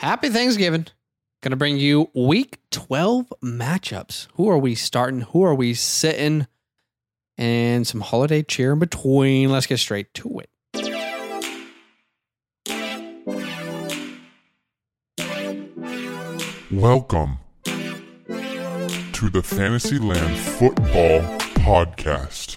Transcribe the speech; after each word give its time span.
Happy 0.00 0.30
Thanksgiving. 0.30 0.86
Gonna 1.42 1.56
bring 1.56 1.76
you 1.76 2.08
week 2.14 2.56
12 2.70 3.34
matchups. 3.44 4.28
Who 4.36 4.48
are 4.48 4.56
we 4.56 4.74
starting? 4.74 5.20
Who 5.20 5.42
are 5.42 5.54
we 5.54 5.74
sitting? 5.74 6.46
And 7.36 7.86
some 7.86 8.00
holiday 8.00 8.42
cheer 8.42 8.72
in 8.72 8.78
between. 8.78 9.50
Let's 9.50 9.66
get 9.66 9.76
straight 9.78 10.14
to 10.14 10.40
it. 10.40 10.48
Welcome 16.70 17.36
to 17.64 19.28
the 19.28 19.42
Fantasyland 19.44 20.38
Football 20.38 21.20
Podcast. 21.60 22.56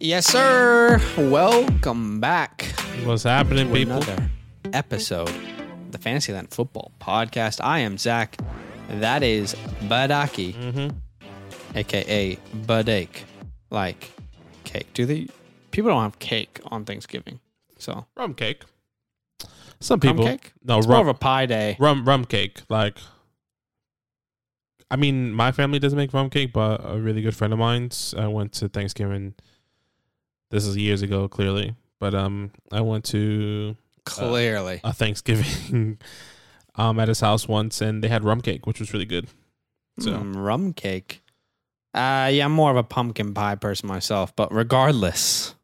Yes, 0.00 0.26
sir. 0.26 0.98
Welcome 1.18 2.18
back 2.20 2.62
What's 3.04 3.24
happening, 3.24 3.70
people? 3.72 3.96
another 3.96 4.30
episode 4.72 5.28
of 5.28 5.92
the 5.92 5.98
Fantasyland 5.98 6.50
Football 6.50 6.92
Podcast. 7.00 7.60
I 7.62 7.80
am 7.80 7.98
Zach. 7.98 8.36
That 8.88 9.22
is 9.22 9.54
Badaki, 9.82 10.54
Mm-hmm. 10.54 11.76
aka 11.76 12.36
Budake. 12.66 13.24
Like 13.70 14.10
cake. 14.64 14.92
Do 14.94 15.06
they 15.06 15.28
people 15.70 15.90
don't 15.90 16.02
have 16.02 16.18
cake 16.18 16.60
on 16.66 16.84
Thanksgiving. 16.84 17.40
So 17.78 18.06
Rum 18.16 18.34
cake. 18.34 18.64
Some 19.80 19.98
Rum 20.00 20.16
people. 20.16 20.26
cake? 20.26 20.52
No, 20.62 20.78
it's 20.78 20.86
more 20.86 20.98
rum, 20.98 21.08
of 21.08 21.16
a 21.16 21.18
pie 21.18 21.46
day. 21.46 21.76
rum, 21.80 22.04
rum 22.04 22.24
cake. 22.24 22.62
Like, 22.68 22.98
I 24.90 24.96
mean, 24.96 25.32
my 25.32 25.50
family 25.52 25.78
doesn't 25.78 25.96
make 25.96 26.12
rum 26.12 26.30
cake, 26.30 26.52
but 26.52 26.80
a 26.84 26.98
really 27.00 27.22
good 27.22 27.34
friend 27.34 27.52
of 27.52 27.58
mine's. 27.58 28.14
I 28.16 28.26
went 28.28 28.52
to 28.54 28.68
Thanksgiving. 28.68 29.34
This 30.50 30.66
is 30.66 30.76
years 30.76 31.00
ago, 31.02 31.26
clearly, 31.28 31.74
but 31.98 32.14
um, 32.14 32.50
I 32.70 32.82
went 32.82 33.04
to 33.06 33.74
Clearly. 34.04 34.80
a 34.84 34.92
Thanksgiving 34.92 35.98
um 36.74 36.98
at 36.98 37.08
his 37.08 37.20
house 37.20 37.46
once, 37.48 37.80
and 37.80 38.02
they 38.02 38.08
had 38.08 38.24
rum 38.24 38.40
cake, 38.40 38.66
which 38.66 38.80
was 38.80 38.92
really 38.92 39.06
good. 39.06 39.28
So 40.00 40.12
Mm, 40.12 40.36
rum 40.36 40.72
cake. 40.72 41.22
Uh 41.94 42.30
yeah, 42.32 42.44
I'm 42.46 42.52
more 42.52 42.70
of 42.70 42.76
a 42.76 42.82
pumpkin 42.82 43.34
pie 43.34 43.54
person 43.56 43.88
myself, 43.88 44.34
but 44.34 44.52
regardless. 44.52 45.54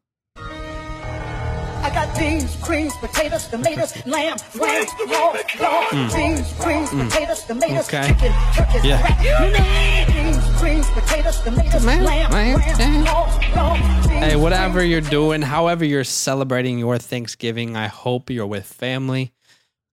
I 2.09 2.13
got 2.13 2.19
beans, 2.19 2.55
creams, 2.61 2.95
potatoes, 2.97 3.47
tomatoes, 3.47 4.05
lamb, 4.05 4.37
lamb, 4.55 4.85
raw, 5.09 5.35
raw, 5.59 5.89
beans, 6.15 6.53
creams, 6.59 6.89
potatoes, 6.89 7.43
tomatoes, 7.43 7.87
Okay. 7.87 8.07
chicken, 8.07 8.33
turkeys, 8.55 8.83
Yeah. 8.85 9.01
rat, 9.01 10.07
beans, 10.07 10.59
creams, 10.59 10.87
potatoes, 10.89 11.39
tomatoes, 11.41 11.85
Man, 11.85 12.03
lamb, 12.03 12.31
man, 12.31 12.59
lamb, 12.59 13.03
yeah. 13.03 13.11
raw, 13.11 13.39
raw, 13.55 13.73
beans, 13.75 14.07
Hey, 14.07 14.35
whatever 14.35 14.83
you're 14.83 15.01
doing, 15.01 15.41
however 15.41 15.85
you're 15.85 16.03
celebrating 16.03 16.79
your 16.79 16.97
Thanksgiving, 16.97 17.75
I 17.77 17.87
hope 17.87 18.29
you're 18.29 18.47
with 18.47 18.65
family, 18.65 19.31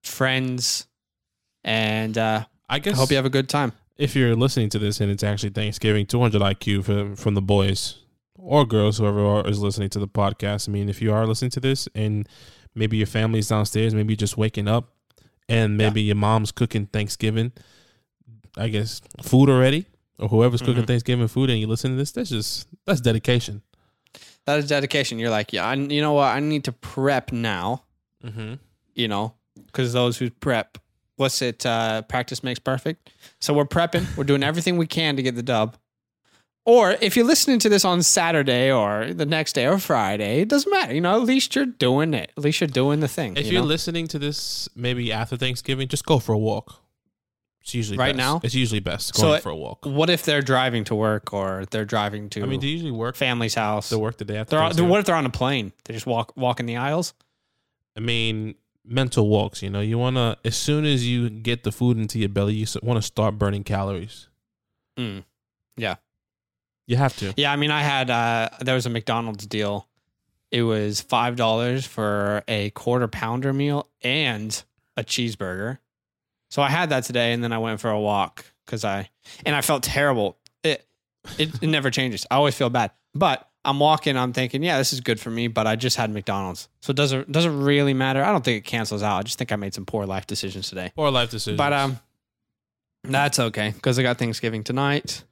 friends, 0.03 0.86
and 1.64 2.17
uh 2.17 2.45
I 2.69 2.77
I 2.77 2.78
guess 2.80 2.97
hope 2.98 3.11
you 3.11 3.17
have 3.17 3.27
a 3.27 3.30
good 3.30 3.48
time. 3.48 3.73
if 3.98 4.17
you're 4.17 4.34
listening 4.36 4.69
to 4.70 4.78
this 4.78 5.01
and 5.01 5.11
it's 5.11 5.23
actually 5.23 5.51
Thanksgiving, 5.51 6.06
200 6.06 6.41
IQ 6.42 6.83
from 6.84 7.17
from 7.17 7.34
the 7.34 7.42
boys 7.42 7.97
or 8.47 8.64
girls, 8.64 8.98
whoever 8.98 9.25
are, 9.27 9.47
is 9.48 9.58
listening 9.61 9.89
to 9.91 9.98
the 9.98 10.08
podcast. 10.08 10.69
I 10.69 10.72
mean, 10.72 10.89
if 10.89 11.02
you 11.02 11.12
are 11.12 11.27
listening 11.27 11.50
to 11.52 11.61
this 11.61 11.89
and 11.94 12.28
maybe 12.75 12.97
your 12.97 13.06
family's 13.06 13.48
downstairs, 13.48 13.94
maybe 13.94 14.12
you're 14.12 14.16
just 14.28 14.36
waking 14.39 14.69
up, 14.69 14.92
and 15.48 15.77
maybe 15.77 16.00
your 16.02 16.16
mom's 16.16 16.52
cooking 16.52 16.86
Thanksgiving, 16.86 17.52
I 18.56 18.69
guess 18.69 19.00
food 19.22 19.48
already, 19.48 19.86
or 20.19 20.28
whoever's 20.28 20.62
cooking 20.62 20.84
Mhm. 20.84 20.86
Thanksgiving 20.86 21.28
food, 21.28 21.50
and 21.50 21.58
you 21.61 21.67
listen 21.67 21.91
to 21.92 21.97
this, 21.97 22.12
that's 22.12 22.30
just 22.30 22.69
that's 22.86 23.00
dedication. 23.00 23.62
That 24.47 24.58
is 24.61 24.69
dedication. 24.69 25.19
You're 25.19 25.30
like, 25.30 25.52
yeah, 25.52 25.67
I, 25.67 25.74
you 25.74 26.00
know 26.00 26.12
what? 26.14 26.28
I 26.28 26.41
need 26.41 26.64
to 26.64 26.72
prep 26.72 27.33
now, 27.33 27.83
Mm-hmm. 28.24 28.55
you 28.94 29.08
know, 29.08 29.34
because 29.67 29.92
those 29.92 30.19
who 30.19 30.30
prep, 30.30 30.78
what's 31.17 31.42
it? 31.42 31.67
Uh, 31.67 32.02
practice 32.02 32.42
makes 32.44 32.58
perfect. 32.61 33.11
So 33.41 33.52
we're 33.55 33.64
prepping. 33.67 34.06
We're 34.17 34.24
doing 34.24 34.42
everything 34.42 34.77
we 34.77 34.86
can 34.86 35.17
to 35.17 35.22
get 35.22 35.34
the 35.34 35.42
dub. 35.42 35.77
Or 36.67 36.97
if 37.00 37.17
you're 37.17 37.25
listening 37.25 37.61
to 37.61 37.68
this 37.68 37.85
on 37.85 38.02
Saturday 38.02 38.73
or 38.73 39.13
the 39.14 39.24
next 39.24 39.52
day 39.55 39.67
or 39.68 39.79
Friday, 39.79 40.40
it 40.40 40.48
doesn't 40.48 40.70
matter. 40.70 40.92
You 40.92 41.01
know, 41.01 41.14
at 41.14 41.23
least 41.23 41.55
you're 41.55 41.64
doing 41.64 42.13
it. 42.13 42.33
At 42.36 42.42
least 42.42 42.61
you're 42.61 42.67
doing 42.67 42.98
the 43.01 43.07
thing. 43.08 43.36
If 43.36 43.46
you 43.46 43.58
are 43.58 43.63
know? 43.63 43.67
listening 43.68 44.08
to 44.08 44.18
this 44.18 44.68
maybe 44.74 45.13
after 45.13 45.36
Thanksgiving, 45.36 45.86
just 45.86 46.05
go 46.05 46.18
for 46.18 46.33
a 46.33 46.39
walk. 46.39 46.83
It's 47.61 47.73
usually 47.74 47.98
Right 47.98 48.17
best. 48.17 48.18
now? 48.18 48.40
It's 48.42 48.55
usually 48.55 48.80
best 48.80 49.14
So 49.14 49.23
going 49.23 49.36
it- 49.39 49.42
for 49.45 49.51
a 49.51 49.57
walk. 49.57 49.86
what 49.86 50.11
if 50.11 50.24
they're 50.24 50.42
driving 50.42 50.83
to 50.85 50.95
work 50.96 51.33
or 51.33 51.67
they're 51.70 51.85
driving 51.85 52.29
to 52.30 52.42
I 52.42 52.46
mean, 52.46 52.61
you 52.61 52.69
usually 52.69 52.90
work 52.90 53.14
family's 53.17 53.55
house? 53.55 53.89
the 53.89 53.98
work 53.98 54.19
the 54.19 54.24
day 54.24 54.36
after? 54.36 54.57
They're 54.73 54.85
what 54.85 54.98
if 55.01 55.07
they're 55.07 55.14
on 55.17 55.27
a 55.27 55.30
plane? 55.30 55.73
They 55.85 55.95
just 55.95 56.07
walk 56.07 56.36
walk 56.36 56.58
in 56.61 56.67
the 56.67 56.77
aisles. 56.77 57.14
I 57.96 58.01
mean, 58.01 58.57
mental 58.85 59.29
walks. 59.29 59.63
You 59.63 59.70
know, 59.70 59.80
you 59.80 59.98
want 59.98 60.17
to 60.17 60.36
as 60.45 60.57
soon 60.57 60.85
as 60.85 61.07
you 61.07 61.29
get 61.30 61.63
the 61.64 61.70
food 61.73 61.96
into 61.96 62.19
your 62.19 62.29
belly, 62.29 62.55
you 62.55 62.67
want 62.83 62.98
to 62.98 63.02
start 63.07 63.36
burning 63.39 63.63
calories. 63.64 64.29
Mm. 64.98 65.24
Yeah. 65.77 65.96
You 66.86 66.97
have 66.97 67.17
to. 67.19 67.35
Yeah, 67.36 67.52
I 67.52 67.57
mean, 67.57 67.70
I 67.70 67.83
had 67.83 68.11
uh, 68.11 68.48
there 68.61 68.74
was 68.74 68.86
a 68.86 68.91
McDonald's 68.91 69.47
deal. 69.47 69.89
It 70.51 70.63
was 70.63 71.01
five 71.01 71.36
dollars 71.36 71.85
for 71.85 72.42
a 72.47 72.70
quarter 72.70 73.08
pounder 73.08 73.52
meal 73.52 73.89
and 74.02 74.63
a 74.96 75.02
cheeseburger. 75.02 75.79
So 76.48 76.63
I 76.63 76.69
had 76.69 76.91
that 76.91 77.05
today, 77.05 77.33
and 77.33 77.42
then 77.42 77.52
I 77.52 77.58
went 77.58 77.80
for 77.80 77.91
a 77.91 78.01
walk 78.01 78.45
because 78.64 78.85
I 78.85 79.11
and 79.45 79.55
I 79.57 79.61
felt 79.61 79.83
terrible. 79.83 80.39
It, 80.63 80.86
it 81.39 81.63
it 81.63 81.67
never 81.67 81.91
changes. 81.91 82.25
I 82.30 82.36
always 82.36 82.55
feel 82.55 82.70
bad, 82.70 82.92
but 83.14 83.48
I'm 83.64 83.80
walking. 83.80 84.17
I'm 84.17 84.33
thinking, 84.33 84.63
yeah, 84.63 84.79
this 84.79 84.92
is 84.92 85.01
good 85.01 85.19
for 85.19 85.30
me. 85.30 85.48
But 85.48 85.67
I 85.67 85.75
just 85.75 85.96
had 85.96 86.11
McDonald's, 86.13 86.69
so 86.80 86.92
it 86.92 86.96
doesn't 86.96 87.30
doesn't 87.33 87.63
really 87.63 87.95
matter. 87.95 88.23
I 88.23 88.30
don't 88.30 88.45
think 88.45 88.58
it 88.58 88.64
cancels 88.69 89.02
out. 89.02 89.19
I 89.19 89.23
just 89.23 89.39
think 89.39 89.51
I 89.51 89.57
made 89.57 89.75
some 89.75 89.85
poor 89.85 90.07
life 90.07 90.27
decisions 90.27 90.69
today. 90.69 90.92
Or 90.95 91.11
life 91.11 91.30
decisions. 91.30 91.58
But 91.58 91.73
um, 91.73 91.98
that's 93.02 93.41
okay 93.41 93.73
because 93.75 93.98
I 93.98 94.02
got 94.02 94.19
Thanksgiving 94.19 94.63
tonight, 94.63 95.25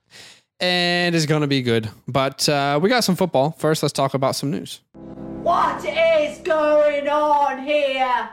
and 0.61 1.15
it's 1.15 1.27
gonna 1.27 1.47
be 1.47 1.63
good. 1.63 1.89
But 2.07 2.49
uh, 2.49 2.79
we 2.83 2.89
got 2.89 3.05
some 3.05 3.17
football 3.17 3.53
first. 3.53 3.83
Let's 3.83 3.93
talk 3.93 4.15
about 4.15 4.37
some 4.37 4.51
news. 4.51 4.81
What 5.43 5.85
is 5.85 6.39
going 6.39 7.09
on 7.09 7.65
here? 7.65 8.31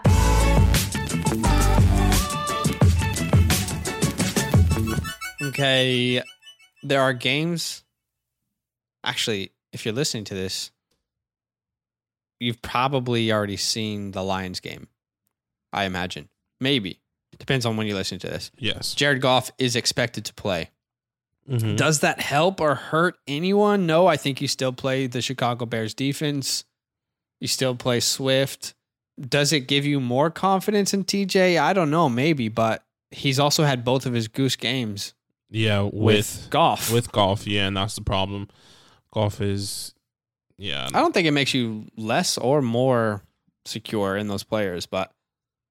Okay, 5.43 6.21
there 6.83 7.01
are 7.01 7.13
games. 7.13 7.83
Actually, 9.03 9.51
if 9.73 9.85
you're 9.85 9.93
listening 9.93 10.23
to 10.25 10.35
this, 10.35 10.71
you've 12.39 12.61
probably 12.61 13.31
already 13.31 13.57
seen 13.57 14.11
the 14.11 14.23
Lions 14.23 14.59
game. 14.59 14.87
I 15.73 15.85
imagine, 15.85 16.29
maybe 16.59 16.99
depends 17.39 17.65
on 17.65 17.75
when 17.75 17.87
you 17.87 17.95
listen 17.95 18.19
to 18.19 18.27
this. 18.27 18.51
yes. 18.57 18.93
Jared 18.93 19.21
Goff 19.21 19.51
is 19.57 19.75
expected 19.75 20.25
to 20.25 20.33
play. 20.33 20.69
Mhm. 21.51 21.75
Does 21.77 21.99
that 21.99 22.19
help 22.21 22.61
or 22.61 22.75
hurt 22.75 23.17
anyone? 23.27 23.85
No, 23.85 24.07
I 24.07 24.15
think 24.17 24.41
you 24.41 24.47
still 24.47 24.71
play 24.71 25.07
the 25.07 25.21
Chicago 25.21 25.65
Bears 25.65 25.93
defense. 25.93 26.63
You 27.39 27.47
still 27.47 27.75
play 27.75 27.99
Swift. 27.99 28.73
Does 29.19 29.51
it 29.51 29.61
give 29.67 29.85
you 29.85 29.99
more 29.99 30.29
confidence 30.31 30.93
in 30.93 31.03
TJ? 31.03 31.57
I 31.59 31.73
don't 31.73 31.91
know, 31.91 32.07
maybe, 32.09 32.47
but 32.47 32.83
he's 33.11 33.39
also 33.39 33.63
had 33.65 33.83
both 33.83 34.05
of 34.05 34.13
his 34.13 34.27
goose 34.29 34.55
games 34.55 35.13
Yeah, 35.49 35.81
with, 35.81 35.93
with 35.93 36.47
Goff. 36.49 36.91
with 36.91 37.11
Goff. 37.11 37.45
Yeah, 37.45 37.67
and 37.67 37.75
that's 37.75 37.95
the 37.95 38.01
problem. 38.01 38.47
Goff 39.13 39.41
is, 39.41 39.93
yeah. 40.57 40.87
I 40.93 40.99
don't 41.01 41.13
think 41.13 41.27
it 41.27 41.31
makes 41.31 41.53
you 41.53 41.87
less 41.97 42.37
or 42.37 42.61
more 42.61 43.21
secure 43.65 44.15
in 44.15 44.27
those 44.29 44.43
players, 44.43 44.85
but 44.85 45.11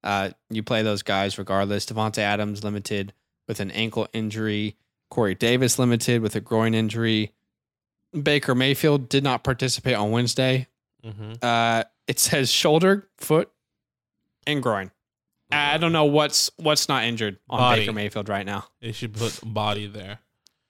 uh, 0.03 0.29
you 0.51 0.61
play 0.61 0.83
those 0.83 1.01
guys 1.01 1.37
regardless. 1.39 1.85
Davante 1.87 2.19
Adams 2.19 2.63
limited 2.63 3.13
with 3.47 3.59
an 3.59 3.71
ankle 3.71 4.07
injury. 4.13 4.75
Corey 5.11 5.35
Davis 5.35 5.77
limited 5.77 6.23
with 6.23 6.35
a 6.35 6.41
groin 6.41 6.73
injury. 6.73 7.33
Baker 8.19 8.55
Mayfield 8.55 9.09
did 9.09 9.23
not 9.23 9.43
participate 9.43 9.93
on 9.95 10.09
Wednesday. 10.09 10.67
Mhm. 11.05 11.37
Uh, 11.43 11.83
it 12.07 12.17
says 12.19 12.51
shoulder, 12.51 13.07
foot, 13.17 13.51
and 14.47 14.63
groin. 14.63 14.89
I 15.51 15.77
don't 15.77 15.91
know 15.91 16.05
what's 16.05 16.49
what's 16.57 16.87
not 16.89 17.03
injured 17.03 17.37
on 17.49 17.59
Body. 17.59 17.81
Baker 17.81 17.93
Mayfield 17.93 18.29
right 18.29 18.45
now. 18.45 18.65
They 18.81 18.91
should 18.93 19.13
put 19.13 19.39
body 19.43 19.85
there. 19.85 20.19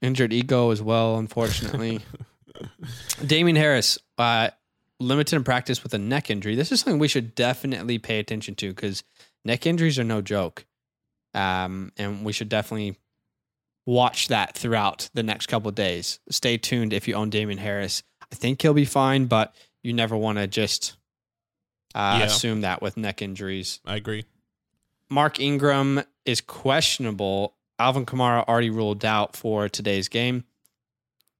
Injured 0.01 0.33
ego 0.33 0.71
as 0.71 0.81
well, 0.81 1.17
unfortunately. 1.17 2.01
Damien 3.25 3.55
Harris, 3.55 3.99
uh, 4.17 4.49
limited 4.99 5.35
in 5.35 5.43
practice 5.43 5.83
with 5.83 5.93
a 5.93 5.97
neck 5.99 6.29
injury. 6.31 6.55
This 6.55 6.71
is 6.71 6.79
something 6.79 6.99
we 6.99 7.07
should 7.07 7.35
definitely 7.35 7.99
pay 7.99 8.17
attention 8.19 8.55
to 8.55 8.69
because 8.69 9.03
neck 9.45 9.65
injuries 9.67 9.99
are 9.99 10.03
no 10.03 10.21
joke. 10.21 10.65
Um, 11.35 11.91
and 11.97 12.25
we 12.25 12.33
should 12.33 12.49
definitely 12.49 12.97
watch 13.85 14.27
that 14.29 14.55
throughout 14.55 15.09
the 15.13 15.23
next 15.23 15.47
couple 15.47 15.69
of 15.69 15.75
days. 15.75 16.19
Stay 16.29 16.57
tuned 16.57 16.93
if 16.93 17.07
you 17.07 17.15
own 17.15 17.29
Damien 17.29 17.57
Harris. 17.59 18.03
I 18.31 18.35
think 18.35 18.61
he'll 18.61 18.73
be 18.73 18.85
fine, 18.85 19.25
but 19.25 19.53
you 19.83 19.93
never 19.93 20.15
want 20.15 20.37
to 20.37 20.47
just 20.47 20.95
uh, 21.95 22.17
Yeah. 22.19 22.25
assume 22.25 22.61
that 22.61 22.81
with 22.81 22.95
neck 22.97 23.21
injuries. 23.21 23.79
I 23.85 23.95
agree. 23.95 24.23
Mark 25.09 25.39
Ingram 25.39 26.03
is 26.25 26.39
questionable. 26.41 27.55
Alvin 27.79 28.05
Kamara 28.05 28.47
already 28.47 28.69
ruled 28.69 29.03
out 29.03 29.35
for 29.35 29.67
today's 29.67 30.07
game. 30.07 30.45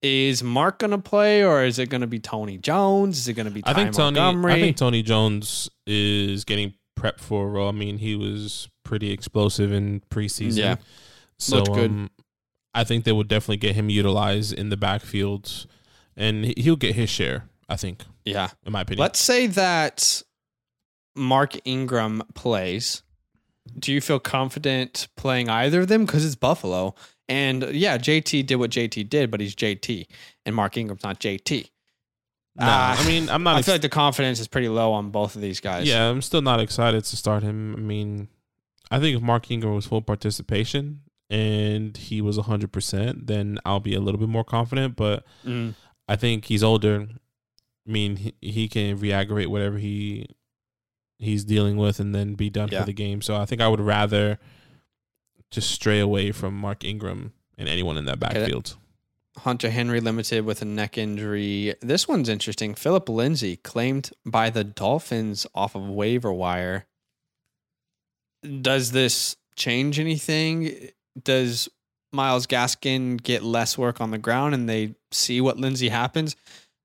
Is 0.02 0.42
Mark 0.42 0.80
going 0.80 0.92
to 0.92 0.98
play 0.98 1.44
or 1.44 1.64
is 1.64 1.78
it 1.78 1.90
going 1.90 2.02
to 2.02 2.08
be 2.08 2.20
Tony 2.20 2.58
Jones? 2.58 3.20
Is 3.20 3.28
it 3.28 3.34
going 3.34 3.46
to 3.46 3.52
be 3.52 3.62
Ty 3.62 3.72
I 3.72 3.74
think 3.76 3.94
Tony. 3.94 4.20
Montgomery? 4.20 4.54
I 4.54 4.60
think 4.60 4.76
Tony 4.78 5.04
Jones 5.04 5.70
is 5.86 6.44
getting 6.44 6.74
prepped 7.00 7.20
for 7.20 7.46
a 7.46 7.50
role. 7.50 7.70
I 7.70 7.72
mean, 7.72 8.00
he 8.00 8.16
was 8.16 8.68
pretty 8.84 9.12
explosive 9.12 9.72
in 9.72 10.02
preseason. 10.10 10.58
Yeah. 10.58 10.76
So 11.38 11.58
Looked 11.58 11.74
good. 11.74 11.92
Um, 11.92 12.10
I 12.74 12.84
think 12.84 13.04
they 13.04 13.12
would 13.12 13.28
definitely 13.28 13.58
get 13.58 13.76
him 13.76 13.90
utilized 13.90 14.54
in 14.54 14.70
the 14.70 14.78
backfield, 14.78 15.66
and 16.16 16.46
he- 16.46 16.54
he'll 16.58 16.76
get 16.76 16.96
his 16.96 17.10
share. 17.10 17.50
I 17.70 17.78
think, 17.78 18.04
Yeah. 18.26 18.50
in 18.66 18.74
my 18.74 18.82
opinion. 18.82 19.00
Let's 19.02 19.20
say 19.20 19.48
that 19.48 20.24
Mark 21.16 21.56
Ingram 21.66 22.22
plays. 22.36 23.02
Do 23.80 23.94
you 23.94 24.02
feel 24.02 24.20
confident 24.20 25.08
playing 25.16 25.50
either 25.50 25.82
of 25.82 25.88
them? 25.88 26.06
Because 26.06 26.26
it's 26.26 26.36
Buffalo. 26.36 26.96
And 27.30 27.64
yeah, 27.74 27.98
JT 27.98 28.44
did 28.46 28.56
what 28.56 28.72
JT 28.72 29.04
did, 29.10 29.32
but 29.32 29.40
he's 29.40 29.56
JT. 29.56 30.08
And 30.46 30.54
Mark 30.56 30.76
Ingram's 30.76 31.04
not 31.04 31.20
JT. 31.22 31.70
No, 32.58 32.66
Uh, 32.66 32.96
I 33.00 33.08
mean, 33.08 33.30
I'm 33.30 33.44
not. 33.44 33.56
I 33.56 33.60
ex- 33.60 33.66
feel 33.68 33.76
like 33.76 33.82
the 33.82 33.88
confidence 33.90 34.42
is 34.42 34.48
pretty 34.50 34.68
low 34.68 34.92
on 34.92 35.10
both 35.12 35.36
of 35.36 35.42
these 35.42 35.62
guys. 35.62 35.88
yeah, 35.88 36.10
I'm 36.10 36.22
still 36.22 36.42
not 36.42 36.60
excited 36.60 37.06
to 37.06 37.16
start 37.16 37.44
him. 37.44 37.74
I 37.76 37.80
mean, 37.80 38.28
I 38.90 39.00
think 39.00 39.16
if 39.16 39.22
Mark 39.24 39.50
Ingram 39.50 39.76
was 39.76 39.86
full 39.86 40.02
participation 40.02 41.02
and 41.32 41.96
he 41.98 42.22
was 42.22 42.38
100, 42.38 42.72
percent 42.72 43.26
then 43.26 43.58
I'll 43.66 43.80
be 43.80 43.96
a 43.96 44.00
little 44.02 44.20
bit 44.20 44.30
more 44.30 44.44
confident. 44.44 44.96
But 44.96 45.26
Mm. 45.46 45.74
I 46.08 46.16
think 46.18 46.46
he's 46.46 46.62
older. 46.64 47.08
I 47.88 47.92
mean, 47.92 48.18
he, 48.18 48.34
he 48.42 48.68
can 48.68 49.00
re-aggravate 49.00 49.50
whatever 49.50 49.78
he 49.80 50.28
he's 51.18 51.44
dealing 51.44 51.78
with 51.78 52.00
and 52.00 52.14
then 52.14 52.34
be 52.36 52.50
done 52.50 52.70
Yeah. 52.72 52.82
for 52.82 52.86
the 52.86 52.94
game. 52.94 53.22
So 53.22 53.36
I 53.38 53.46
think 53.46 53.62
I 53.62 53.68
would 53.68 53.80
rather 53.80 54.40
just 55.52 55.70
stray 55.72 56.00
away 56.00 56.32
from 56.32 56.56
Mark 56.58 56.84
Ingram 56.84 57.34
and 57.58 57.70
anyone 57.70 57.98
in 57.98 58.06
that 58.06 58.20
that- 58.20 58.34
backfield. 58.34 58.76
Hunter 59.38 59.70
Henry 59.70 60.02
limited 60.02 60.44
with 60.44 60.62
a 60.62 60.66
neck 60.66 60.98
injury. 60.98 61.74
This 61.82 62.06
one's 62.08 62.28
interesting. 62.28 62.76
Phillip 62.76 63.08
Lindsay 63.08 63.56
claimed 63.56 64.12
by 64.26 64.50
the 64.50 64.66
Dolphins 64.66 65.48
off 65.56 65.74
of 65.74 65.88
waiver 65.88 66.34
wire. 66.34 66.86
Does 68.62 68.92
this 68.92 69.36
change 69.56 70.00
anything? 70.00 70.90
Does 71.22 71.70
Myles 72.12 72.48
Gaskin 72.48 73.22
get 73.22 73.44
less 73.44 73.78
work 73.78 74.02
on 74.02 74.12
the 74.12 74.18
ground 74.18 74.54
and 74.54 74.68
they 74.70 74.96
see 75.12 75.42
what 75.42 75.58
Lindsay 75.58 75.90
happens 75.90 76.36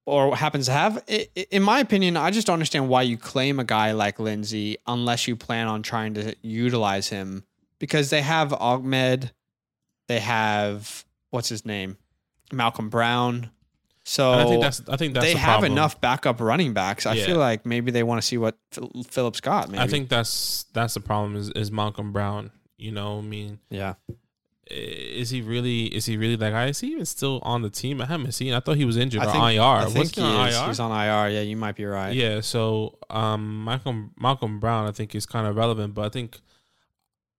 or 0.05 0.37
happens 0.37 0.67
to 0.67 0.73
have? 0.73 1.03
In 1.51 1.63
my 1.63 1.81
opinion, 1.81 2.17
I 2.17 2.31
just 2.31 2.47
don't 2.47 2.55
understand 2.55 2.89
why 2.89 3.03
you 3.03 3.17
claim 3.17 3.59
a 3.59 3.65
guy 3.65 3.93
like 3.93 4.19
Lindsay 4.19 4.77
unless 4.87 5.27
you 5.29 5.37
plan 5.37 5.67
on 5.69 5.83
trying 5.83 6.15
to 6.15 6.35
utilize 6.43 7.09
him 7.09 7.45
because 7.79 8.11
they 8.11 8.23
have 8.23 8.53
Ahmed, 8.53 9.33
they 10.09 10.21
have 10.21 11.05
what's 11.31 11.49
his 11.49 11.65
name? 11.67 11.97
Malcolm 12.53 12.89
Brown. 12.89 13.51
So 14.05 14.33
and 14.33 14.41
I 14.43 14.45
think 14.47 14.63
that's 14.63 14.83
I 14.89 14.97
think 14.97 15.15
that's 15.15 15.27
they 15.27 15.33
the 15.33 15.39
have 15.41 15.55
problem. 15.61 15.73
enough 15.73 16.01
backup 16.01 16.41
running 16.41 16.73
backs. 16.73 17.07
I 17.07 17.15
Yeah. 17.15 17.27
feel 17.27 17.39
like 17.39 17.67
maybe 17.67 17.91
they 17.91 18.05
want 18.05 18.21
to 18.23 18.27
see 18.27 18.39
what 18.39 18.57
Phillips 19.09 19.41
got. 19.41 19.69
Maybe. 19.69 19.83
I 19.83 19.89
think 19.89 20.09
that's 20.09 20.65
that's 20.73 20.95
the 20.95 21.01
problem 21.01 21.35
is, 21.35 21.51
is 21.51 21.73
Malcolm 21.73 22.13
Brown. 22.13 22.53
You 22.79 22.93
know, 22.93 23.19
I 23.19 23.23
mean, 23.23 23.59
yeah. 23.71 23.95
is 24.71 25.31
he 25.31 25.41
really 25.41 25.85
is 25.87 26.07
he 26.07 26.17
really 26.17 26.37
that 26.37 26.51
guy? 26.51 26.67
Is 26.67 26.81
he 26.81 26.89
even 26.93 27.07
still 27.07 27.41
on 27.43 27.63
the 27.63 27.71
team? 27.71 28.01
I 28.01 28.07
haven't 28.07 28.33
seen. 28.33 28.53
I 28.53 28.61
thought 28.61 28.77
he 28.77 28.85
was 28.85 28.97
injured 28.97 29.23
I 29.23 29.27
or 29.27 29.33
think, 29.33 29.45
IR. 29.57 29.63
I 29.63 29.85
think 29.87 30.15
he 30.15 30.21
on 30.21 30.49
is. 30.49 30.57
IR? 30.57 30.67
He's 30.67 30.81
on 30.81 30.91
IR. 30.91 31.31
Yeah, 31.31 31.41
you 31.41 31.57
might 31.57 31.77
be 31.77 31.85
right. 31.85 32.15
Yeah, 32.15 32.41
so 32.41 32.99
um, 33.09 33.65
Malcolm 33.65 34.13
Malcolm 34.19 34.61
Brown, 34.61 34.87
I 34.87 34.93
think 34.93 35.15
is 35.15 35.27
kind 35.27 35.47
of 35.47 35.57
relevant, 35.57 35.95
but 35.95 36.05
I 36.05 36.09
think, 36.09 36.39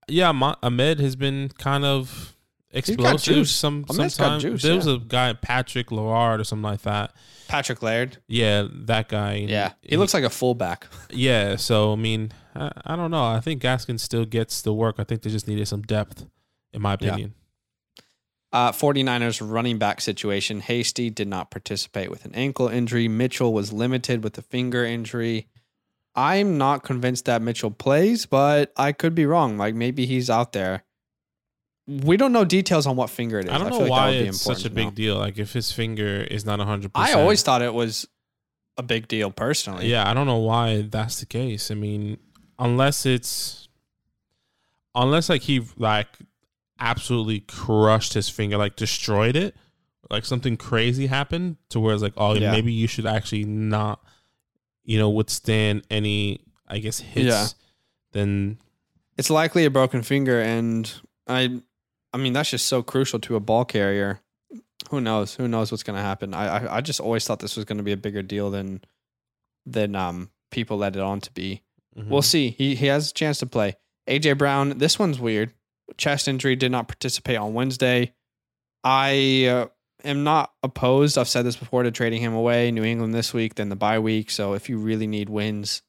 yeah, 0.07 0.31
Ma- 0.31 0.55
Ahmed 0.63 0.99
has 0.99 1.15
been 1.15 1.49
kind 1.57 1.85
of 1.85 2.36
got 2.71 2.77
explosive. 2.79 3.33
juice. 3.35 3.51
Some 3.51 3.85
Ahmed's 3.89 4.17
got 4.17 4.25
sometimes 4.25 4.43
juice, 4.43 4.61
there 4.61 4.75
was 4.75 4.87
yeah. 4.87 4.93
a 4.93 4.97
guy 4.99 5.33
Patrick 5.33 5.91
Laird 5.91 6.39
or 6.39 6.43
something 6.43 6.63
like 6.63 6.81
that. 6.81 7.13
Patrick 7.47 7.81
Laird. 7.81 8.17
Yeah, 8.27 8.67
that 8.71 9.07
guy. 9.09 9.35
Yeah, 9.47 9.73
he 9.81 9.97
looks 9.97 10.13
like 10.13 10.23
a 10.23 10.29
fullback. 10.29 10.87
Yeah, 11.09 11.55
so 11.55 11.93
I 11.93 11.95
mean, 11.95 12.31
I, 12.53 12.71
I 12.85 12.95
don't 12.95 13.11
know. 13.11 13.23
I 13.23 13.39
think 13.39 13.61
Gaskin 13.61 13.99
still 13.99 14.25
gets 14.25 14.61
the 14.61 14.73
work. 14.73 14.95
I 14.99 15.03
think 15.05 15.21
they 15.21 15.29
just 15.29 15.47
needed 15.47 15.67
some 15.67 15.81
depth, 15.81 16.25
in 16.73 16.81
my 16.81 16.97
Yeah. 16.99 17.09
opinion. 17.09 17.33
Uh, 18.51 18.71
49ers 18.71 19.41
running 19.41 19.77
back 19.77 19.99
situation. 20.01 20.61
Hasty 20.61 21.09
did 21.09 21.27
not 21.27 21.51
participate 21.51 22.09
with 22.09 22.23
an 22.25 22.33
ankle 22.33 22.67
injury. 22.69 23.07
Mitchell 23.07 23.53
was 23.53 23.73
limited 23.73 24.23
with 24.23 24.37
a 24.37 24.41
finger 24.41 24.85
injury. 24.85 25.47
I'm 26.15 26.57
not 26.57 26.83
convinced 26.83 27.25
that 27.25 27.41
Mitchell 27.41 27.71
plays, 27.71 28.25
but 28.25 28.71
I 28.75 28.91
could 28.93 29.13
be 29.13 29.25
wrong. 29.25 29.57
Like 29.57 29.75
maybe 29.75 30.05
he's 30.05 30.29
out 30.29 30.53
there. 30.53 30.83
We 31.87 32.17
don't 32.17 32.33
know 32.33 32.43
details 32.43 32.85
on 32.85 32.95
what 32.97 33.09
finger 33.09 33.39
it 33.39 33.45
is. 33.45 33.51
I 33.51 33.57
don't 33.57 33.69
feel 33.69 33.79
know 33.79 33.85
like 33.85 33.91
why 33.91 34.09
it's 34.11 34.41
such 34.41 34.65
a 34.65 34.69
big 34.69 34.93
deal. 34.93 35.17
Like 35.17 35.37
if 35.37 35.53
his 35.53 35.71
finger 35.71 36.17
is 36.21 36.45
not 36.45 36.59
hundred 36.59 36.91
I 36.93 37.13
always 37.13 37.43
thought 37.43 37.61
it 37.61 37.73
was 37.73 38.05
a 38.77 38.83
big 38.83 39.07
deal 39.07 39.31
personally. 39.31 39.87
Yeah, 39.87 40.09
I 40.09 40.13
don't 40.13 40.27
know 40.27 40.37
why 40.37 40.81
that's 40.81 41.19
the 41.21 41.25
case. 41.25 41.71
I 41.71 41.75
mean, 41.75 42.17
unless 42.59 43.05
it's 43.05 43.69
unless 44.95 45.29
like 45.29 45.43
he 45.43 45.61
like 45.77 46.07
absolutely 46.79 47.39
crushed 47.41 48.13
his 48.13 48.29
finger, 48.29 48.57
like 48.57 48.75
destroyed 48.75 49.35
it, 49.35 49.55
like 50.09 50.25
something 50.25 50.57
crazy 50.57 51.07
happened 51.07 51.57
to 51.69 51.79
where 51.79 51.93
it's 51.93 52.03
like, 52.03 52.13
oh, 52.17 52.33
Yeah. 52.35 52.51
maybe 52.51 52.71
you 52.71 52.87
should 52.87 53.05
actually 53.05 53.45
not, 53.45 54.03
you 54.83 54.97
know, 54.97 55.09
withstand 55.09 55.83
any, 55.89 56.41
I 56.67 56.79
guess, 56.79 56.99
hits. 56.99 57.25
Yeah. 57.27 57.47
Then 58.11 58.57
It's 59.17 59.29
likely 59.29 59.65
a 59.65 59.69
broken 59.69 60.03
finger, 60.03 60.41
and 60.41 60.91
I, 61.27 61.61
I 62.17 62.21
mean 62.23 62.33
that's 62.33 62.49
just 62.49 62.65
so 62.65 62.81
crucial 62.81 63.19
to 63.19 63.35
a 63.35 63.39
ball 63.39 63.63
carrier. 63.63 64.21
Who 64.89 65.01
knows? 65.01 65.35
Who 65.35 65.47
knows 65.47 65.71
what's 65.71 65.83
going 65.83 65.97
to 65.97 66.01
happen? 66.01 66.33
I, 66.33 66.47
I, 66.65 66.77
I 66.77 66.81
just 66.81 66.99
always 66.99 67.25
thought 67.25 67.39
this 67.39 67.55
was 67.55 67.65
going 67.65 67.77
to 67.77 67.83
be 67.83 67.91
a 67.91 67.97
bigger 67.97 68.21
deal 68.21 68.49
than, 68.49 68.81
than 69.65 69.95
um 69.95 70.31
people 70.49 70.77
let 70.77 70.95
it 70.95 71.01
on 71.01 71.19
to 71.21 71.31
be. 71.33 71.61
mhm. 71.97 72.07
We'll 72.07 72.21
see. 72.21 72.49
He 72.49 72.75
he 72.75 72.87
has 72.87 73.11
a 73.11 73.13
chance 73.13 73.39
to 73.39 73.45
play. 73.45 73.75
AJ 74.07 74.37
Brown. 74.37 74.77
This 74.77 74.97
one's 74.97 75.19
weird. 75.19 75.53
Chest 75.97 76.27
injury. 76.27 76.55
Did 76.55 76.71
not 76.71 76.87
participate 76.87 77.37
on 77.37 77.53
Wednesday. 77.53 78.13
I 78.83 79.45
uh, 79.45 79.67
am 80.03 80.23
not 80.23 80.53
opposed. 80.63 81.17
I've 81.17 81.27
said 81.27 81.45
this 81.45 81.57
before 81.57 81.83
to 81.83 81.91
trading 81.91 82.21
him 82.21 82.33
away. 82.33 82.71
New 82.71 82.83
England 82.83 83.13
this 83.13 83.33
week, 83.33 83.55
then 83.55 83.69
the 83.69 83.75
bye 83.75 83.99
week. 83.99 84.31
So 84.31 84.53
if 84.53 84.69
you 84.69 84.77
really 84.77 85.07
need 85.07 85.29
wins, 85.29 85.81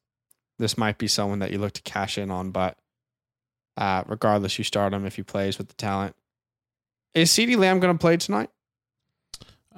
this 0.59 0.77
might 0.77 0.99
be 0.99 1.07
someone 1.09 1.39
that 1.39 1.53
you 1.53 1.59
look 1.59 1.73
to 1.75 1.83
cash 1.83 2.19
in 2.19 2.31
on. 2.31 2.51
But 2.51 2.77
uh, 3.79 4.03
regardless, 4.07 4.59
you 4.59 4.65
start 4.65 4.93
him 4.93 5.07
if 5.07 5.17
he 5.17 5.23
plays 5.23 5.57
with 5.57 5.69
the 5.69 5.75
talent. 5.75 6.15
Is 7.15 7.31
CeeDee 7.31 7.57
Lamb 7.57 7.81
going 7.81 7.95
to 7.95 7.99
play 7.99 8.17
tonight? 8.19 8.51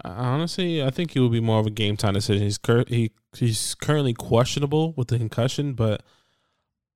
Honestly, 0.04 0.82
I 0.82 0.90
think 0.90 1.12
he 1.12 1.20
will 1.20 1.28
be 1.28 1.40
more 1.40 1.60
of 1.60 1.66
a 1.66 1.70
game 1.70 1.96
time 1.96 2.14
decision. 2.14 2.42
He's 2.42 2.58
cur- 2.58 2.86
he 2.88 3.10
he's 3.36 3.74
currently 3.74 4.14
questionable 4.14 4.92
with 4.96 5.08
the 5.08 5.18
concussion, 5.18 5.74
but 5.74 6.02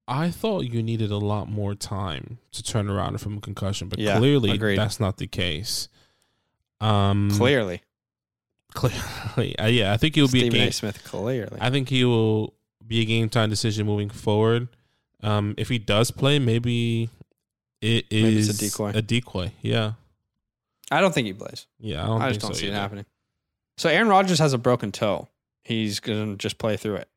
I 0.08 0.30
thought 0.30 0.60
you 0.64 0.82
needed 0.82 1.10
a 1.10 1.18
lot 1.18 1.48
more 1.50 1.74
time 1.74 2.38
to 2.52 2.62
turn 2.62 2.88
around 2.88 3.18
from 3.20 3.36
a 3.36 3.40
concussion. 3.40 3.88
But 3.88 3.98
Yeah, 3.98 4.18
clearly, 4.18 4.50
agreed. 4.52 4.78
that's 4.78 4.98
not 5.00 5.18
the 5.18 5.26
case. 5.26 5.88
Um, 6.80 7.30
Clearly, 7.32 7.82
clearly, 8.74 9.58
uh, 9.58 9.66
yeah. 9.66 9.92
I 9.92 9.96
think 9.98 10.16
it 10.16 10.22
will 10.22 10.28
be 10.28 10.46
a 10.46 10.50
game. 10.50 10.68
A. 10.68 10.72
Smith. 10.72 11.04
Clearly, 11.04 11.58
I 11.60 11.70
think 11.70 11.90
he 11.90 12.04
will 12.04 12.54
be 12.86 13.00
a 13.00 13.04
game 13.04 13.28
time 13.28 13.50
decision 13.50 13.86
moving 13.86 14.08
forward. 14.10 14.68
Um, 15.24 15.54
if 15.56 15.68
he 15.68 15.78
does 15.78 16.10
play, 16.10 16.38
maybe 16.38 17.08
it 17.80 18.04
Maybe 18.12 18.36
is 18.36 18.48
a 18.48 18.58
decoy. 18.64 18.90
A 18.94 19.02
decoy, 19.02 19.52
yeah, 19.62 19.92
I 20.90 21.00
don't 21.00 21.12
think 21.14 21.26
he 21.26 21.32
plays. 21.32 21.66
yeah. 21.80 22.04
I 22.04 22.06
don't 22.06 22.22
I 22.22 22.28
just 22.28 22.40
don't 22.40 22.54
so 22.54 22.60
see 22.60 22.66
it 22.68 22.74
happening. 22.74 23.06
So 23.78 23.88
Aaron 23.88 24.08
Rodgers 24.08 24.38
has 24.38 24.52
a 24.52 24.58
broken 24.58 24.92
toe. 24.92 25.28
He's 25.62 25.98
gonna 26.00 26.36
just 26.36 26.58
play 26.58 26.76
through 26.76 26.96
it. 26.96 27.08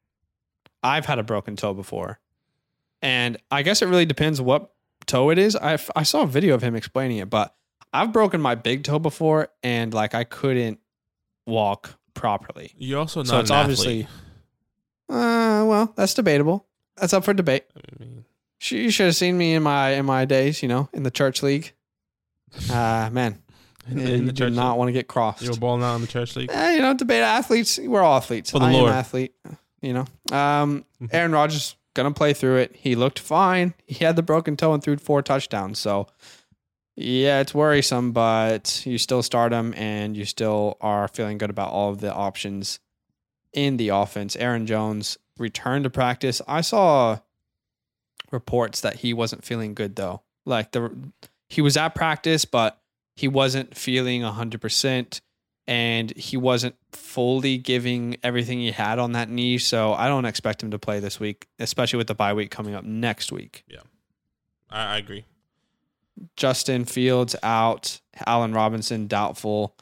I've 0.81 1.05
had 1.05 1.19
a 1.19 1.23
broken 1.23 1.55
toe 1.57 1.73
before, 1.73 2.19
and 3.01 3.37
I 3.51 3.61
guess 3.61 3.81
it 3.81 3.87
really 3.87 4.05
depends 4.05 4.39
what 4.41 4.71
toe 5.05 5.29
it 5.29 5.37
is. 5.37 5.55
I 5.55 5.77
I 5.95 6.03
saw 6.03 6.21
a 6.23 6.27
video 6.27 6.55
of 6.55 6.61
him 6.61 6.75
explaining 6.75 7.17
it, 7.17 7.29
but 7.29 7.53
I've 7.93 8.13
broken 8.13 8.39
my 8.41 8.55
big 8.55 8.83
toe 8.83 8.99
before, 8.99 9.49
and 9.63 9.93
like 9.93 10.15
I 10.15 10.23
couldn't 10.23 10.79
walk 11.45 11.97
properly. 12.13 12.71
You're 12.77 12.99
also 12.99 13.19
not 13.21 13.27
So 13.27 13.39
it's 13.39 13.51
obviously- 13.51 14.07
Uh, 15.09 15.63
well, 15.67 15.93
that's 15.95 16.13
debatable. 16.13 16.65
That's 16.99 17.13
up 17.13 17.23
for 17.25 17.33
debate. 17.33 17.65
I 17.75 18.03
mean, 18.03 18.25
You 18.61 18.89
should 18.91 19.07
have 19.07 19.15
seen 19.15 19.37
me 19.37 19.53
in 19.55 19.63
my 19.63 19.91
in 19.91 20.05
my 20.05 20.25
days, 20.25 20.61
you 20.61 20.69
know, 20.69 20.89
in 20.93 21.03
the 21.03 21.11
church 21.11 21.43
league. 21.43 21.73
Uh 22.71 23.09
man, 23.13 23.41
in, 23.89 23.99
you 23.99 24.13
in 24.15 24.25
the 24.25 24.33
church, 24.33 24.53
not 24.53 24.77
want 24.77 24.87
to 24.89 24.93
get 24.93 25.07
crossed. 25.07 25.41
you 25.41 25.51
were 25.51 25.57
balling 25.57 25.83
out 25.83 25.95
in 25.95 26.01
the 26.01 26.07
church 26.07 26.35
league. 26.35 26.49
Eh, 26.51 26.75
you 26.75 26.81
know, 26.81 26.93
debate 26.93 27.23
athletes. 27.23 27.79
We're 27.79 28.01
all 28.01 28.17
athletes. 28.17 28.51
For 28.51 28.59
the 28.59 28.65
I 28.65 28.71
Lord. 28.71 28.87
am 28.89 28.93
an 28.93 28.99
athlete. 28.99 29.33
You 29.81 29.93
know, 29.93 30.35
um, 30.35 30.85
Aaron 31.11 31.31
Rodgers 31.31 31.75
gonna 31.93 32.11
play 32.11 32.33
through 32.33 32.57
it. 32.57 32.75
He 32.75 32.95
looked 32.95 33.19
fine. 33.19 33.73
He 33.85 34.03
had 34.03 34.15
the 34.15 34.23
broken 34.23 34.57
toe 34.57 34.73
and 34.73 34.81
threw 34.83 34.97
four 34.97 35.21
touchdowns. 35.21 35.77
So, 35.79 36.07
yeah, 36.95 37.41
it's 37.41 37.53
worrisome, 37.53 38.11
but 38.11 38.83
you 38.87 38.97
still 38.97 39.21
start 39.21 39.53
him, 39.53 39.73
and 39.77 40.17
you 40.17 40.25
still 40.25 40.77
are 40.81 41.07
feeling 41.07 41.37
good 41.37 41.51
about 41.51 41.71
all 41.71 41.91
of 41.91 41.99
the 42.01 42.11
options 42.13 42.79
in 43.53 43.77
the 43.77 43.89
offense. 43.89 44.35
Aaron 44.35 44.65
Jones 44.65 45.17
returned 45.37 45.83
to 45.85 45.89
practice. 45.89 46.41
I 46.47 46.61
saw 46.61 47.19
reports 48.31 48.81
that 48.81 48.97
he 48.97 49.13
wasn't 49.13 49.45
feeling 49.45 49.73
good 49.73 49.95
though. 49.95 50.21
Like 50.45 50.71
the 50.71 50.91
he 51.49 51.61
was 51.61 51.77
at 51.77 51.95
practice, 51.95 52.45
but 52.45 52.79
he 53.15 53.27
wasn't 53.27 53.75
feeling 53.75 54.21
hundred 54.21 54.61
percent. 54.61 55.21
and 55.69 56.15
he 56.15 56.37
wasn't 56.37 56.75
fully 56.93 57.57
giving 57.57 58.15
everything 58.23 58.59
he 58.59 58.71
had 58.71 58.99
on 58.99 59.11
that 59.11 59.29
knee. 59.29 59.57
So 59.57 59.93
I 59.93 60.07
don't 60.07 60.23
expect 60.25 60.63
him 60.63 60.71
to 60.71 60.79
play 60.79 61.01
this 61.01 61.19
week, 61.19 61.47
especially 61.59 61.97
with 61.97 62.07
the 62.07 62.15
bye 62.15 62.33
week 62.33 62.51
coming 62.51 62.73
up 62.73 62.85
next 62.85 63.31
week. 63.33 63.65
I, 64.69 64.95
I 64.95 64.97
agree. 64.97 65.25
Justin 66.35 66.85
Fields 66.85 67.35
out, 67.43 67.99
Allen 68.25 68.53
Robinson 68.53 69.07
doubtful. 69.07 69.75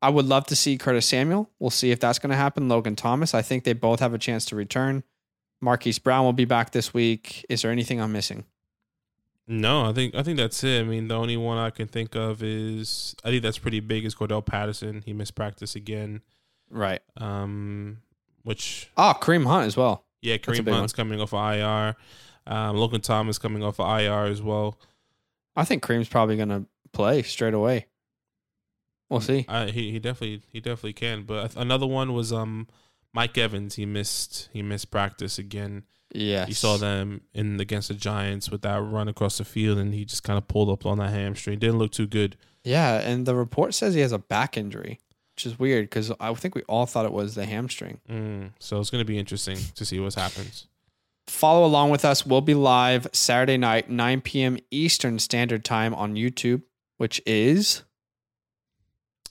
I 0.00 0.10
would 0.10 0.26
love 0.26 0.46
to 0.46 0.56
see 0.56 0.78
Curtis 0.78 1.06
Samuel. 1.06 1.50
We'll 1.58 1.70
see 1.70 1.90
if 1.90 1.98
that's 1.98 2.18
going 2.18 2.30
to 2.30 2.36
happen. 2.36 2.68
Logan 2.68 2.94
Thomas. 2.96 3.34
I 3.34 3.42
think 3.42 3.64
they 3.64 3.72
both 3.72 4.00
have 4.00 4.14
a 4.14 4.18
chance 4.18 4.44
to 4.46 4.56
return. 4.56 5.02
Marquise 5.60 5.98
Brown 5.98 6.24
will 6.24 6.32
be 6.32 6.44
back 6.44 6.70
this 6.70 6.94
week. 6.94 7.44
Is 7.48 7.62
there 7.62 7.72
anything 7.72 8.00
I'm 8.00 8.12
missing? 8.12 8.44
No, 9.50 9.86
I 9.86 9.92
think 9.92 10.14
I 10.14 10.22
think 10.22 10.36
that's 10.36 10.62
it. 10.62 10.80
I 10.80 10.84
mean, 10.84 11.08
the 11.08 11.16
only 11.16 11.36
one 11.36 11.56
I 11.58 11.70
can 11.70 11.88
think 11.88 12.14
of 12.14 12.42
is 12.42 13.16
I 13.24 13.30
think 13.30 13.42
that's 13.42 13.58
pretty 13.58 13.80
big 13.80 14.04
is 14.04 14.14
Cordarrelle 14.14 14.44
Patterson. 14.44 15.02
He 15.06 15.12
missed 15.14 15.34
practice 15.34 15.74
again. 15.74 16.20
Right. 16.70 17.00
Um, 17.16 18.02
which 18.42 18.90
Oh, 18.96 19.14
Kareem 19.20 19.46
Hunt 19.46 19.66
as 19.66 19.76
well. 19.76 20.04
yeah, 20.20 20.36
Kareem 20.36 20.70
Hunt's 20.70 20.92
coming 20.92 21.18
off 21.20 21.32
of 21.32 21.54
IR. 21.54 21.96
Um, 22.46 22.76
Logan 22.76 23.00
Thomas 23.00 23.38
coming 23.38 23.62
off 23.64 23.80
of 23.80 24.00
IR 24.00 24.26
as 24.30 24.42
well. 24.42 24.78
I 25.56 25.64
think 25.64 25.82
Kareem's 25.82 26.08
probably 26.08 26.36
going 26.36 26.50
to 26.50 26.66
play 26.92 27.22
straight 27.22 27.54
away. 27.54 27.86
We'll 29.10 29.20
see. 29.20 29.46
I, 29.48 29.66
he 29.66 29.90
he 29.92 29.98
definitely 29.98 30.42
he 30.52 30.60
definitely 30.60 30.92
can. 30.92 31.22
But 31.22 31.56
another 31.56 31.86
one 31.86 32.12
was 32.12 32.32
um 32.32 32.68
Mike 33.12 33.36
Evans. 33.38 33.76
He 33.76 33.86
missed 33.86 34.48
he 34.52 34.62
missed 34.62 34.90
practice 34.90 35.38
again. 35.38 35.84
Yeah, 36.14 36.46
You 36.46 36.54
saw 36.54 36.78
them 36.78 37.20
in 37.34 37.60
against 37.60 37.88
the 37.88 37.94
Giants 37.94 38.50
with 38.50 38.62
that 38.62 38.80
run 38.80 39.08
across 39.08 39.36
the 39.36 39.44
field, 39.44 39.76
and 39.76 39.92
he 39.92 40.06
just 40.06 40.22
kind 40.22 40.38
of 40.38 40.48
pulled 40.48 40.70
up 40.70 40.86
on 40.86 40.96
that 40.98 41.10
hamstring. 41.10 41.58
Didn't 41.58 41.78
look 41.78 41.92
too 41.92 42.06
good. 42.06 42.36
Yeah, 42.64 42.94
and 43.00 43.26
the 43.26 43.34
report 43.34 43.74
says 43.74 43.92
he 43.92 44.00
has 44.00 44.12
a 44.12 44.18
back 44.18 44.56
injury, 44.56 45.00
which 45.34 45.44
is 45.44 45.58
weird 45.58 45.84
because 45.84 46.10
I 46.18 46.32
think 46.32 46.54
we 46.54 46.62
all 46.62 46.86
thought 46.86 47.04
it 47.04 47.12
was 47.12 47.34
the 47.34 47.44
hamstring. 47.44 48.00
Mm, 48.08 48.52
so 48.58 48.80
it's 48.80 48.88
going 48.88 49.02
to 49.02 49.06
be 49.06 49.18
interesting 49.18 49.58
to 49.74 49.84
see 49.84 50.00
what 50.00 50.14
happens. 50.14 50.66
Follow 51.26 51.66
along 51.66 51.90
with 51.90 52.06
us. 52.06 52.24
We'll 52.24 52.40
be 52.40 52.54
live 52.54 53.06
Saturday 53.12 53.58
night, 53.58 53.90
9 53.90 54.22
p.m. 54.22 54.56
Eastern 54.70 55.18
Standard 55.18 55.62
Time 55.62 55.92
on 55.94 56.14
YouTube, 56.14 56.62
which 56.96 57.20
is 57.26 57.82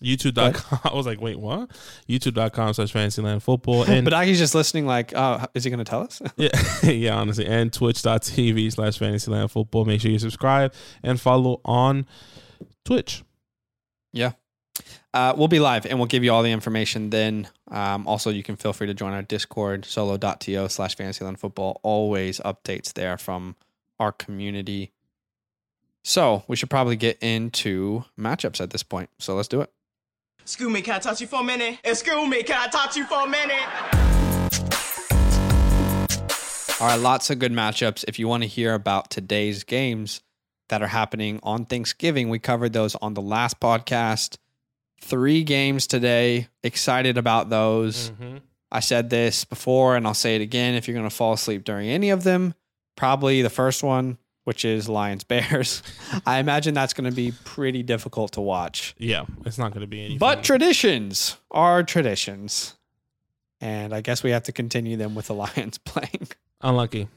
YouTube.com. 0.01 0.79
I 0.91 0.95
was 0.95 1.05
like, 1.05 1.19
wait, 1.21 1.39
what? 1.39 1.69
YouTube.com 2.07 2.73
slash 2.73 2.91
Fantasyland 2.91 3.43
Football. 3.43 3.83
And 3.89 4.03
but 4.03 4.13
Aki's 4.13 4.39
just 4.39 4.55
listening, 4.55 4.85
like, 4.85 5.13
oh, 5.15 5.45
is 5.53 5.63
he 5.63 5.69
going 5.69 5.83
to 5.83 5.89
tell 5.89 6.01
us? 6.01 6.21
yeah, 6.35 6.49
yeah, 6.83 7.15
honestly. 7.15 7.45
And 7.45 7.71
twitch.tv 7.71 8.73
slash 8.73 8.97
Fantasyland 8.97 9.51
Football. 9.51 9.85
Make 9.85 10.01
sure 10.01 10.11
you 10.11 10.19
subscribe 10.19 10.73
and 11.03 11.19
follow 11.19 11.61
on 11.65 12.05
Twitch. 12.85 13.23
yeah. 14.11 14.31
Uh, 15.13 15.33
we'll 15.35 15.47
be 15.47 15.59
live 15.59 15.87
and 15.87 15.97
we'll 15.97 16.05
give 16.05 16.23
you 16.23 16.31
all 16.31 16.43
the 16.43 16.51
information 16.51 17.09
then. 17.09 17.47
Um, 17.71 18.07
also, 18.07 18.29
you 18.29 18.43
can 18.43 18.55
feel 18.55 18.71
free 18.73 18.85
to 18.85 18.93
join 18.93 19.13
our 19.13 19.23
Discord, 19.23 19.83
solo.to 19.85 20.69
slash 20.69 20.95
Fantasyland 20.95 21.39
Football. 21.39 21.79
Always 21.81 22.39
updates 22.41 22.93
there 22.93 23.17
from 23.17 23.55
our 23.99 24.11
community. 24.11 24.91
So 26.03 26.43
we 26.47 26.55
should 26.55 26.69
probably 26.69 26.95
get 26.95 27.17
into 27.21 28.05
matchups 28.19 28.61
at 28.61 28.69
this 28.69 28.83
point. 28.83 29.09
So 29.17 29.35
let's 29.35 29.47
do 29.47 29.61
it. 29.61 29.71
Excuse 30.47 30.71
me, 30.71 30.81
can 30.81 30.95
I 30.95 30.99
touch 30.99 31.19
you 31.19 31.27
for 31.27 31.41
a 31.41 31.43
minute? 31.43 31.77
Excuse 31.83 32.29
me, 32.29 32.41
can 32.41 32.57
I 32.57 32.67
touch 32.67 32.95
you 32.95 33.05
for 33.05 33.25
a 33.25 33.27
minute? 33.27 33.67
All 36.79 36.87
right, 36.87 36.95
lots 36.95 37.29
of 37.29 37.37
good 37.39 37.51
matchups. 37.51 38.05
If 38.07 38.17
you 38.17 38.29
want 38.29 38.43
to 38.43 38.47
hear 38.47 38.73
about 38.73 39.11
today's 39.11 39.65
games 39.65 40.21
that 40.69 40.81
are 40.81 40.87
happening 40.87 41.41
on 41.43 41.65
Thanksgiving, 41.65 42.29
we 42.29 42.39
covered 42.39 42.71
those 42.71 42.95
on 42.95 43.13
the 43.13 43.21
last 43.21 43.59
podcast. 43.59 44.37
Three 45.01 45.43
games 45.43 45.85
today. 45.85 46.47
Excited 46.63 47.17
about 47.17 47.49
those. 47.49 48.11
Mm-hmm. 48.11 48.37
I 48.71 48.79
said 48.79 49.09
this 49.09 49.43
before 49.43 49.97
and 49.97 50.07
I'll 50.07 50.13
say 50.13 50.37
it 50.37 50.41
again. 50.41 50.75
If 50.75 50.87
you're 50.87 50.95
going 50.95 51.09
to 51.09 51.13
fall 51.13 51.33
asleep 51.33 51.65
during 51.65 51.89
any 51.89 52.09
of 52.09 52.23
them, 52.23 52.53
probably 52.95 53.41
the 53.41 53.49
first 53.49 53.83
one, 53.83 54.17
which 54.47 54.63
is 54.63 54.87
Lions 54.87 55.25
Bears. 55.25 55.83
I 56.25 56.39
imagine 56.39 56.73
that's 56.73 56.93
going 56.93 57.09
to 57.09 57.13
be 57.13 57.33
pretty 57.43 57.83
difficult 57.83 58.31
to 58.31 58.41
watch. 58.41 58.95
Yeah, 58.97 59.25
it's 59.45 59.57
not 59.57 59.73
going 59.73 59.81
to 59.81 59.87
be 59.87 60.05
any. 60.05 60.17
But 60.17 60.41
traditions 60.41 61.35
are 61.51 61.83
traditions. 61.83 62.77
And 63.59 63.93
I 63.93 63.99
guess 63.99 64.23
we 64.23 64.31
have 64.31 64.43
to 64.43 64.53
continue 64.53 64.95
them 64.95 65.15
with 65.15 65.27
the 65.27 65.33
Lions 65.43 65.79
playing. 65.79 66.29
unlucky. 66.61 67.09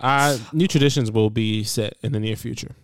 Uh, 0.00 0.38
new 0.54 0.66
traditions 0.66 1.12
will 1.12 1.28
be 1.28 1.64
set 1.64 1.98
in 2.02 2.12
the 2.12 2.18
near 2.18 2.34
future. 2.34 2.74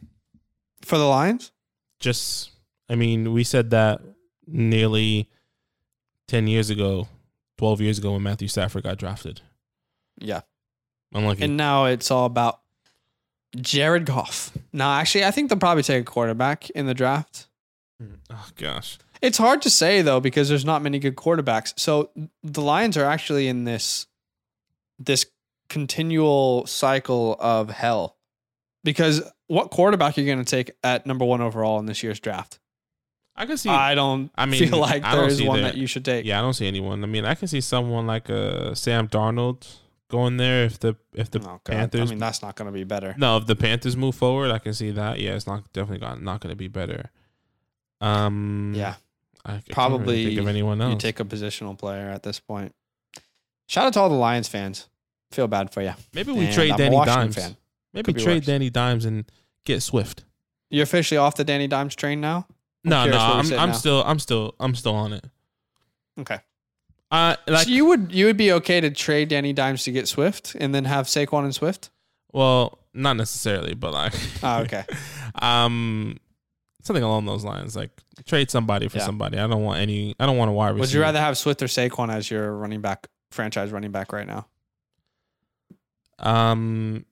For 0.83 0.99
the 0.99 1.07
Lions? 1.07 1.51
Just, 1.99 2.51
I 2.91 2.97
mean, 2.97 3.33
we 3.33 3.45
said 3.45 3.71
that 3.71 4.03
nearly 4.47 5.31
10 6.29 6.49
years 6.49 6.69
ago, 6.69 7.09
12 7.57 7.81
years 7.81 7.97
ago 7.99 8.13
when 8.13 8.23
Matthew 8.23 8.49
Stafford 8.49 8.83
got 8.83 8.99
drafted. 8.99 9.41
Yeah. 10.19 10.43
Unlucky. 11.15 11.45
And 11.45 11.57
now 11.57 11.87
it's 11.87 12.11
all 12.11 12.27
about 12.27 12.61
Jared 13.57 14.05
Goff. 14.07 14.53
No, 14.73 14.89
actually, 14.91 15.25
I 15.25 15.31
think 15.31 15.49
they'll 15.49 15.59
probably 15.59 15.83
take 15.83 16.03
a 16.03 16.05
quarterback 16.05 16.71
in 16.71 16.87
the 16.87 16.95
draft. 16.95 17.49
oh, 18.31 18.49
gosh. 18.57 18.99
It's 19.23 19.39
hard 19.39 19.63
to 19.63 19.71
say 19.71 20.03
though 20.03 20.21
because 20.21 20.49
there's 20.49 20.65
not 20.65 20.83
many 20.83 20.99
good 20.99 21.17
quarterbacks. 21.17 21.73
So 21.79 22.11
the 22.43 22.61
Lions 22.61 22.97
are 22.97 23.05
actually 23.05 23.49
in 23.49 23.65
this 23.65 24.07
this 24.99 25.27
continual 25.69 26.67
cycle 26.67 27.37
of 27.41 27.71
hell. 27.71 28.17
Because 28.85 29.23
what 29.49 29.71
quarterback 29.71 30.17
are 30.17 30.21
you 30.21 30.27
going 30.27 30.45
to 30.45 30.51
take 30.51 30.71
at 30.85 31.07
number 31.07 31.25
1 31.25 31.41
overall 31.41 31.79
in 31.81 31.87
this 31.87 32.03
year's 32.03 32.21
draft? 32.21 32.59
I 33.35 33.45
can 33.47 33.57
see. 33.59 33.69
I 33.69 33.95
don't 33.95 34.31
I 34.37 34.47
mean, 34.47 34.69
feel 34.69 34.79
like 34.79 35.03
there 35.03 35.27
is 35.27 35.43
one 35.43 35.61
that- 35.63 35.73
that 35.73 35.77
you 35.77 35.87
should 35.87 36.05
take. 36.05 36.25
yeah, 36.25 36.39
I 36.39 36.43
don't 36.43 36.55
see 36.55 36.67
anyone. 36.69 37.03
I 37.03 37.07
mean, 37.07 37.25
I 37.25 37.35
can 37.35 37.49
see 37.49 37.61
someone 37.61 38.07
like 38.07 38.31
uh, 38.31 38.75
Sam 38.75 39.09
Darnold 39.09 39.67
going 40.09 40.37
there 40.37 40.65
if 40.65 40.79
the 40.81 40.97
if 41.15 41.31
the 41.31 41.41
Oh. 41.41 41.61
Panthers. 41.65 42.09
I 42.09 42.11
mean, 42.11 42.19
that's 42.19 42.43
not 42.43 42.55
going 42.57 42.67
to 42.67 42.73
be 42.73 42.85
better. 42.85 43.15
no, 43.19 43.37
if 43.39 43.47
the 43.47 43.57
Panthers 43.57 43.97
move 43.97 44.15
forward, 44.15 44.51
I 44.51 44.59
can 44.59 44.73
see 44.75 44.91
that. 44.93 45.19
Yeah, 45.19 45.35
it's 45.35 45.47
not 45.47 45.73
definitely 45.73 46.07
not, 46.07 46.23
not 46.23 46.41
going 46.41 46.51
to 46.53 46.57
be 46.57 46.69
better. 46.69 47.11
Um. 48.01 48.73
Yeah. 48.75 48.95
I, 49.45 49.51
I 49.51 49.53
can't 49.53 49.65
really 49.69 49.75
Probably 49.75 50.27
think 50.27 50.41
of 50.41 50.49
anyone 50.49 50.81
else. 50.81 50.93
You 50.93 50.99
take 50.99 51.21
a 51.21 51.25
positional 51.25 51.79
player 51.79 52.09
at 52.11 52.23
this 52.25 52.41
point. 52.41 52.75
Shout 53.69 53.87
out 53.87 53.93
to 53.93 54.01
all 54.01 54.09
the 54.09 54.17
Lions 54.17 54.49
fans. 54.49 54.89
Feel 55.31 55.47
bad 55.49 55.73
for 55.73 55.83
you. 55.83 55.93
Maybe 56.13 56.33
we 56.33 56.47
And 56.47 56.55
trade 56.55 56.73
I'm 56.73 56.79
Danny 56.79 57.05
Dimes. 57.05 57.35
fan. 57.37 57.57
Maybe 57.93 58.13
trade 58.13 58.39
worse. 58.39 58.47
Danny 58.47 58.71
Dimes 58.71 59.05
and 59.05 59.25
get 59.65 59.83
Swift. 59.83 60.25
You're 60.71 60.83
officially 60.83 61.19
off 61.19 61.37
the 61.37 61.45
Danny 61.45 61.69
Dimes 61.69 61.95
train 61.95 62.21
now. 62.21 62.47
I'm 62.85 62.91
no, 62.91 62.97
no, 62.97 63.03
curious 63.05 63.23
where 63.23 63.43
we 63.43 63.55
I'm, 63.55 63.61
I'm 63.61 63.69
now. 63.71 63.75
still, 63.77 64.03
I'm 64.05 64.19
still, 64.19 64.55
I'm 64.61 64.75
still 64.75 64.95
on 64.95 65.13
it. 65.13 65.25
Okay. 66.21 66.39
Uh, 67.11 67.37
like, 67.47 67.67
so 67.67 67.71
you 67.73 67.87
would 67.87 68.11
you 68.13 68.27
would 68.27 68.37
be 68.37 68.51
okay 68.53 68.81
to 68.81 68.91
trade 68.91 69.29
Danny 69.29 69.53
Dimes 69.53 69.85
to 69.85 69.93
get 69.93 70.09
Swift 70.09 70.57
and 70.59 70.75
then 70.75 70.85
have 70.87 71.07
Saquon 71.07 71.45
and 71.45 71.55
Swift? 71.55 71.91
well, 72.33 72.79
not 72.93 73.17
necessarily, 73.17 73.75
but 73.75 73.93
like, 73.93 74.15
Oh, 74.43 74.59
okay. 74.63 74.85
um, 75.37 76.19
something 76.83 77.03
along 77.05 77.27
those 77.27 77.45
lines. 77.45 77.77
Like, 77.77 77.91
trade 78.27 78.51
somebody 78.51 78.89
for 78.89 78.99
Yeah. 78.99 79.05
somebody. 79.05 79.39
I 79.39 79.47
don't 79.47 79.63
want 79.63 79.81
any. 79.81 80.15
I 80.19 80.27
don't 80.27 80.37
want 80.37 80.49
a 80.51 80.53
wide 80.53 80.69
receiver. 80.71 80.81
Would 80.81 80.93
you 80.93 81.01
rather 81.01 81.21
have 81.21 81.37
Swift 81.39 81.63
or 81.63 81.67
Saquon 81.67 82.11
as 82.13 82.31
your 82.31 82.53
running 82.57 82.81
back, 82.81 83.07
franchise 83.31 83.71
running 83.71 83.93
back 83.93 84.13
right 84.13 84.27
now? 84.27 84.47
Um, 86.19 87.05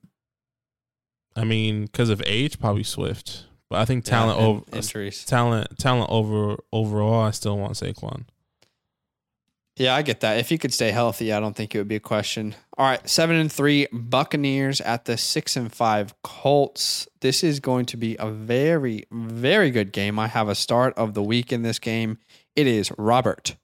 I 1.35 1.43
mean, 1.43 1.85
because 1.85 2.09
of 2.09 2.21
age, 2.25 2.59
probably 2.59 2.83
Swift. 2.83 3.45
But 3.69 3.79
I 3.79 3.85
think 3.85 4.05
talent 4.05 4.39
Yeah, 4.39 4.45
over 4.45 4.63
injuries. 4.73 5.25
talent 5.25 5.77
talent 5.79 6.09
over 6.11 6.57
overall. 6.71 7.21
I 7.23 7.31
still 7.31 7.57
want 7.57 7.73
Saquon. 7.73 8.25
Yeah, 9.77 9.93
I 9.93 10.03
get 10.03 10.21
that. 10.21 10.37
If 10.37 10.47
he 10.47 10.57
could 10.57 10.73
stay 10.73 10.91
healthy, 10.91 11.33
I 11.33 11.41
don't 11.41 11.55
think 11.55 11.75
it 11.75 11.77
would 11.77 11.89
be 11.89 11.97
a 11.97 12.01
question. 12.01 12.55
All 12.77 12.85
right, 12.85 13.09
seven 13.09 13.35
and 13.35 13.51
three 13.51 13.87
Buccaneers 13.91 14.79
at 14.79 15.03
the 15.03 15.17
six 15.17 15.57
and 15.57 15.71
five 15.71 16.13
Colts. 16.21 17.09
This 17.19 17.43
is 17.43 17.59
going 17.59 17.85
to 17.87 17.97
be 17.97 18.15
a 18.17 18.29
very, 18.29 19.03
very 19.11 19.71
good 19.71 19.91
game. 19.91 20.17
I 20.17 20.27
have 20.27 20.47
a 20.47 20.55
start 20.55 20.93
of 20.95 21.13
the 21.13 21.23
week 21.23 21.51
in 21.51 21.63
this 21.63 21.79
game. 21.79 22.19
It 22.55 22.67
is 22.67 22.89
Robert 22.97 23.57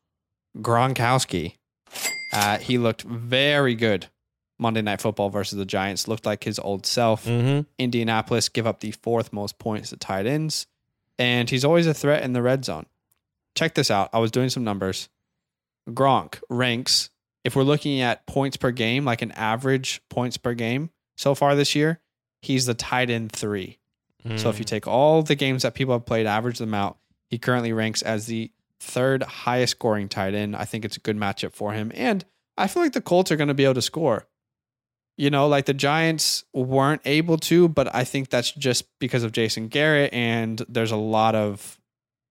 Gronkowski. 0.58 1.56
Uh, 2.34 2.58
he 2.58 2.77
looked 2.77 3.03
very 3.03 3.75
good 3.75 4.08
Monday 4.60 4.82
Night 4.82 5.00
Football 5.00 5.30
versus 5.30 5.58
the 5.58 5.65
Giants. 5.65 6.10
Looked 6.10 6.25
like 6.25 6.44
his 6.44 6.60
old 6.60 6.86
self. 6.86 7.25
Mm-hmm. 7.25 7.62
Indianapolis 7.80 8.50
give 8.50 8.68
up 8.68 8.82
the 8.82 8.91
fourth 8.91 9.32
most 9.32 9.60
points 9.60 9.91
to 9.91 9.98
tight 9.98 10.25
ends, 10.25 10.68
and 11.18 11.50
he's 11.50 11.63
always 11.63 11.88
a 11.88 11.94
threat 11.94 12.24
in 12.24 12.34
the 12.34 12.41
red 12.41 12.65
zone. 12.65 12.86
Check 13.56 13.75
this 13.75 13.89
out. 13.89 14.10
I 14.12 14.20
was 14.20 14.32
doing 14.32 14.50
some 14.50 14.65
numbers. 14.65 15.08
Gronk 15.91 16.41
ranks, 16.50 17.10
if 17.43 17.55
we're 17.55 17.63
looking 17.63 18.01
at 18.01 18.25
points 18.25 18.57
per 18.57 18.71
game, 18.71 19.05
like 19.05 19.21
an 19.21 19.31
average 19.31 20.01
points 20.10 20.38
per 20.38 20.53
game 20.53 20.89
so 21.17 21.36
far 21.36 21.55
this 21.55 21.75
year, 21.75 22.00
he's 22.41 22.65
the 22.65 22.74
tight 22.74 23.10
end 23.10 23.31
three. 23.31 23.79
So 24.38 24.50
if 24.50 24.60
you 24.60 24.63
hmm. 24.63 24.67
take 24.67 24.88
all 24.88 25.24
the 25.24 25.36
games 25.36 25.63
that 25.63 25.74
people 25.74 25.95
have 25.95 26.05
played, 26.05 26.27
average 26.27 26.60
them 26.60 26.75
out, 26.75 26.98
he 27.27 27.39
currently 27.39 27.74
ranks 27.74 28.03
as 28.03 28.27
the 28.27 28.51
third 28.79 29.24
highest 29.24 29.71
scoring 29.71 30.10
tight 30.10 30.33
end. 30.33 30.55
I 30.55 30.65
think 30.65 30.86
it's 30.86 30.98
a 30.98 31.00
good 31.00 31.17
matchup 31.17 31.53
for 31.53 31.74
him. 31.74 31.91
And 31.95 32.24
I 32.57 32.67
feel 32.67 32.83
like 32.83 32.93
the 32.93 33.01
Colts 33.01 33.31
are 33.31 33.36
going 33.36 33.48
to 33.48 33.53
be 33.53 33.63
able 33.63 33.75
to 33.75 33.81
score. 33.81 34.27
You 35.17 35.29
know, 35.29 35.48
like 35.48 35.65
the 35.65 35.74
Giants 35.74 36.43
weren't 36.53 37.01
able 37.05 37.38
to, 37.38 37.67
but 37.67 37.93
I 37.93 38.03
think 38.03 38.29
that's 38.29 38.51
just 38.51 38.86
because 39.00 39.24
of 39.24 39.31
Jason 39.31 39.67
Garrett 39.67 40.13
and 40.13 40.63
there's 40.67 40.91
a 40.91 40.98
lot 40.98 41.36
of 41.36 41.79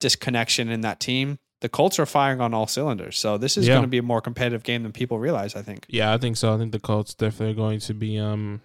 disconnection 0.00 0.68
in 0.68 0.80
that 0.82 1.00
team. 1.00 1.38
The 1.60 1.68
Colts 1.68 1.98
are 1.98 2.06
firing 2.06 2.40
on 2.40 2.54
all 2.54 2.66
cylinders. 2.66 3.18
So 3.18 3.36
this 3.38 3.56
is 3.56 3.66
Yeah. 3.68 3.74
going 3.74 3.82
to 3.82 3.88
be 3.88 3.98
a 3.98 4.02
more 4.02 4.20
competitive 4.20 4.62
game 4.62 4.82
than 4.82 4.92
people 4.92 5.18
realize. 5.18 5.54
I 5.54 5.62
think. 5.62 5.86
Yeah, 5.88 6.12
I 6.14 6.18
think 6.18 6.36
so. 6.36 6.54
I 6.54 6.58
think 6.58 6.72
the 6.72 6.80
Colts 6.80 7.14
definitely 7.14 7.52
are 7.52 7.56
going 7.56 7.80
to 7.80 7.94
be 7.94 8.18
um 8.18 8.60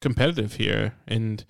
competitive 0.00 0.54
here, 0.54 0.94
and 1.06 1.44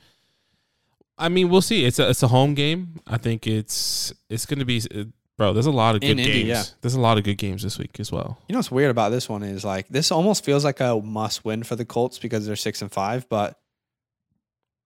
I 1.18 1.28
mean 1.28 1.48
we'll 1.48 1.62
see. 1.62 1.84
It's 1.84 1.98
a 1.98 2.08
it's 2.10 2.22
a 2.22 2.28
home 2.28 2.54
game. 2.54 3.00
I 3.06 3.16
think 3.18 3.46
it's 3.46 4.12
it's 4.28 4.44
going 4.46 4.58
to 4.58 4.64
be 4.64 4.80
uh, 4.94 5.04
bro. 5.38 5.52
There's 5.52 5.66
a 5.66 5.70
lot 5.70 5.94
of 5.94 6.02
In 6.02 6.16
good 6.16 6.20
Indy, 6.26 6.32
games. 6.44 6.48
yeah. 6.48 6.62
There's 6.80 6.94
a 6.94 7.00
lot 7.00 7.16
of 7.18 7.24
good 7.24 7.38
games 7.38 7.62
this 7.62 7.78
week 7.78 7.98
as 8.00 8.10
well. 8.12 8.38
You 8.48 8.54
know 8.54 8.58
what's 8.58 8.70
weird 8.70 8.90
about 8.90 9.10
this 9.10 9.28
one 9.28 9.42
is 9.42 9.64
like 9.64 9.88
this 9.88 10.10
almost 10.10 10.44
feels 10.44 10.64
like 10.64 10.80
a 10.80 11.00
must 11.00 11.44
win 11.44 11.62
for 11.62 11.76
the 11.76 11.84
Colts 11.84 12.18
because 12.18 12.44
they're 12.46 12.56
six 12.56 12.82
and 12.82 12.90
five, 12.92 13.28
but 13.28 13.58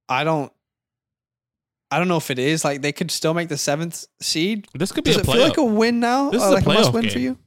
I 0.08 0.24
don't. 0.24 0.52
I 1.90 1.99
don't 1.99 2.09
know 2.09 2.16
if 2.16 2.31
it 2.31 2.38
is 2.38 2.64
like 2.64 2.83
they 2.83 2.93
could 2.93 3.11
still 3.11 3.33
make 3.35 3.49
the 3.49 3.57
seventh 3.57 4.05
seed. 4.21 4.66
This 4.75 4.90
could 4.93 5.05
be 5.05 5.11
Does 5.11 5.19
a 5.19 5.21
it 5.21 5.26
feel 5.26 5.35
playoff. 5.37 5.49
like 5.49 5.57
a 5.59 5.64
win 5.64 6.00
now? 6.00 6.31
This 6.31 6.43
is 6.43 6.49
a 6.49 6.52
like 6.55 6.66
a 6.66 6.69
must 6.69 6.90
playoff 6.90 6.95
win 6.95 7.09
for 7.11 7.19
game. 7.19 7.38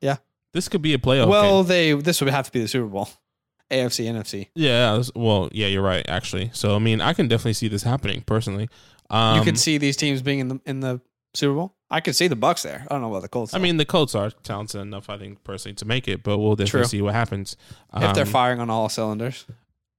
Yeah. 0.00 0.16
this 0.52 0.68
could 0.68 0.82
be 0.82 0.94
a 0.94 0.98
playoff. 0.98 1.28
well, 1.28 1.62
game. 1.62 1.68
they 1.68 1.92
this 2.02 2.20
would 2.20 2.30
have 2.30 2.46
to 2.46 2.52
be 2.52 2.60
the 2.60 2.68
Super 2.68 2.86
Bowl, 2.88 3.08
AFC, 3.70 4.06
NFC. 4.06 4.48
yeah. 4.54 4.96
this- 4.96 5.12
Well, 5.14 5.48
yeah, 5.52 5.68
you're 5.68 5.82
right. 5.82 6.04
Actually, 6.08 6.50
so 6.52 6.74
I 6.74 6.78
mean, 6.78 7.00
I 7.00 7.12
can 7.12 7.28
definitely 7.28 7.52
see 7.54 7.68
this 7.68 7.82
happening 7.84 8.22
personally. 8.22 8.68
Um, 9.08 9.38
you 9.38 9.44
could 9.44 9.58
see 9.58 9.78
these 9.78 9.96
teams 9.96 10.22
being 10.22 10.38
in 10.40 10.48
the 10.48 10.60
in 10.66 10.80
the 10.80 11.00
Super 11.34 11.54
Bowl. 11.54 11.74
I 11.92 12.00
could 12.00 12.14
see 12.16 12.28
the 12.28 12.36
Bucks 12.36 12.62
there. 12.62 12.84
I 12.88 12.94
don't 12.94 13.02
know 13.02 13.10
about 13.10 13.22
the 13.22 13.28
Colts. 13.28 13.52
I 13.54 13.58
though. 13.58 13.62
mean, 13.62 13.76
the 13.76 13.84
Colts 13.84 14.14
are 14.14 14.30
talented 14.30 14.80
enough, 14.80 15.10
I 15.10 15.18
think, 15.18 15.42
personally, 15.42 15.74
to 15.76 15.84
make 15.84 16.06
it, 16.06 16.22
but 16.22 16.38
we'll 16.38 16.54
definitely 16.54 16.80
True. 16.82 16.84
see 16.88 17.02
what 17.02 17.14
happens. 17.14 17.56
if 17.96 18.14
they're 18.14 18.24
Um, 18.24 18.30
firing 18.30 18.60
on 18.60 18.70
all 18.70 18.88
cylinders, 18.88 19.44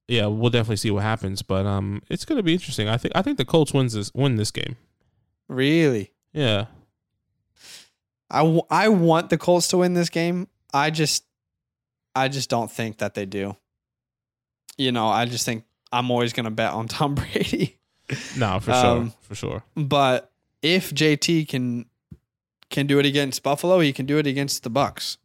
yeah, 0.08 0.26
we'll 0.28 0.50
definitely 0.50 0.78
see 0.78 0.92
what 0.92 1.04
happens. 1.04 1.42
But 1.42 1.66
um, 1.66 2.02
it's 2.10 2.26
gonna 2.26 2.44
be 2.44 2.54
interesting. 2.54 2.88
I 2.88 2.98
think 2.98 3.16
I 3.16 3.22
think 3.22 3.38
the 3.38 3.46
Colts 3.46 3.74
wins 3.74 3.94
this 3.94 4.12
win 4.14 4.36
this 4.36 4.52
game. 4.52 4.76
really, 5.48 6.12
Yeah, 6.34 6.66
I, 8.30 8.40
w- 8.40 8.62
I 8.70 8.88
want 8.90 9.30
the 9.30 9.38
Colts 9.38 9.68
to 9.70 9.78
win 9.80 9.94
this 9.94 10.10
game. 10.10 10.48
I 10.74 10.90
just 10.90 11.26
I 12.16 12.28
just 12.28 12.50
don't 12.50 12.72
think 12.72 12.98
that 13.00 13.14
they 13.14 13.26
do. 13.26 13.56
You 14.78 14.92
know, 14.92 15.08
I 15.08 15.26
just 15.26 15.46
think 15.46 15.66
I'm 15.92 16.10
always 16.12 16.34
going 16.34 16.46
to 16.46 16.50
bet 16.52 16.72
on 16.72 16.88
Tom 16.88 17.16
Brady. 17.16 17.78
no, 18.38 18.60
for 18.60 18.72
Um, 18.72 19.10
sure, 19.10 19.18
for 19.22 19.36
sure. 19.36 19.64
but 19.76 20.32
if 20.62 20.94
JT 20.94 21.48
can 21.50 21.86
can 22.70 22.88
do 22.88 23.00
it 23.00 23.06
against 23.06 23.44
Buffalo, 23.44 23.80
he 23.80 23.92
can 23.92 24.06
do 24.06 24.18
it 24.18 24.26
against 24.28 24.64
the 24.64 24.70
Bucks. 24.70 25.18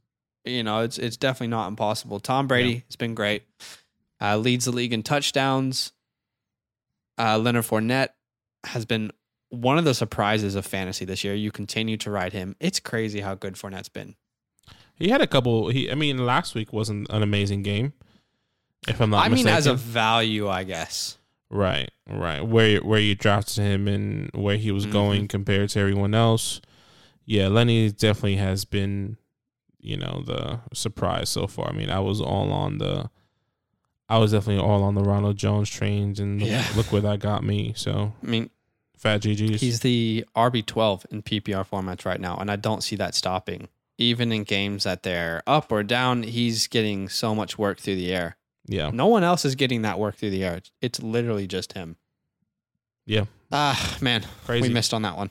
You 0.45 0.63
know, 0.65 0.81
it's 0.81 0.99
it's 0.99 1.17
definitely 1.17 1.49
not 1.49 1.69
impossible. 1.69 2.19
Tom 2.21 2.47
Brady 2.49 2.71
Yeah. 2.71 2.81
has 2.89 2.97
been 2.97 3.15
great. 3.15 3.43
Uh, 4.21 4.37
leads 4.37 4.65
the 4.65 4.73
league 4.73 4.93
in 4.93 5.03
touchdowns. 5.03 5.93
Uh, 7.19 7.39
Leonard 7.39 7.65
Fournette 7.65 8.11
has 8.65 8.85
been 8.85 9.11
one 9.51 9.79
of 9.79 9.85
the 9.85 9.95
surprises 9.95 10.55
of 10.55 10.67
fantasy 10.67 11.05
this 11.05 11.23
year. 11.25 11.35
You 11.35 11.51
continue 11.51 11.97
to 11.99 12.11
ride 12.11 12.33
him. 12.33 12.57
It's 12.61 12.81
crazy 12.81 13.21
how 13.21 13.35
good 13.35 13.55
Fournette's 13.55 13.89
been. 13.89 14.17
He 14.95 15.09
had 15.11 15.21
a 15.21 15.27
couple. 15.27 15.69
He, 15.69 15.91
I 15.91 15.95
mean, 15.95 16.25
last 16.25 16.55
week 16.55 16.73
wasn't 16.73 17.09
an 17.11 17.23
amazing 17.23 17.63
game. 17.63 17.93
If 18.89 19.01
I'm 19.01 19.11
not 19.11 19.25
I 19.25 19.29
mean, 19.29 19.45
mistaken. 19.45 19.59
as 19.59 19.67
a 19.67 19.75
value, 19.75 20.49
I 20.49 20.65
guess. 20.65 21.19
right, 21.51 21.91
right, 22.09 22.41
where 22.41 22.79
where 22.81 23.01
you 23.01 23.15
drafted 23.15 23.63
him 23.65 23.87
and 23.89 24.31
where 24.35 24.57
he 24.57 24.71
was 24.73 24.87
Mhm. 24.87 24.93
going 24.93 25.29
compared 25.29 25.71
to 25.71 25.81
everyone 25.81 26.15
else. 26.15 26.61
Yeah, 27.25 27.49
Lenny 27.49 27.91
definitely 27.91 28.37
has 28.37 28.65
been, 28.65 29.17
you 29.81 29.97
know, 29.97 30.23
the 30.25 30.61
surprise 30.73 31.29
so 31.29 31.47
far. 31.47 31.69
I 31.69 31.73
mean, 31.73 31.91
I 31.91 31.99
was 32.01 32.21
all 32.21 32.53
on 32.53 32.79
the, 32.79 33.11
I 34.09 34.19
was 34.19 34.33
definitely 34.33 34.63
all 34.65 34.83
on 34.85 34.95
the 34.95 35.03
Ronald 35.03 35.37
Jones 35.37 35.69
trains, 35.69 36.21
and 36.21 36.41
Yeah. 36.41 36.65
look 36.77 36.93
where 36.93 37.03
that 37.03 37.19
got 37.21 37.43
me. 37.43 37.73
So 37.77 38.13
I 38.23 38.27
mean, 38.27 38.51
fat 38.97 39.21
GGs. 39.23 39.59
he's 39.61 39.81
the 39.81 40.25
RB12 40.37 41.07
in 41.11 41.23
PPR 41.23 41.65
formats 41.69 42.05
right 42.05 42.21
now, 42.21 42.37
and 42.37 42.51
I 42.51 42.57
don't 42.57 42.83
see 42.83 42.97
that 42.97 43.15
stopping. 43.15 43.69
Even 43.99 44.31
in 44.31 44.45
games 44.45 44.85
that 44.85 45.03
they're 45.03 45.43
up 45.47 45.73
or 45.73 45.83
down, 45.83 46.23
he's 46.23 46.67
getting 46.67 47.09
so 47.09 47.35
much 47.35 47.59
work 47.59 47.79
through 47.81 47.97
the 47.97 48.13
air. 48.15 48.37
yeah, 48.69 48.91
No 48.93 49.07
one 49.07 49.25
else 49.25 49.45
is 49.45 49.55
getting 49.55 49.83
that 49.83 49.99
work 49.99 50.17
through 50.17 50.31
the 50.31 50.45
air. 50.45 50.57
It's, 50.57 50.71
it's 50.83 51.03
literally 51.03 51.47
just 51.47 51.73
him. 51.73 51.97
yeah, 53.07 53.25
Ah, 53.53 53.97
man, 54.01 54.25
crazy. 54.45 54.69
we 54.69 54.75
missed 54.75 54.93
on 54.93 55.03
that 55.03 55.17
one. 55.17 55.31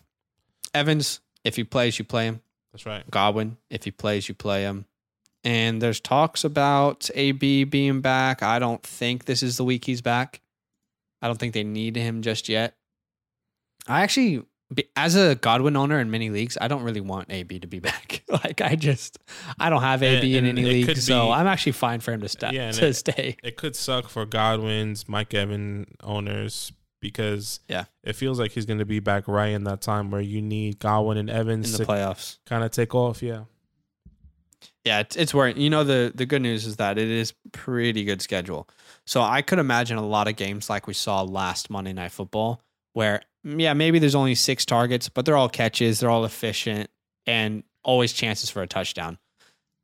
Evans, 0.74 1.20
if 1.44 1.56
he 1.58 1.64
plays, 1.64 2.00
you 2.00 2.06
play 2.06 2.26
him. 2.26 2.42
That's 2.72 2.86
right. 2.86 3.10
Godwin, 3.12 3.58
if 3.70 3.84
he 3.86 3.92
plays, 3.92 4.28
you 4.28 4.36
play 4.36 4.64
him. 4.64 4.86
And 5.46 5.82
there's 5.82 6.00
talks 6.00 6.44
about 6.44 7.10
AB 7.16 7.66
being 7.66 8.02
back. 8.02 8.42
I 8.44 8.58
don't 8.60 8.82
think 8.84 9.26
this 9.26 9.44
is 9.44 9.58
the 9.58 9.64
week 9.64 9.86
he's 9.86 10.02
back. 10.02 10.42
I 11.22 11.28
don't 11.28 11.38
think 11.38 11.54
they 11.54 11.64
need 11.64 11.96
him 11.96 12.22
just 12.24 12.50
yet. 12.50 12.76
I 13.88 14.02
actually, 14.02 14.44
as 14.96 15.16
a 15.16 15.36
Godwin 15.36 15.76
owner 15.76 16.00
in 16.00 16.10
many 16.10 16.32
leagues, 16.32 16.58
I 16.60 16.68
don't 16.68 16.82
really 16.84 17.00
want 17.02 17.32
AB 17.32 17.60
to 17.60 17.68
be 17.68 17.80
back. 17.92 18.24
like 18.28 18.60
I 18.62 18.76
just, 18.76 19.20
I 19.60 19.70
don't 19.70 19.82
have 19.84 20.02
AB 20.02 20.36
And- 20.38 20.48
in 20.48 20.58
any 20.58 20.68
league, 20.68 20.98
so 20.98 21.28
be- 21.28 21.32
I'm 21.34 21.46
actually 21.48 21.74
fine 21.74 22.00
for 22.00 22.12
him 22.12 22.22
to, 22.22 22.28
sta- 22.30 22.50
Yeah, 22.52 22.72
to 22.72 22.88
it- 22.88 22.94
stay. 22.96 23.38
It 23.44 23.56
could 23.56 23.76
suck 23.76 24.10
for 24.10 24.26
Godwin's, 24.26 25.08
Mike 25.08 25.34
Evan 25.36 25.86
owners 26.04 26.72
because 27.02 27.60
Yeah. 27.70 27.86
it 28.04 28.14
feels 28.14 28.40
like 28.40 28.52
he's 28.54 28.66
going 28.66 28.80
to 28.80 28.86
be 28.86 29.00
back 29.00 29.28
right 29.28 29.50
in 29.52 29.64
that 29.66 29.82
time 29.82 30.10
where 30.10 30.22
you 30.22 30.42
need 30.42 30.80
Godwin 30.80 31.18
and 31.20 31.30
Evans 31.30 31.68
in 31.68 31.72
the 31.74 31.86
to 31.86 31.92
playoffs. 31.92 32.40
kind 32.48 32.64
of 32.64 32.72
take 32.72 32.96
off. 32.96 33.22
Yeah, 33.22 33.44
Yeah, 34.84 35.00
it's, 35.00 35.16
it's 35.16 35.34
worrying. 35.34 35.58
You 35.58 35.70
know, 35.70 35.84
the 35.84 36.12
the 36.14 36.26
good 36.26 36.42
news 36.42 36.66
is 36.66 36.78
that 36.78 36.98
it 36.98 37.10
is 37.10 37.34
pretty 37.52 38.04
good 38.04 38.22
schedule. 38.22 38.68
So 39.06 39.22
I 39.22 39.42
could 39.42 39.60
imagine 39.60 39.98
a 39.98 40.06
lot 40.06 40.28
of 40.28 40.36
games 40.36 40.70
like 40.70 40.88
we 40.88 40.94
saw 40.94 41.22
last 41.22 41.70
Monday 41.70 41.94
Night 41.94 42.12
Football, 42.12 42.62
where 42.94 43.22
mm, 43.46 43.62
yeah, 43.62 43.74
maybe 43.74 44.00
there's 44.00 44.16
only 44.16 44.36
six 44.36 44.66
targets, 44.66 45.10
but 45.10 45.26
they're 45.26 45.38
all 45.38 45.50
catches, 45.50 46.00
they're 46.00 46.10
all 46.10 46.26
efficient, 46.26 46.90
and 47.26 47.64
always 47.84 48.14
chances 48.14 48.50
for 48.50 48.62
a 48.62 48.68
touchdown. 48.68 49.18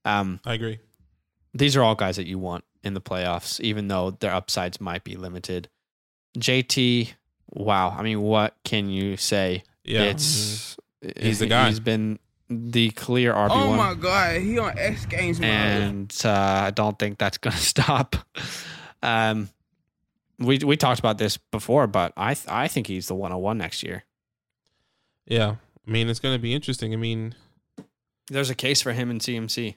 Um, 0.06 0.40
I 0.46 0.56
agree. 0.56 0.80
these 1.54 1.76
are 1.76 1.84
all 1.84 1.96
guys 1.96 2.16
that 2.16 2.26
you 2.26 2.40
want 2.40 2.64
in 2.84 2.94
the 2.96 3.02
playoffs, 3.02 3.60
even 3.60 3.88
though 3.88 4.12
their 4.12 4.34
upsides 4.34 4.82
might 4.82 5.04
be 5.04 5.16
limited. 5.16 5.70
JT, 6.40 7.14
wow. 7.52 7.96
I 7.96 8.02
mean, 8.02 8.22
what 8.22 8.56
can 8.64 8.90
you 8.90 9.18
say? 9.18 9.64
Yeah, 9.84 10.04
It's 10.04 10.78
He's 11.20 11.40
the 11.40 11.48
guy. 11.48 11.68
He's 11.68 11.80
been 11.80 12.20
the 12.54 12.90
clear 12.92 13.34
RB 13.34 13.50
Oh 13.52 13.70
one 13.70 13.78
my 13.78 13.94
god, 13.94 14.42
he 14.42 14.60
on 14.60 14.78
X 14.78 15.06
Games 15.06 15.40
man. 15.40 15.82
and 15.82 16.22
uh, 16.26 16.64
I 16.68 16.72
don't 16.72 16.98
think 17.00 17.18
that's 17.18 17.38
going 17.38 17.56
to 17.56 17.60
stop. 17.62 18.16
Um, 19.02 19.50
we 20.38 20.58
we 20.60 20.76
talked 20.78 21.00
about 21.00 21.18
this 21.18 21.38
before, 21.38 21.88
but 21.88 22.14
I 22.18 22.34
th- 22.34 22.48
I 22.50 22.68
think 22.68 22.88
he's 22.88 23.08
the 23.08 23.16
101 23.16 23.58
next 23.58 23.84
year. 23.84 24.04
yeah. 25.26 25.56
I 25.88 25.92
mean, 25.92 26.10
it's 26.10 26.20
going 26.20 26.36
to 26.36 26.40
be 26.42 26.54
interesting. 26.54 26.94
I 26.94 26.98
mean, 26.98 27.34
There's 28.30 28.52
a 28.52 28.56
case 28.56 28.82
for 28.84 28.92
him 28.94 29.10
in 29.10 29.18
CMC. 29.18 29.76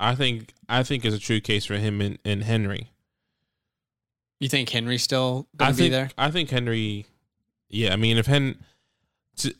I 0.00 0.16
think 0.16 0.52
I 0.68 0.82
think 0.82 1.04
it's 1.04 1.14
a 1.14 1.18
true 1.20 1.40
case 1.40 1.64
for 1.64 1.74
him 1.76 2.00
in, 2.02 2.18
and 2.24 2.42
Henry. 2.42 2.90
You 4.40 4.48
think 4.48 4.68
Henry's 4.68 5.04
still 5.04 5.46
I 5.60 5.64
going 5.66 5.72
to 5.72 5.76
be 5.76 5.82
think 5.84 5.92
there? 5.92 6.10
I 6.18 6.30
think 6.32 6.50
Henry. 6.50 7.06
Yeah, 7.68 7.92
I 7.92 7.96
mean, 7.96 8.18
if 8.18 8.26
Hen, 8.26 8.58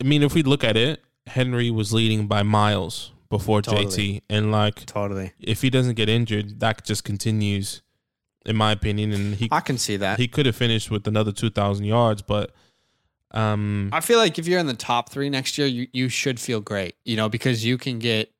I 0.01 0.03
mean, 0.03 0.21
if 0.21 0.33
we 0.33 0.43
look 0.43 0.65
at 0.65 0.75
it, 0.75 1.01
Henry 1.27 1.71
was 1.71 1.93
leading 1.93 2.27
by 2.27 2.43
miles 2.43 3.11
before 3.29 3.61
Totally. 3.61 3.85
JT, 3.85 4.21
and 4.29 4.51
like 4.51 4.85
Totally. 4.85 5.33
if 5.39 5.61
he 5.61 5.69
doesn't 5.69 5.95
get 5.95 6.09
injured, 6.09 6.59
that 6.59 6.85
just 6.85 7.03
continues, 7.03 7.81
in 8.45 8.55
my 8.55 8.71
opinion. 8.71 9.11
And 9.11 9.35
he 9.35 9.49
I 9.51 9.59
can 9.61 9.77
see 9.77 9.97
that. 9.97 10.19
he 10.19 10.27
could 10.27 10.45
have 10.45 10.55
finished 10.55 10.91
with 10.91 11.07
another 11.07 11.31
two 11.31 11.49
thousand 11.49 11.85
yards, 11.85 12.21
but 12.21 12.53
um, 13.31 13.89
I 13.91 13.99
feel 13.99 14.19
like 14.19 14.37
if 14.37 14.47
you're 14.47 14.59
in 14.59 14.67
the 14.67 14.75
top 14.75 15.09
three 15.09 15.29
next 15.29 15.57
year, 15.57 15.65
you, 15.67 15.87
you 15.91 16.07
should 16.07 16.39
feel 16.39 16.61
great, 16.61 16.95
you 17.03 17.15
know, 17.15 17.29
because 17.29 17.65
you 17.65 17.79
can 17.79 17.97
get 17.97 18.31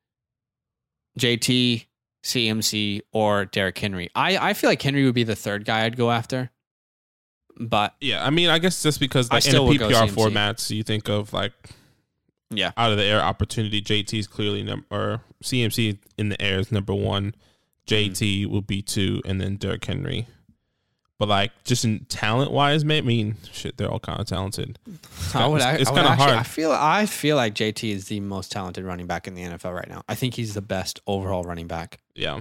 JT, 1.18 1.86
CMC, 2.22 3.00
or 3.12 3.44
Derrick 3.46 3.76
Henry. 3.76 4.10
I, 4.14 4.50
I 4.50 4.54
feel 4.54 4.70
like 4.70 4.80
Henry 4.80 5.04
would 5.04 5.14
be 5.14 5.24
the 5.24 5.34
third 5.34 5.64
guy 5.64 5.84
I'd 5.84 5.96
go 5.96 6.10
after. 6.12 6.50
But 7.58 7.94
yeah, 8.00 8.24
I 8.24 8.30
mean, 8.30 8.50
I 8.50 8.58
guess 8.58 8.82
just 8.82 9.00
because 9.00 9.30
I 9.30 9.36
like 9.36 9.46
in 9.46 9.50
still 9.50 9.66
the 9.66 9.78
PPR 9.78 10.08
formats, 10.08 10.70
you 10.70 10.82
think 10.82 11.08
of 11.08 11.32
like 11.32 11.52
yeah, 12.56 12.72
out 12.76 12.90
of 12.92 12.98
the 12.98 13.04
air 13.04 13.20
opportunity. 13.20 13.80
JT 13.82 14.18
is 14.18 14.26
clearly 14.26 14.62
number 14.62 14.86
or 14.90 15.20
CMC 15.42 15.98
in 16.18 16.28
the 16.28 16.40
air 16.40 16.58
is 16.58 16.70
number 16.72 16.94
one. 16.94 17.34
JT 17.86 18.46
will 18.46 18.62
be 18.62 18.80
two, 18.82 19.20
and 19.24 19.40
then 19.40 19.56
Derrick 19.56 19.84
Henry. 19.84 20.26
But 21.18 21.28
like 21.28 21.52
just 21.64 21.84
in 21.84 22.06
talent 22.06 22.50
wise, 22.50 22.82
I 22.82 22.86
mean, 23.02 23.36
shit, 23.52 23.76
they're 23.76 23.90
all 23.90 24.00
kind 24.00 24.20
of 24.20 24.26
talented. 24.26 24.78
I 25.34 25.46
would, 25.46 25.60
it's- 25.60 25.76
I, 25.78 25.80
it's 25.80 25.90
kinda 25.90 26.14
hard. 26.16 26.34
I 26.34 26.42
feel 26.42 26.72
I 26.72 27.06
feel 27.06 27.36
like 27.36 27.54
JT 27.54 27.88
is 27.92 28.06
the 28.08 28.20
most 28.20 28.50
talented 28.50 28.84
running 28.84 29.06
back 29.06 29.26
in 29.28 29.34
the 29.34 29.42
NFL 29.42 29.74
right 29.74 29.88
now. 29.88 30.02
I 30.08 30.14
think 30.16 30.34
he's 30.34 30.54
the 30.54 30.60
best 30.62 31.00
overall 31.06 31.44
running 31.44 31.66
back. 31.68 31.98
Yeah, 32.14 32.40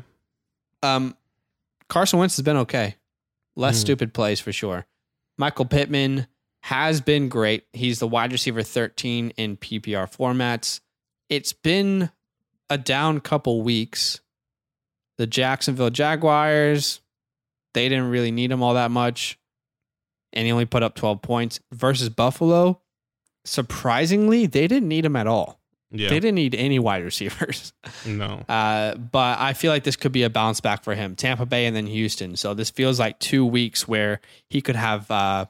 Um, 0.81 1.15
Carson 1.87 2.19
Wentz 2.19 2.35
has 2.37 2.43
been 2.43 2.57
okay. 2.57 2.95
Less 3.55 3.77
Mhm. 3.77 3.81
stupid 3.81 4.13
plays 4.13 4.39
for 4.39 4.51
sure. 4.51 4.85
Michael 5.37 5.65
Pittman 5.65 6.25
has 6.63 7.01
been 7.01 7.27
great. 7.27 7.65
He's 7.73 7.99
the 7.99 8.07
wide 8.07 8.31
receiver 8.31 8.63
13 8.63 9.33
in 9.35 9.57
PPR 9.57 10.09
formats. 10.09 10.79
It's 11.27 11.51
been 11.51 12.09
a 12.69 12.77
down 12.77 13.19
couple 13.19 13.63
weeks. 13.63 14.21
The 15.17 15.27
Jacksonville 15.27 15.89
Jaguars, 15.89 17.01
they 17.73 17.89
didn't 17.89 18.09
really 18.09 18.31
need 18.31 18.49
him 18.49 18.63
all 18.63 18.75
that 18.75 18.91
much. 18.91 19.37
And 20.31 20.45
he 20.45 20.53
only 20.53 20.63
put 20.63 20.83
up 20.83 20.95
12 20.95 21.21
points 21.21 21.59
versus 21.73 22.07
Buffalo. 22.07 22.79
Surprisingly, 23.43 24.45
they 24.45 24.65
didn't 24.69 24.87
need 24.87 25.03
him 25.03 25.17
at 25.17 25.27
all. 25.27 25.59
Yeah. 25.91 26.07
They 26.07 26.21
didn't 26.21 26.35
need 26.35 26.55
any 26.55 26.79
wide 26.79 27.03
receivers. 27.03 27.73
no. 28.05 28.41
Uh, 28.47 28.95
but 28.95 29.37
I 29.37 29.51
feel 29.51 29.69
like 29.69 29.83
this 29.83 29.97
could 29.97 30.13
be 30.13 30.23
a 30.23 30.29
bounce 30.29 30.61
back 30.61 30.85
for 30.85 30.95
him. 30.95 31.17
Tampa 31.17 31.45
Bay 31.45 31.65
and 31.65 31.75
then 31.75 31.87
Houston. 31.87 32.37
So 32.37 32.53
this 32.53 32.69
feels 32.69 33.01
like 33.01 33.19
two 33.19 33.45
weeks 33.45 33.85
where 33.85 34.21
he 34.49 34.61
could 34.61 34.77
have 34.77 35.11
uh, 35.11 35.47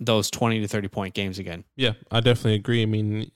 those 0.00 0.30
20 0.30 0.60
to 0.60 0.68
30 0.68 0.88
point 0.88 1.14
games 1.14 1.38
again. 1.38 1.64
Yeah, 1.76 1.92
I 2.10 2.20
definitely 2.20 2.54
agree. 2.54 2.82
I 2.82 2.86
mean, 2.86 3.30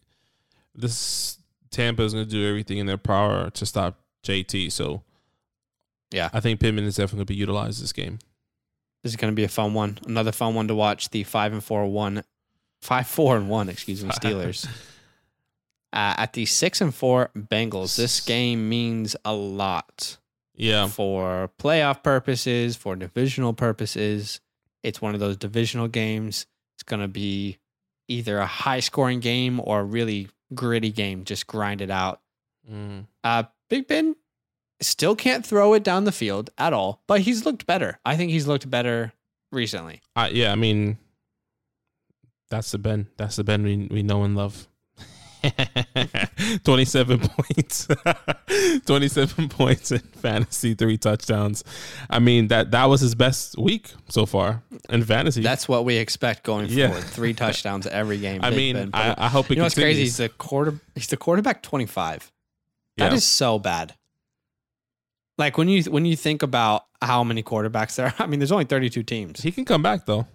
this 0.74 1.38
Tampa 1.70 2.02
is 2.02 2.12
going 2.12 2.24
to 2.26 2.30
do 2.30 2.46
everything 2.48 2.78
in 2.78 2.86
their 2.86 2.98
power 2.98 3.50
to 3.50 3.66
stop 3.66 4.00
JT. 4.24 4.70
So, 4.72 5.02
Yeah. 6.10 6.30
I 6.32 6.40
think 6.40 6.60
Pittman 6.60 6.84
is 6.84 6.96
definitely 6.96 7.18
going 7.18 7.26
to 7.26 7.32
be 7.32 7.36
utilized 7.36 7.82
this 7.82 7.92
game. 7.92 8.18
This 9.02 9.12
is 9.12 9.16
going 9.16 9.32
to 9.32 9.36
be 9.36 9.44
a 9.44 9.48
fun 9.48 9.72
one. 9.72 9.98
Another 10.06 10.32
fun 10.32 10.54
one 10.54 10.68
to 10.68 10.74
watch. 10.74 11.08
The 11.10 11.24
five 11.24 11.52
and 11.52 11.64
four 11.64 11.86
one, 11.86 12.22
five 12.82 13.06
four 13.06 13.36
and 13.36 13.48
one. 13.48 13.68
Excuse 13.70 14.04
me, 14.04 14.10
Steelers. 14.10 14.66
uh, 15.92 16.14
at 16.18 16.34
the 16.34 16.44
six 16.44 16.82
and 16.82 16.94
four 16.94 17.30
Bengals, 17.36 17.96
this 17.96 18.20
game 18.20 18.68
means 18.68 19.16
a 19.24 19.32
lot 19.32 20.18
Yeah, 20.54 20.86
for 20.88 21.50
playoff 21.58 22.02
purposes, 22.02 22.76
for 22.76 22.94
divisional 22.94 23.54
purposes. 23.54 24.40
It's 24.82 25.02
one 25.02 25.14
of 25.14 25.20
those 25.20 25.36
divisional 25.36 25.88
games. 25.88 26.46
It's 26.76 26.82
going 26.82 27.00
to 27.00 27.08
be 27.08 27.58
either 28.08 28.38
a 28.38 28.46
high 28.46 28.80
scoring 28.80 29.20
game 29.20 29.60
or 29.62 29.80
a 29.80 29.84
really 29.84 30.28
gritty 30.54 30.90
game. 30.90 31.24
Just 31.24 31.46
grind 31.46 31.80
it 31.80 31.90
out. 31.90 32.20
Mm. 32.70 33.06
Uh, 33.22 33.44
Big 33.68 33.86
Ben 33.86 34.16
still 34.80 35.14
can't 35.14 35.46
throw 35.46 35.74
it 35.74 35.84
down 35.84 36.04
the 36.04 36.12
field 36.12 36.50
at 36.58 36.72
all, 36.72 37.02
but 37.06 37.20
he's 37.20 37.44
looked 37.44 37.66
better. 37.66 37.98
I 38.04 38.16
think 38.16 38.30
he's 38.30 38.46
looked 38.46 38.68
better 38.68 39.12
recently. 39.52 40.00
I, 40.16 40.28
yeah. 40.28 40.52
I 40.52 40.56
mean, 40.56 40.98
that's 42.48 42.72
the 42.72 42.78
Ben. 42.78 43.08
That's 43.16 43.36
the 43.36 43.44
Ben 43.44 43.62
we 43.62 43.88
we 43.90 44.02
know 44.02 44.24
and 44.24 44.36
love. 44.36 44.66
Twenty-seven 46.64 47.20
points, 47.20 47.88
twenty-seven 48.86 49.48
points 49.48 49.92
in 49.92 49.98
fantasy, 50.00 50.74
three 50.74 50.96
touchdowns. 50.98 51.64
I 52.08 52.18
mean 52.18 52.48
that 52.48 52.70
that 52.72 52.86
was 52.86 53.00
his 53.00 53.14
best 53.14 53.58
week 53.58 53.92
so 54.08 54.26
far 54.26 54.62
in 54.88 55.04
fantasy. 55.04 55.42
That's 55.42 55.68
what 55.68 55.84
we 55.84 55.96
expect 55.96 56.42
going 56.44 56.66
Yeah. 56.68 56.88
forward. 56.88 57.04
Three 57.04 57.34
touchdowns 57.34 57.86
every 57.86 58.18
game. 58.18 58.40
I 58.44 58.50
Big 58.50 58.56
mean, 58.76 58.90
I, 58.92 59.14
I 59.16 59.28
hope 59.28 59.46
it 59.46 59.50
you 59.50 59.56
know 59.56 59.62
what's 59.64 59.74
crazy? 59.74 59.86
continues. 59.88 60.08
He's 60.08 60.16
the 60.18 60.28
quarter. 60.30 60.80
He's 60.94 61.06
the 61.08 61.16
quarterback 61.16 61.62
twenty 61.62 61.86
five. 61.86 62.30
That 62.96 63.12
is 63.12 63.22
Yeah. 63.22 63.46
so 63.46 63.58
bad. 63.58 63.94
Like 65.38 65.56
when 65.56 65.68
you 65.68 65.82
when 65.84 66.04
you 66.04 66.16
think 66.16 66.42
about 66.42 66.84
how 67.02 67.24
many 67.24 67.42
quarterbacks 67.42 67.96
there 67.96 68.06
are. 68.06 68.14
I 68.18 68.26
mean, 68.26 68.40
there's 68.40 68.52
only 68.52 68.66
thirty 68.66 68.90
two 68.90 69.02
teams. 69.02 69.40
He 69.40 69.50
can 69.52 69.64
come 69.64 69.82
back 69.82 70.06
though. 70.06 70.26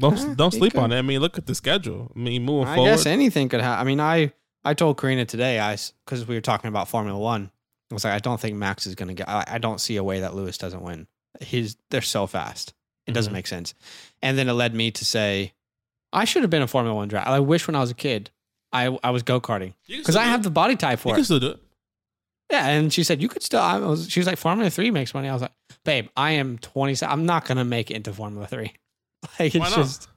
Don't 0.00 0.36
don't 0.36 0.50
sleep 0.52 0.72
could. 0.72 0.82
on 0.82 0.92
it. 0.92 0.98
I 0.98 1.02
mean, 1.02 1.20
look 1.20 1.38
at 1.38 1.46
the 1.46 1.54
schedule. 1.54 2.10
I 2.14 2.18
mean, 2.18 2.44
moving 2.44 2.68
I 2.68 2.74
forward. 2.76 2.90
I 2.90 2.92
guess 2.94 3.06
anything 3.06 3.48
could 3.48 3.60
happen. 3.60 3.80
I 3.80 3.84
mean, 3.88 4.00
I 4.00 4.32
I 4.64 4.74
told 4.74 5.00
Karina 5.00 5.24
today, 5.24 5.60
I 5.60 5.76
because 6.04 6.26
we 6.26 6.34
were 6.34 6.40
talking 6.40 6.68
about 6.68 6.88
Formula 6.88 7.18
One. 7.18 7.50
I 7.90 7.94
was 7.94 8.04
like, 8.04 8.12
I 8.14 8.18
don't 8.18 8.40
think 8.40 8.56
Max 8.56 8.86
is 8.86 8.94
going 8.94 9.08
to 9.08 9.14
get. 9.14 9.28
I, 9.28 9.44
I 9.46 9.58
don't 9.58 9.80
see 9.80 9.96
a 9.96 10.04
way 10.04 10.20
that 10.20 10.34
Lewis 10.34 10.58
doesn't 10.58 10.82
win. 10.82 11.06
He's 11.40 11.76
they're 11.90 12.00
so 12.02 12.26
fast. 12.26 12.72
It 13.06 13.12
doesn't 13.12 13.30
Mhm. 13.32 13.34
make 13.34 13.46
sense. 13.48 13.74
And 14.22 14.38
then 14.38 14.48
it 14.48 14.52
led 14.52 14.74
me 14.74 14.90
to 14.92 15.04
say, 15.04 15.54
I 16.12 16.24
should 16.24 16.42
have 16.42 16.50
been 16.50 16.62
a 16.62 16.66
Formula 16.68 16.94
One 16.94 17.08
driver. 17.08 17.28
I 17.28 17.40
wish 17.40 17.66
when 17.66 17.74
I 17.74 17.80
was 17.80 17.90
a 17.90 17.94
kid, 17.94 18.30
I 18.72 18.96
I 19.02 19.10
was 19.10 19.22
go 19.24 19.40
karting 19.40 19.74
because 19.88 20.14
I 20.16 20.24
have 20.24 20.42
the 20.44 20.50
body 20.50 20.76
type 20.76 21.00
for 21.00 21.08
You 21.08 21.12
for 21.12 21.16
can 21.16 21.22
it. 21.22 21.24
still 21.24 21.40
do 21.40 21.48
it. 21.50 21.60
Yeah, 22.52 22.66
and 22.68 22.92
she 22.92 23.04
said 23.04 23.20
you 23.22 23.28
could 23.28 23.42
still. 23.42 23.60
I 23.60 23.78
was. 23.78 24.08
She 24.10 24.20
was 24.20 24.26
like 24.26 24.38
Formula 24.38 24.70
Three 24.70 24.90
makes 24.90 25.14
money. 25.14 25.28
I 25.28 25.32
was 25.32 25.42
like, 25.42 25.52
babe, 25.84 26.08
I 26.16 26.32
am 26.32 26.58
twenty. 26.58 26.96
I'm 27.04 27.24
not 27.26 27.44
gonna 27.44 27.64
make 27.64 27.90
it 27.90 27.94
into 27.94 28.12
Formula 28.12 28.46
Three. 28.46 28.72
Like 29.38 29.54
it's 29.54 29.74
just. 29.74 30.08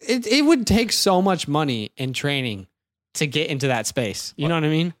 It 0.00 0.26
it 0.26 0.42
would 0.44 0.66
take 0.66 0.92
so 0.92 1.20
much 1.20 1.48
money 1.48 1.92
and 1.98 2.14
training 2.14 2.66
to 3.14 3.26
get 3.26 3.48
into 3.50 3.68
that 3.68 3.86
space. 3.86 4.32
You 4.36 4.48
know 4.48 4.54
what 4.54 4.64
I 4.64 4.68
mean? 4.68 4.94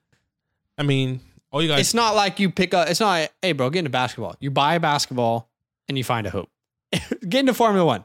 I 0.78 0.82
mean, 0.82 1.20
all 1.50 1.62
you 1.62 1.68
guys. 1.68 1.80
It's 1.80 1.94
not 1.94 2.14
like 2.14 2.40
you 2.40 2.50
pick 2.50 2.74
up. 2.74 2.88
It's 2.88 3.00
not. 3.00 3.08
Like, 3.08 3.32
hey, 3.42 3.52
bro, 3.52 3.70
get 3.70 3.80
into 3.80 3.90
basketball. 3.90 4.36
You 4.40 4.50
buy 4.50 4.74
a 4.74 4.80
basketball 4.80 5.48
and 5.88 5.96
you 5.96 6.04
find 6.04 6.26
a 6.26 6.30
hoop. 6.30 6.48
get 6.92 7.40
into 7.40 7.54
Formula 7.54 7.84
One. 7.84 8.04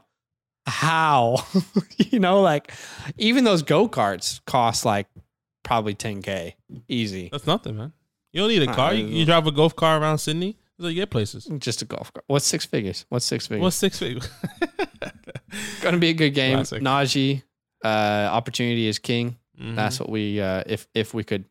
How? 0.66 1.44
you 1.96 2.20
know, 2.20 2.40
like 2.40 2.72
even 3.18 3.44
those 3.44 3.62
go 3.62 3.88
karts 3.88 4.40
cost 4.46 4.84
like 4.84 5.08
probably 5.64 5.94
10k 5.94 6.54
easy. 6.88 7.28
that's 7.32 7.46
nothing, 7.46 7.76
man. 7.76 7.92
You 8.32 8.40
don't 8.42 8.48
need 8.48 8.62
a 8.62 8.70
Uh, 8.70 8.74
car. 8.74 8.94
You, 8.94 9.04
you 9.06 9.24
drive 9.26 9.46
a 9.46 9.52
golf 9.52 9.74
car 9.76 10.00
around 10.00 10.18
Sydney. 10.18 10.56
So 10.82 10.88
you 10.88 10.96
get 10.96 11.10
places. 11.10 11.48
Just 11.58 11.80
a 11.82 11.84
golf 11.84 12.12
cart. 12.12 12.24
What's 12.26 12.44
six 12.44 12.66
figures? 12.66 13.06
What's 13.08 13.24
six 13.24 13.46
figures? 13.46 13.62
What's 13.62 13.76
six 13.76 13.98
figures? 13.98 14.28
Gonna 15.80 15.98
be 15.98 16.08
a 16.08 16.14
good 16.14 16.30
game. 16.30 16.56
Classic. 16.56 16.82
Najee, 16.82 17.42
uh, 17.84 18.28
opportunity 18.32 18.86
is 18.88 18.98
king. 18.98 19.36
Mhm. 19.60 19.76
That's 19.76 20.00
what 20.00 20.08
we 20.08 20.40
uh, 20.40 20.62
if 20.66 20.86
if 20.94 21.14
we 21.14 21.24
could 21.24 21.44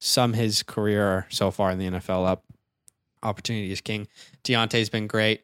sum 0.00 0.32
his 0.32 0.62
career 0.62 1.26
so 1.28 1.50
far 1.50 1.70
in 1.70 1.78
the 1.78 1.86
NFL 1.88 2.26
up. 2.26 2.44
Opportunity 3.22 3.70
is 3.70 3.80
king. 3.80 4.08
Diontae's 4.42 4.88
been 4.88 5.06
great. 5.06 5.42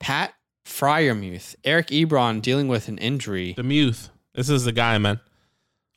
Pat 0.00 0.34
Freiermuth, 0.66 1.54
Eric 1.64 1.86
Ebron 1.88 2.42
dealing 2.42 2.68
with 2.68 2.88
an 2.88 2.98
injury. 2.98 3.54
the 3.54 3.62
Muth. 3.62 4.10
This 4.34 4.50
is 4.50 4.64
the 4.64 4.72
guy, 4.72 4.98
man. 4.98 5.20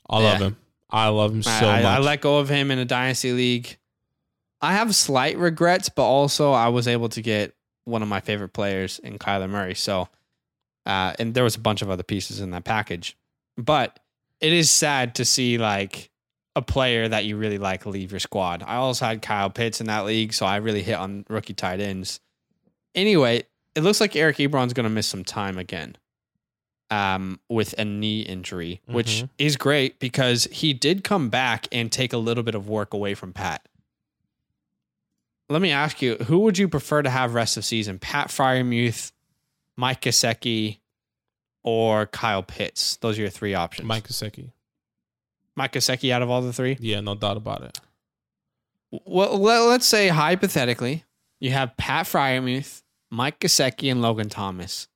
I 0.08 0.20
love 0.22 0.40
Yeah. 0.40 0.46
him. 0.48 0.56
I 0.90 1.08
love 1.08 1.32
him 1.32 1.42
so 1.42 1.50
I- 1.50 1.82
much. 1.82 1.84
I 1.84 1.98
let 1.98 2.20
go 2.22 2.38
of 2.38 2.48
him 2.48 2.70
in 2.70 2.78
a 2.78 2.84
dynasty 2.86 3.32
league. 3.32 3.76
I 4.60 4.72
have 4.74 4.94
slight 4.94 5.36
regrets, 5.38 5.88
but 5.88 6.02
also 6.04 6.52
I 6.52 6.68
was 6.68 6.88
able 6.88 7.08
to 7.10 7.22
get 7.22 7.54
one 7.84 8.02
of 8.02 8.08
my 8.08 8.20
favorite 8.20 8.52
players 8.52 8.98
in 8.98 9.18
Kyler 9.18 9.48
Murray. 9.48 9.74
So, 9.74 10.08
uh, 10.84 11.14
and 11.18 11.34
there 11.34 11.44
was 11.44 11.56
a 11.56 11.60
bunch 11.60 11.80
of 11.82 11.90
other 11.90 12.02
pieces 12.02 12.40
in 12.40 12.50
that 12.50 12.64
package, 12.64 13.16
but 13.56 13.98
it 14.40 14.52
is 14.52 14.70
sad 14.70 15.14
to 15.16 15.24
see 15.24 15.58
like 15.58 16.10
a 16.56 16.62
player 16.62 17.08
that 17.08 17.24
you 17.24 17.36
really 17.36 17.58
like 17.58 17.86
leave 17.86 18.10
your 18.10 18.18
squad. 18.20 18.64
I 18.66 18.76
also 18.76 19.04
had 19.06 19.22
Kyle 19.22 19.50
Pitts 19.50 19.80
in 19.80 19.86
that 19.86 20.04
league, 20.04 20.32
so 20.32 20.44
I 20.44 20.56
really 20.56 20.82
hit 20.82 20.94
on 20.96 21.24
rookie 21.28 21.54
tight 21.54 21.78
ends. 21.80 22.20
Anyway, 22.94 23.44
it 23.76 23.82
looks 23.82 24.00
like 24.00 24.16
Eric 24.16 24.38
Ebron's 24.38 24.72
going 24.72 24.84
to 24.84 24.90
miss 24.90 25.06
some 25.06 25.24
time 25.24 25.56
again 25.56 25.96
um, 26.90 27.38
with 27.48 27.74
a 27.78 27.84
knee 27.84 28.22
injury, 28.22 28.80
which 28.86 29.22
Mhm. 29.22 29.28
is 29.38 29.56
great 29.56 29.98
because 30.00 30.44
he 30.50 30.72
did 30.72 31.04
come 31.04 31.28
back 31.28 31.68
and 31.70 31.92
take 31.92 32.12
a 32.12 32.18
little 32.18 32.42
bit 32.42 32.54
of 32.54 32.68
work 32.68 32.92
away 32.94 33.14
from 33.14 33.32
Pat. 33.32 33.62
Let 35.48 35.62
me 35.62 35.70
ask 35.70 36.02
you, 36.02 36.16
who 36.16 36.40
would 36.40 36.58
you 36.58 36.68
prefer 36.68 37.02
to 37.02 37.10
have 37.10 37.34
rest 37.34 37.56
of 37.56 37.64
season? 37.64 37.98
Pat 37.98 38.28
Freiermuth, 38.28 39.12
Mike 39.76 40.02
Gesicki, 40.02 40.78
or 41.62 42.06
Kyle 42.06 42.42
Pitts? 42.42 42.96
Those 42.96 43.18
are 43.18 43.22
your 43.22 43.30
three 43.30 43.54
options. 43.54 43.88
Mike 43.88 44.06
Gesicki. 44.08 44.52
Mike 45.56 45.72
Gesicki 45.72 46.12
out 46.12 46.22
of 46.22 46.30
all 46.30 46.42
the 46.42 46.52
three? 46.52 46.76
Yeah, 46.80 47.00
no 47.00 47.14
doubt 47.14 47.36
about 47.38 47.62
it. 47.62 47.80
Well, 48.90 49.38
let- 49.38 49.60
let's 49.62 49.86
say 49.86 50.08
hypothetically, 50.08 51.04
you 51.40 51.50
have 51.50 51.76
Pat 51.76 52.06
Freiermuth, 52.06 52.82
Mike 53.10 53.40
Gesicki, 53.40 53.90
and 53.90 54.00
Logan 54.02 54.28
Thomas. 54.28 54.86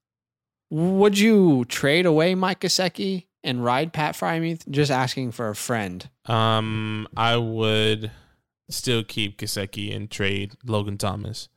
Would 0.71 1.19
you 1.19 1.65
trade 1.67 2.07
away 2.07 2.35
Mike 2.35 2.61
Gesicki 2.61 3.27
and 3.43 3.65
ride 3.65 3.93
Pat 3.93 4.15
Freiermuth? 4.15 4.69
Just 4.71 4.91
asking 4.91 5.33
for 5.33 5.49
a 5.49 5.55
friend. 5.55 6.09
Um, 6.27 7.09
I 7.17 7.37
would 7.37 8.11
still 8.73 9.03
keep 9.05 9.39
Gesicki 9.39 9.95
and 9.95 10.11
trade 10.11 10.55
Logan 10.65 10.99
Thomas, 10.99 11.49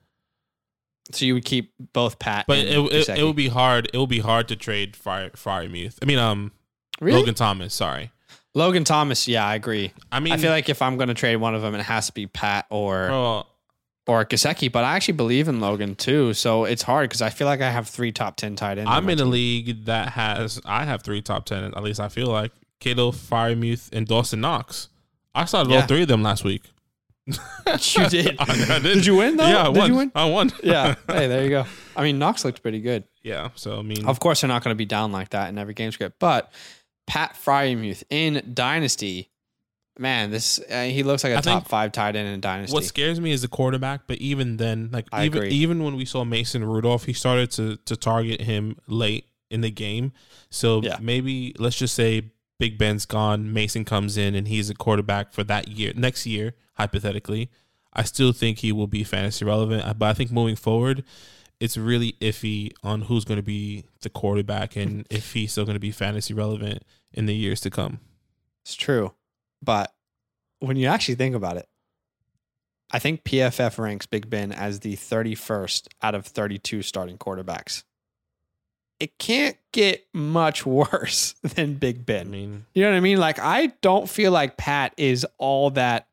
So 1.12 1.26
you 1.26 1.34
would 1.36 1.46
keep 1.46 1.74
both 1.94 2.20
Pat, 2.20 2.46
but 2.48 2.58
and 2.60 2.68
it, 2.68 3.10
it, 3.10 3.20
it 3.20 3.24
would 3.24 3.36
be 3.36 3.48
hard. 3.48 3.90
It 3.94 3.98
would 3.98 4.10
be 4.10 4.20
hard 4.20 4.48
to 4.50 4.56
trade 4.56 4.96
Fire 4.96 5.30
Freiermuth. 5.32 5.98
I 6.02 6.06
mean, 6.06 6.20
um, 6.20 6.52
really 7.00 7.20
Logan 7.20 7.36
Thomas. 7.36 7.74
Sorry. 7.74 8.12
Logan 8.54 8.84
Thomas. 8.86 9.28
Yeah, 9.28 9.46
I 9.46 9.56
agree. 9.56 9.92
I 10.12 10.20
mean, 10.20 10.34
I 10.34 10.38
feel 10.38 10.52
like 10.52 10.70
if 10.70 10.82
I'm 10.82 10.98
going 10.98 11.10
to 11.10 11.14
trade 11.14 11.36
one 11.38 11.56
of 11.56 11.62
them, 11.62 11.76
it 11.76 11.84
has 11.84 12.08
to 12.08 12.14
be 12.14 12.26
Pat 12.26 12.66
or 12.70 13.08
bro, 13.08 13.46
or 14.08 14.26
Gesicki. 14.26 14.72
But 14.72 14.84
I 14.86 14.96
actually 14.96 15.16
believe 15.16 15.48
in 15.48 15.60
Logan 15.60 15.96
too, 15.96 16.34
so 16.34 16.64
it's 16.64 16.82
hard 16.82 17.10
because 17.10 17.22
I 17.22 17.30
feel 17.30 17.48
like 17.48 17.62
I 17.62 17.70
have 17.70 17.88
three 17.90 18.12
top 18.12 18.38
ten 18.38 18.56
tight 18.56 18.78
ends. 18.78 18.90
I'm 18.90 19.10
in 19.10 19.20
a 19.20 19.26
league 19.26 19.86
that 19.86 20.10
has 20.10 20.62
I 20.66 20.86
have 20.86 21.02
three 21.04 21.22
top 21.22 21.46
ten. 21.46 21.66
At 21.66 21.84
least 21.84 22.00
I 22.00 22.08
feel 22.08 22.28
like 22.28 22.52
Kittle, 22.80 23.12
Freiermuth, 23.12 23.90
and 23.92 24.08
Dawson 24.08 24.42
Knox. 24.42 24.88
I 25.34 25.44
started 25.46 25.74
all 25.74 25.82
three 25.82 26.04
of 26.04 26.08
them 26.08 26.24
last 26.24 26.46
week. 26.46 26.64
You 27.28 27.36
did. 28.10 28.36
I, 28.40 28.44
I 28.76 28.80
did. 28.80 28.84
Did 28.96 29.06
you 29.06 29.16
win 29.18 29.38
though? 29.38 29.48
Yeah, 29.48 29.62
I 29.64 29.72
Did 29.72 29.78
won. 29.78 29.90
you 29.90 29.96
win? 29.98 30.12
I 30.14 30.26
won. 30.26 30.52
yeah. 30.64 30.96
Hey, 31.08 31.28
there 31.28 31.44
you 31.44 31.50
go. 31.50 31.66
I 31.96 32.04
mean, 32.04 32.20
Knox 32.20 32.46
looked 32.46 32.62
pretty 32.62 32.82
good. 32.82 33.04
yeah. 33.24 33.50
So 33.56 33.80
I 33.80 33.82
mean, 33.82 34.06
Of 34.06 34.20
course, 34.20 34.42
they're 34.42 34.48
not 34.48 34.64
going 34.64 34.74
to 34.74 34.78
be 34.78 34.86
down 34.86 35.12
like 35.12 35.30
that 35.30 35.50
in 35.50 35.58
every 35.58 35.74
game 35.74 35.92
script, 35.92 36.18
but 36.20 36.52
Pat 37.08 37.36
Freiermuth 37.36 38.04
in 38.10 38.52
Dynasty, 38.54 39.30
man, 39.98 40.30
this 40.32 40.60
uh, 40.70 40.84
he 40.84 41.04
looks 41.04 41.24
like 41.24 41.34
a 41.34 41.38
I 41.38 41.42
top 41.42 41.68
five 41.68 41.92
tight 41.92 42.16
end 42.16 42.28
in 42.28 42.42
Dynasty. 42.42 42.74
what 42.74 42.84
scares 42.84 43.20
me 43.20 43.32
is 43.32 43.42
the 43.42 43.48
quarterback. 43.48 44.02
But 44.08 44.18
even 44.20 44.58
then, 44.58 44.90
like 44.92 45.08
I 45.12 45.26
even 45.26 45.38
agree. 45.40 45.50
even 45.52 45.84
when 45.84 45.96
we 45.96 46.06
saw 46.06 46.24
Mason 46.26 46.64
Rudolph, 46.64 47.06
he 47.06 47.14
started 47.14 47.50
to 47.52 47.78
to 47.86 47.96
target 47.96 48.42
him 48.42 48.78
late 48.88 49.26
in 49.50 49.62
the 49.62 49.72
game. 49.72 50.12
So 50.52 50.82
Yeah. 50.84 50.98
maybe 51.00 51.56
let's 51.60 51.76
just 51.78 51.94
say 51.96 52.32
Big 52.58 52.78
Ben's 52.78 53.06
gone, 53.06 53.52
Mason 53.52 53.86
comes 53.86 54.18
in, 54.18 54.36
and 54.36 54.48
he's 54.48 54.70
a 54.70 54.76
quarterback 54.76 55.34
for 55.34 55.44
that 55.44 55.68
year, 55.68 55.94
next 55.96 56.26
year, 56.26 56.54
hypothetically. 56.76 57.50
I 57.94 58.04
still 58.04 58.32
think 58.32 58.60
he 58.60 58.72
will 58.72 58.88
be 58.88 59.04
fantasy 59.04 59.46
relevant, 59.46 59.86
uh, 59.86 59.94
but 59.94 60.08
I 60.08 60.14
think 60.14 60.32
moving 60.32 60.56
forward, 60.56 61.04
it's 61.60 61.78
really 61.78 62.14
iffy 62.22 62.72
on 62.84 63.04
who's 63.04 63.26
going 63.26 63.38
to 63.38 63.44
be 63.44 63.86
the 64.02 64.10
quarterback 64.10 64.76
and 64.76 65.08
if 65.10 65.34
he's 65.34 65.54
still 65.54 65.66
going 65.66 65.76
to 65.76 65.80
be 65.80 65.92
fantasy 65.92 66.34
relevant 66.34 66.84
in 67.14 67.26
the 67.26 67.36
years 67.36 67.62
to 67.62 67.70
come. 67.70 68.00
It's 68.64 68.76
true, 68.76 69.14
but 69.62 69.94
when 70.60 70.78
you 70.78 70.88
actually 70.88 71.16
think 71.16 71.36
about 71.36 71.58
it, 71.58 71.68
I 72.92 73.00
think 73.00 73.24
PFF 73.24 73.78
ranks 73.78 74.06
Big 74.06 74.30
Ben 74.30 74.52
as 74.52 74.82
the 74.82 74.96
31st 74.96 75.88
out 76.02 76.16
of 76.16 76.26
32 76.26 76.82
starting 76.82 77.18
quarterbacks. 77.18 77.84
It 79.00 79.18
can't 79.18 79.58
get 79.74 80.06
much 80.14 80.66
worse 80.66 81.34
than 81.44 81.76
Big 81.76 82.06
Ben. 82.06 82.28
I 82.28 82.30
mean, 82.30 82.66
You 82.74 82.84
know 82.84 82.92
what 82.92 82.98
I 82.98 83.02
mean? 83.02 83.18
Like 83.20 83.40
I 83.40 83.68
don't 83.82 84.10
feel 84.10 84.32
like 84.32 84.58
Pat 84.58 84.94
is 84.98 85.26
all 85.38 85.70
that 85.72 86.08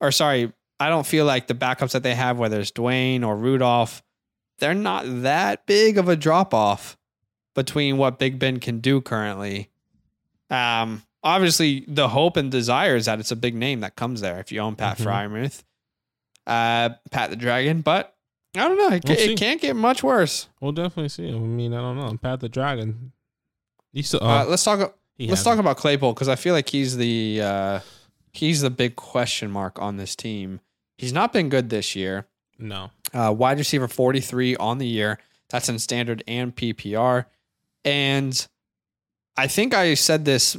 or 0.00 0.10
sorry, 0.12 0.52
I 0.80 0.88
don't 0.88 1.06
feel 1.06 1.24
like 1.24 1.46
the 1.48 1.54
backups 1.54 1.92
that 1.92 2.02
they 2.04 2.14
have, 2.14 2.38
whether 2.38 2.60
it's 2.60 2.70
Dwayne 2.70 3.24
or 3.26 3.36
Rudolph, 3.36 4.02
they're 4.60 4.74
not 4.74 5.04
that 5.22 5.66
big 5.66 5.98
of 5.98 6.08
a 6.08 6.16
drop 6.16 6.52
off 6.54 6.96
between 7.54 7.96
what 7.96 8.18
Big 8.18 8.38
Ben 8.38 8.60
can 8.60 8.78
do 8.80 9.00
currently. 9.00 9.70
Um 10.50 11.02
obviously 11.22 11.84
the 11.88 12.08
hope 12.08 12.36
and 12.36 12.50
desire 12.50 12.94
is 12.96 13.06
that 13.06 13.18
it's 13.20 13.32
a 13.32 13.36
big 13.36 13.54
name 13.54 13.80
that 13.80 13.96
comes 13.96 14.20
there 14.20 14.38
if 14.40 14.50
you 14.52 14.60
own 14.60 14.76
Pat 14.76 14.98
Mhm. 14.98 15.04
Freiermuth. 15.04 15.62
Uh 16.46 16.90
Pat 17.10 17.30
the 17.30 17.36
Dragon, 17.36 17.80
but 17.82 18.14
I 18.56 18.60
don't 18.68 18.78
know. 18.78 18.88
It, 18.96 19.04
We'll 19.06 19.18
it 19.18 19.38
can't 19.38 19.60
get 19.60 19.76
much 19.76 20.02
worse. 20.02 20.48
we'll 20.60 20.72
definitely 20.72 21.10
see. 21.10 21.28
I 21.28 21.32
mean, 21.38 21.74
I 21.74 21.80
don't 21.80 21.96
know. 21.96 22.16
Pat 22.20 22.40
the 22.40 22.48
Dragon. 22.48 23.12
Still. 24.02 24.22
Uh, 24.22 24.42
Uh, 24.42 24.46
let's 24.46 24.64
talk 24.64 24.94
Let's 25.18 25.42
talk 25.42 25.56
it. 25.56 25.60
about 25.60 25.76
Claypool 25.76 26.12
because 26.14 26.28
I 26.28 26.36
feel 26.36 26.54
like 26.54 26.68
he's 26.68 26.96
the 26.96 27.40
uh, 27.42 27.80
he's 28.32 28.60
the 28.60 28.70
big 28.70 28.96
question 28.96 29.50
mark 29.50 29.80
on 29.80 29.96
this 29.96 30.14
team. 30.16 30.60
He's 30.96 31.12
not 31.12 31.32
been 31.32 31.48
good 31.48 31.70
this 31.70 31.94
year. 31.96 32.26
No. 32.58 32.90
Uh, 33.12 33.32
wide 33.36 33.58
receiver 33.58 33.86
43 33.88 34.56
on 34.56 34.78
the 34.78 34.86
year. 34.86 35.18
That's 35.50 35.68
in 35.68 35.78
standard 35.78 36.22
and 36.26 36.54
PPR. 36.54 37.26
And 37.84 38.46
I 39.36 39.46
think 39.46 39.74
I 39.74 39.94
said 39.94 40.24
this 40.24 40.56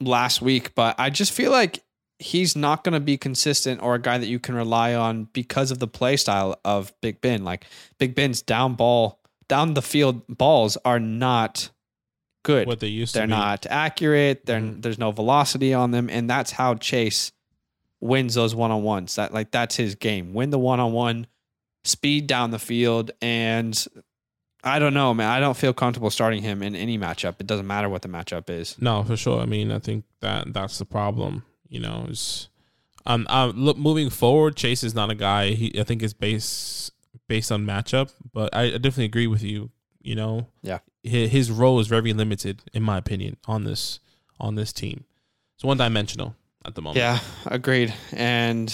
last 0.00 0.42
week, 0.42 0.74
but 0.74 0.96
I 0.98 1.10
just 1.10 1.32
feel 1.32 1.50
like 1.52 1.82
he's 2.18 2.54
not 2.56 2.84
going 2.84 2.92
to 2.92 3.00
be 3.00 3.16
consistent 3.16 3.82
or 3.82 3.94
a 3.94 3.98
guy 4.00 4.18
that 4.18 4.26
you 4.26 4.38
can 4.38 4.54
rely 4.54 4.94
on 4.94 5.24
because 5.32 5.70
of 5.70 5.78
the 5.78 5.88
play 5.88 6.16
style 6.16 6.58
of 6.64 6.92
Big 7.00 7.20
Ben. 7.20 7.44
Like 7.44 7.66
Big 7.98 8.14
Ben's 8.14 8.40
down 8.42 8.74
ball, 8.74 9.20
down 9.48 9.74
the 9.74 9.82
field 9.82 10.22
balls 10.28 10.76
are 10.84 11.00
not 11.00 11.70
good 12.44 12.66
What 12.66 12.80
they 12.80 12.86
used 12.88 13.14
they're 13.14 13.22
to 13.22 13.26
be. 13.28 13.30
not 13.32 13.66
accurate. 13.66 14.46
They're, 14.46 14.60
Mhm. 14.60 14.82
There's 14.82 14.98
no 14.98 15.10
velocity 15.10 15.72
on 15.74 15.90
them, 15.92 16.08
and 16.10 16.28
that's 16.28 16.52
how 16.52 16.74
Chase 16.74 17.32
wins 18.00 18.34
those 18.34 18.54
one 18.54 18.70
on 18.70 18.82
ones. 18.82 19.14
That 19.16 19.32
like 19.32 19.50
that's 19.50 19.76
his 19.76 19.94
game. 19.94 20.34
Win 20.34 20.50
the 20.50 20.58
one 20.58 20.78
on 20.80 20.92
one, 20.92 21.26
speed 21.84 22.26
down 22.26 22.50
the 22.50 22.58
field, 22.58 23.10
and 23.22 23.82
I 24.62 24.78
don't 24.78 24.94
know, 24.94 25.12
man. 25.14 25.28
I 25.28 25.40
don't 25.40 25.56
feel 25.56 25.72
comfortable 25.74 26.10
starting 26.10 26.42
him 26.42 26.62
in 26.62 26.74
any 26.76 26.98
matchup. 26.98 27.34
It 27.40 27.46
doesn't 27.46 27.66
matter 27.66 27.88
what 27.88 28.02
the 28.02 28.08
matchup 28.08 28.48
is. 28.50 28.76
No, 28.80 29.02
for 29.04 29.16
sure. 29.16 29.40
I 29.40 29.46
mean, 29.46 29.70
I 29.72 29.78
think 29.78 30.04
that 30.20 30.52
that's 30.52 30.78
the 30.78 30.84
problem. 30.86 31.44
You 31.74 31.80
know, 31.80 32.06
is 32.08 32.48
um, 33.04 33.26
uh, 33.28 33.52
look 33.54 33.76
moving 33.76 34.08
forward. 34.10 34.54
Chase 34.56 34.84
is 34.84 34.94
not 34.94 35.10
a 35.10 35.14
guy. 35.16 35.50
He, 35.50 35.78
I 35.78 35.82
think, 35.82 36.02
is 36.02 36.14
based 36.14 36.92
based 37.26 37.50
on 37.50 37.66
matchup. 37.66 38.12
But 38.32 38.54
I, 38.54 38.62
I 38.62 38.78
definitely 38.78 39.06
agree 39.06 39.26
with 39.26 39.42
you. 39.42 39.70
You 40.00 40.14
know, 40.14 40.46
Yeah. 40.62 40.78
his, 41.02 41.30
his 41.30 41.50
role 41.50 41.80
is 41.80 41.86
very 41.88 42.12
limited, 42.12 42.62
in 42.72 42.82
my 42.82 42.96
opinion, 42.98 43.38
on 43.46 43.64
this 43.64 43.98
on 44.38 44.54
this 44.54 44.72
team. 44.72 45.04
It's 45.56 45.64
one 45.64 45.76
dimensional 45.78 46.36
at 46.64 46.74
the 46.76 46.82
moment. 46.82 46.98
Yeah, 46.98 47.18
agreed. 47.46 47.92
And 48.12 48.68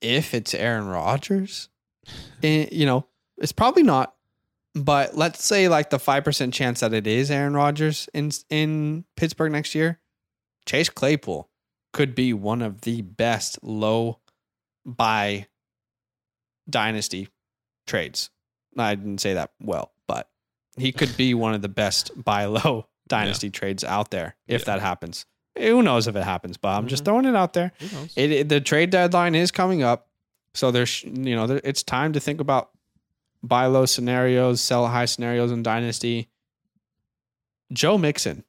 if 0.00 0.34
it's 0.34 0.54
Aaron 0.54 0.86
Rodgers, 0.86 1.68
eh, 2.42 2.66
you 2.70 2.86
know, 2.86 3.06
it's 3.38 3.52
probably 3.52 3.82
not. 3.82 4.14
But 4.74 5.16
let's 5.16 5.42
say 5.44 5.68
like 5.68 5.90
the 5.90 5.98
five 5.98 6.22
percent 6.22 6.52
chance 6.54 6.80
that 6.80 6.92
it 6.92 7.06
is 7.06 7.30
Aaron 7.30 7.54
Rodgers 7.54 8.08
in 8.14 8.30
in 8.50 9.04
Pittsburgh 9.16 9.50
next 9.52 9.74
year, 9.74 9.98
Chase 10.66 10.90
Claypool 10.90 11.48
could 11.96 12.14
be 12.14 12.32
one 12.32 12.62
of 12.62 12.82
the 12.82 13.02
best 13.02 13.58
low 13.62 14.18
buy 14.84 15.46
dynasty 16.68 17.28
trades. 17.86 18.30
I 18.76 18.94
didn't 18.94 19.18
say 19.22 19.34
that 19.34 19.52
well, 19.60 19.92
but 20.06 20.28
he 20.76 20.92
could 20.92 21.16
be 21.16 21.32
one 21.34 21.54
of 21.54 21.62
the 21.62 21.68
best 21.68 22.10
buy 22.22 22.44
low 22.44 22.86
dynasty 23.08 23.48
trades 23.50 23.82
out 23.84 24.10
there 24.10 24.36
if 24.46 24.62
Yeah. 24.62 24.64
that 24.76 24.80
happens. 24.82 25.24
Who 25.58 25.82
knows 25.82 26.06
if 26.06 26.16
it 26.16 26.24
happens? 26.24 26.58
But 26.58 26.76
I'm 26.76 26.86
just 26.86 27.02
Mhm. 27.02 27.06
throwing 27.06 27.24
it 27.24 27.34
out 27.34 27.54
there. 27.54 27.72
Who 27.80 27.96
knows? 27.96 28.12
It, 28.16 28.30
it- 28.30 28.48
the 28.50 28.60
trade 28.60 28.90
deadline 28.90 29.34
is 29.34 29.50
coming 29.50 29.82
up, 29.82 30.08
so 30.54 30.70
there's 30.70 31.02
you 31.04 31.34
know 31.34 31.46
there, 31.46 31.60
it's 31.64 31.82
time 31.82 32.12
to 32.12 32.20
think 32.20 32.40
about 32.40 32.70
buy 33.42 33.66
low 33.66 33.86
scenarios, 33.86 34.60
sell 34.60 34.86
high 34.88 35.06
scenarios 35.06 35.50
in 35.52 35.62
dynasty. 35.62 36.28
Joe 37.72 37.96
Mixon, 37.98 38.44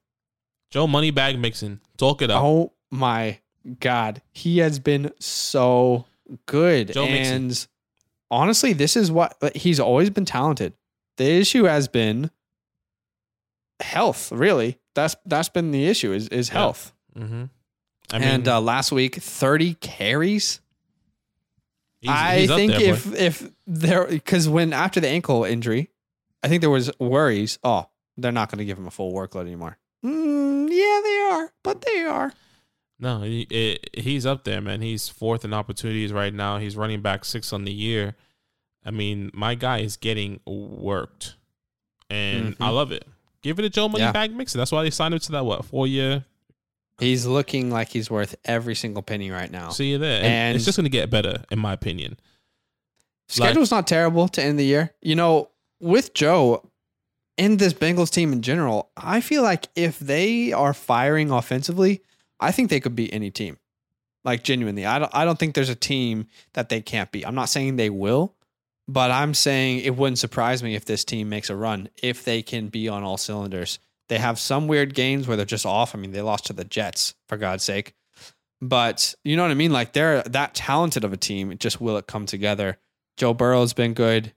Joe 0.70 0.86
Moneybag 0.86 1.38
Mixon, 1.38 1.80
talk 1.96 2.20
it 2.22 2.30
up. 2.30 2.42
oh 2.42 2.72
my 2.90 3.38
god, 3.80 4.22
he 4.32 4.58
has 4.58 4.78
been 4.78 5.12
so 5.18 6.06
good, 6.46 6.92
Joe 6.92 7.06
Mixon. 7.06 7.34
and 7.36 7.66
honestly, 8.30 8.72
this 8.72 8.96
is 8.96 9.10
what 9.10 9.36
he's 9.54 9.80
always 9.80 10.10
been 10.10 10.24
talented. 10.24 10.74
The 11.16 11.24
issue 11.30 11.64
has 11.64 11.88
been 11.88 12.30
health. 13.80 14.32
Really, 14.32 14.78
that's 14.94 15.16
that's 15.26 15.48
been 15.48 15.70
the 15.70 15.86
issue 15.86 16.12
is 16.12 16.28
is 16.28 16.48
Yeah. 16.48 16.54
health. 16.54 16.92
Mm-hmm. 17.16 17.44
I 18.12 18.18
mean, 18.18 18.28
and 18.28 18.48
uh, 18.48 18.60
last 18.60 18.92
week, 18.92 19.16
thirty 19.16 19.74
carries. 19.74 20.60
he's, 22.00 22.10
I 22.10 22.38
he's 22.40 22.48
think 22.50 22.72
there, 22.72 22.80
boy. 22.80 22.86
if 22.92 23.14
if 23.14 23.50
there 23.66 24.06
because 24.06 24.48
when 24.48 24.72
after 24.72 25.00
the 25.00 25.08
ankle 25.08 25.44
injury, 25.44 25.90
I 26.42 26.48
think 26.48 26.60
there 26.62 26.70
was 26.70 26.90
worries. 26.98 27.58
Oh, 27.62 27.88
they're 28.16 28.32
not 28.32 28.50
going 28.50 28.58
to 28.58 28.64
give 28.64 28.78
him 28.78 28.86
a 28.86 28.90
full 28.90 29.12
workload 29.12 29.42
anymore. 29.42 29.78
Mm, 30.04 30.68
yeah, 30.70 31.00
they 31.04 31.18
are, 31.36 31.52
but 31.62 31.82
they 31.82 32.02
are. 32.04 32.32
No, 33.00 33.22
he, 33.22 33.42
it, 33.42 33.90
he's 33.96 34.26
up 34.26 34.44
there, 34.44 34.60
man. 34.60 34.80
He's 34.80 35.08
fourth 35.08 35.44
in 35.44 35.54
opportunities 35.54 36.12
right 36.12 36.34
now. 36.34 36.58
He's 36.58 36.76
running 36.76 37.00
back 37.00 37.24
six 37.24 37.52
on 37.52 37.64
the 37.64 37.72
year. 37.72 38.16
I 38.84 38.90
mean, 38.90 39.30
my 39.32 39.54
guy 39.54 39.78
is 39.78 39.96
getting 39.96 40.40
worked, 40.46 41.36
and 42.10 42.56
I 42.60 42.68
Mhm. 42.70 42.74
love 42.74 42.90
it. 42.92 43.06
Give 43.42 43.58
it 43.58 43.64
a 43.64 43.70
Joe 43.70 43.88
Money 43.88 44.02
Yeah. 44.04 44.12
Bag 44.12 44.34
Mixon. 44.34 44.58
That's 44.58 44.72
why 44.72 44.82
they 44.82 44.90
signed 44.90 45.14
him 45.14 45.20
to 45.20 45.32
that 45.32 45.44
what 45.44 45.64
four 45.64 45.86
year. 45.86 46.24
He's 46.98 47.24
looking 47.26 47.70
like 47.70 47.90
he's 47.90 48.10
worth 48.10 48.34
every 48.44 48.74
single 48.74 49.02
penny 49.02 49.30
right 49.30 49.50
now. 49.50 49.68
See 49.70 49.90
you 49.92 49.98
there, 49.98 50.16
and, 50.18 50.26
And- 50.26 50.56
it's 50.56 50.64
just 50.64 50.76
going 50.76 50.84
to 50.86 50.90
get 50.90 51.08
better, 51.10 51.44
in 51.52 51.58
my 51.60 51.72
opinion. 51.72 52.18
Schedule's 53.28 53.70
not 53.70 53.86
terrible 53.86 54.26
to 54.28 54.42
end 54.42 54.58
the 54.58 54.64
year. 54.64 54.94
You 55.02 55.14
know, 55.14 55.50
with 55.80 56.14
Joe 56.14 56.68
and 57.36 57.58
this 57.58 57.74
Bengals 57.74 58.10
team 58.10 58.32
in 58.32 58.42
general, 58.42 58.90
I 58.96 59.20
feel 59.20 59.42
like 59.42 59.68
if 59.76 59.98
they 59.98 60.52
are 60.52 60.72
firing 60.74 61.30
offensively, 61.30 62.02
I 62.40 62.52
think 62.52 62.70
they 62.70 62.80
could 62.80 62.96
beat 62.96 63.12
any 63.12 63.30
team. 63.30 63.58
Like 64.24 64.42
genuinely, 64.42 64.84
I 64.84 64.98
don't. 64.98 65.14
I 65.14 65.24
don't 65.24 65.38
think 65.38 65.54
there's 65.54 65.68
a 65.68 65.74
team 65.74 66.26
that 66.54 66.68
they 66.68 66.80
can't 66.80 67.10
beat. 67.10 67.26
I'm 67.26 67.36
not 67.36 67.48
saying 67.48 67.76
they 67.76 67.88
will, 67.88 68.34
but 68.86 69.10
I'm 69.10 69.32
saying 69.32 69.80
it 69.80 69.96
wouldn't 69.96 70.18
surprise 70.18 70.62
me 70.62 70.74
if 70.74 70.84
this 70.84 71.04
team 71.04 71.28
makes 71.28 71.50
a 71.50 71.56
run 71.56 71.88
if 72.02 72.24
they 72.24 72.42
can 72.42 72.68
be 72.68 72.88
on 72.88 73.04
all 73.04 73.16
cylinders. 73.16 73.78
They 74.08 74.18
have 74.18 74.38
some 74.38 74.66
weird 74.66 74.94
games 74.94 75.28
where 75.28 75.36
they're 75.36 75.46
just 75.46 75.66
off. 75.66 75.94
I 75.94 75.98
mean, 75.98 76.10
they 76.10 76.20
lost 76.20 76.46
to 76.46 76.52
the 76.52 76.64
Jets 76.64 77.14
for 77.28 77.36
God's 77.36 77.62
sake, 77.62 77.94
but 78.60 79.14
you 79.24 79.36
know 79.36 79.42
what 79.42 79.50
I 79.50 79.54
mean. 79.54 79.72
Like 79.72 79.92
they're 79.92 80.22
that 80.22 80.54
talented 80.54 81.04
of 81.04 81.12
a 81.12 81.16
team. 81.16 81.56
Just 81.58 81.80
will 81.80 81.96
it 81.96 82.06
come 82.06 82.26
together? 82.26 82.78
Joe 83.16 83.34
Burrow's 83.34 83.72
been 83.72 83.94
good. 83.94 84.32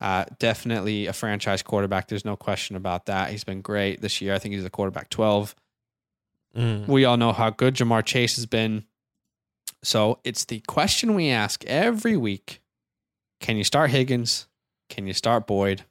Uh, 0.00 0.24
definitely 0.40 1.06
a 1.06 1.12
franchise 1.12 1.62
quarterback. 1.62 2.08
There's 2.08 2.24
no 2.24 2.36
question 2.36 2.74
about 2.74 3.06
that. 3.06 3.30
He's 3.30 3.44
been 3.44 3.60
great 3.60 4.00
this 4.00 4.20
year. 4.20 4.34
I 4.34 4.40
think 4.40 4.54
he's 4.54 4.64
a 4.64 4.70
quarterback 4.70 5.10
12. 5.10 5.54
Mm. 6.56 6.86
We 6.86 7.04
all 7.04 7.16
know 7.16 7.32
how 7.32 7.50
good 7.50 7.74
Ja'Marr 7.74 8.04
Chase 8.04 8.36
has 8.36 8.46
been. 8.46 8.84
So 9.82 10.18
it's 10.24 10.44
the 10.44 10.60
question 10.60 11.14
we 11.14 11.28
ask 11.30 11.64
every 11.64 12.16
week 12.16 12.60
Can 13.40 13.56
you 13.56 13.64
start 13.64 13.90
Higgins? 13.90 14.46
Can 14.88 15.06
you 15.06 15.12
start 15.14 15.46
Boyd? 15.46 15.82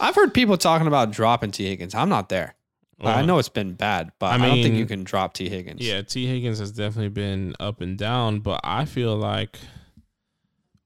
I've 0.00 0.14
heard 0.16 0.34
people 0.34 0.56
talking 0.56 0.86
about 0.88 1.10
dropping 1.12 1.52
T. 1.52 1.64
Higgins. 1.66 1.94
I'm 1.94 2.08
not 2.08 2.28
there. 2.28 2.54
I 3.02 3.20
Uh, 3.20 3.22
know 3.22 3.38
it's 3.38 3.48
been 3.48 3.74
bad, 3.74 4.12
but 4.18 4.26
I 4.26 4.34
I, 4.34 4.38
don't 4.48 4.62
think 4.62 4.74
you 4.74 4.84
can 4.84 5.04
drop 5.04 5.32
T. 5.32 5.48
Higgins. 5.48 5.80
Yeah, 5.80 6.02
T. 6.02 6.26
Higgins 6.26 6.58
has 6.58 6.72
definitely 6.72 7.08
been 7.08 7.54
up 7.60 7.80
and 7.80 7.96
down, 7.96 8.40
but 8.40 8.60
I 8.64 8.84
feel 8.84 9.16
like 9.16 9.58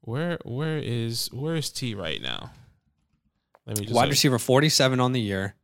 where 0.03 0.39
where 0.45 0.79
is 0.79 1.29
where 1.33 1.57
is 1.57 1.71
T 1.71 1.95
right 1.95 2.21
now? 2.21 2.53
Let 3.67 3.79
me 3.79 3.85
just 3.87 3.95
Wide 3.95 4.03
like- 4.03 4.11
receiver 4.11 4.39
47 4.39 5.01
on 5.01 5.13
the 5.13 5.21
year, 5.21 5.55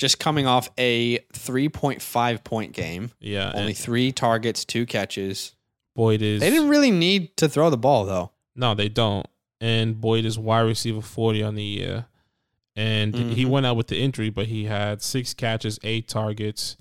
just 0.00 0.18
coming 0.18 0.46
off 0.46 0.70
a 0.78 1.18
3.5 1.34 2.42
point 2.42 2.72
game. 2.72 3.10
yeah, 3.20 3.52
Only 3.54 3.74
three 3.74 4.12
targets, 4.12 4.64
two 4.64 4.86
catches. 4.86 5.54
Boyd 5.94 6.22
is 6.22 6.40
They 6.40 6.48
didn't 6.48 6.70
really 6.70 6.90
need 6.90 7.36
to 7.36 7.50
throw 7.50 7.68
the 7.68 7.76
ball 7.76 8.06
though. 8.06 8.30
No, 8.56 8.74
they 8.74 8.88
don't. 8.88 9.26
And 9.60 10.00
Boyd 10.00 10.24
is 10.24 10.38
wide 10.38 10.60
receiver 10.62 11.02
40 11.02 11.42
on 11.42 11.54
the 11.54 11.62
year. 11.62 12.06
And 12.74 13.14
he 13.14 13.44
Mhm. 13.44 13.48
went 13.50 13.66
out 13.66 13.76
with 13.76 13.88
the 13.88 13.98
injury, 14.00 14.30
but 14.30 14.46
he 14.46 14.64
had 14.64 15.02
six 15.02 15.34
catches, 15.34 15.78
eight 15.82 16.08
targets, 16.08 16.78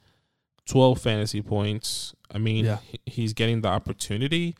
12 0.65 1.01
fantasy 1.01 1.41
points. 1.41 2.13
I 2.31 2.37
mean, 2.37 2.63
Yeah. 2.63 2.77
he's 3.05 3.33
getting 3.33 3.59
the 3.61 3.67
opportunity. 3.67 4.55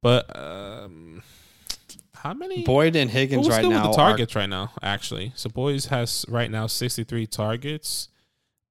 But 0.00 0.30
um, 0.38 1.22
how 2.22 2.34
many? 2.34 2.64
Boyd 2.64 2.96
and 2.96 3.10
Higgins 3.10 3.48
right 3.48 3.64
now 3.64 3.84
the 3.84 3.88
are- 3.90 3.94
targets 3.94 4.34
right 4.34 4.48
now, 4.48 4.72
actually. 4.82 5.32
So 5.34 5.48
Boyd 5.50 5.84
has 5.86 6.24
right 6.28 6.50
now 6.50 6.66
63 6.66 7.26
targets. 7.26 8.08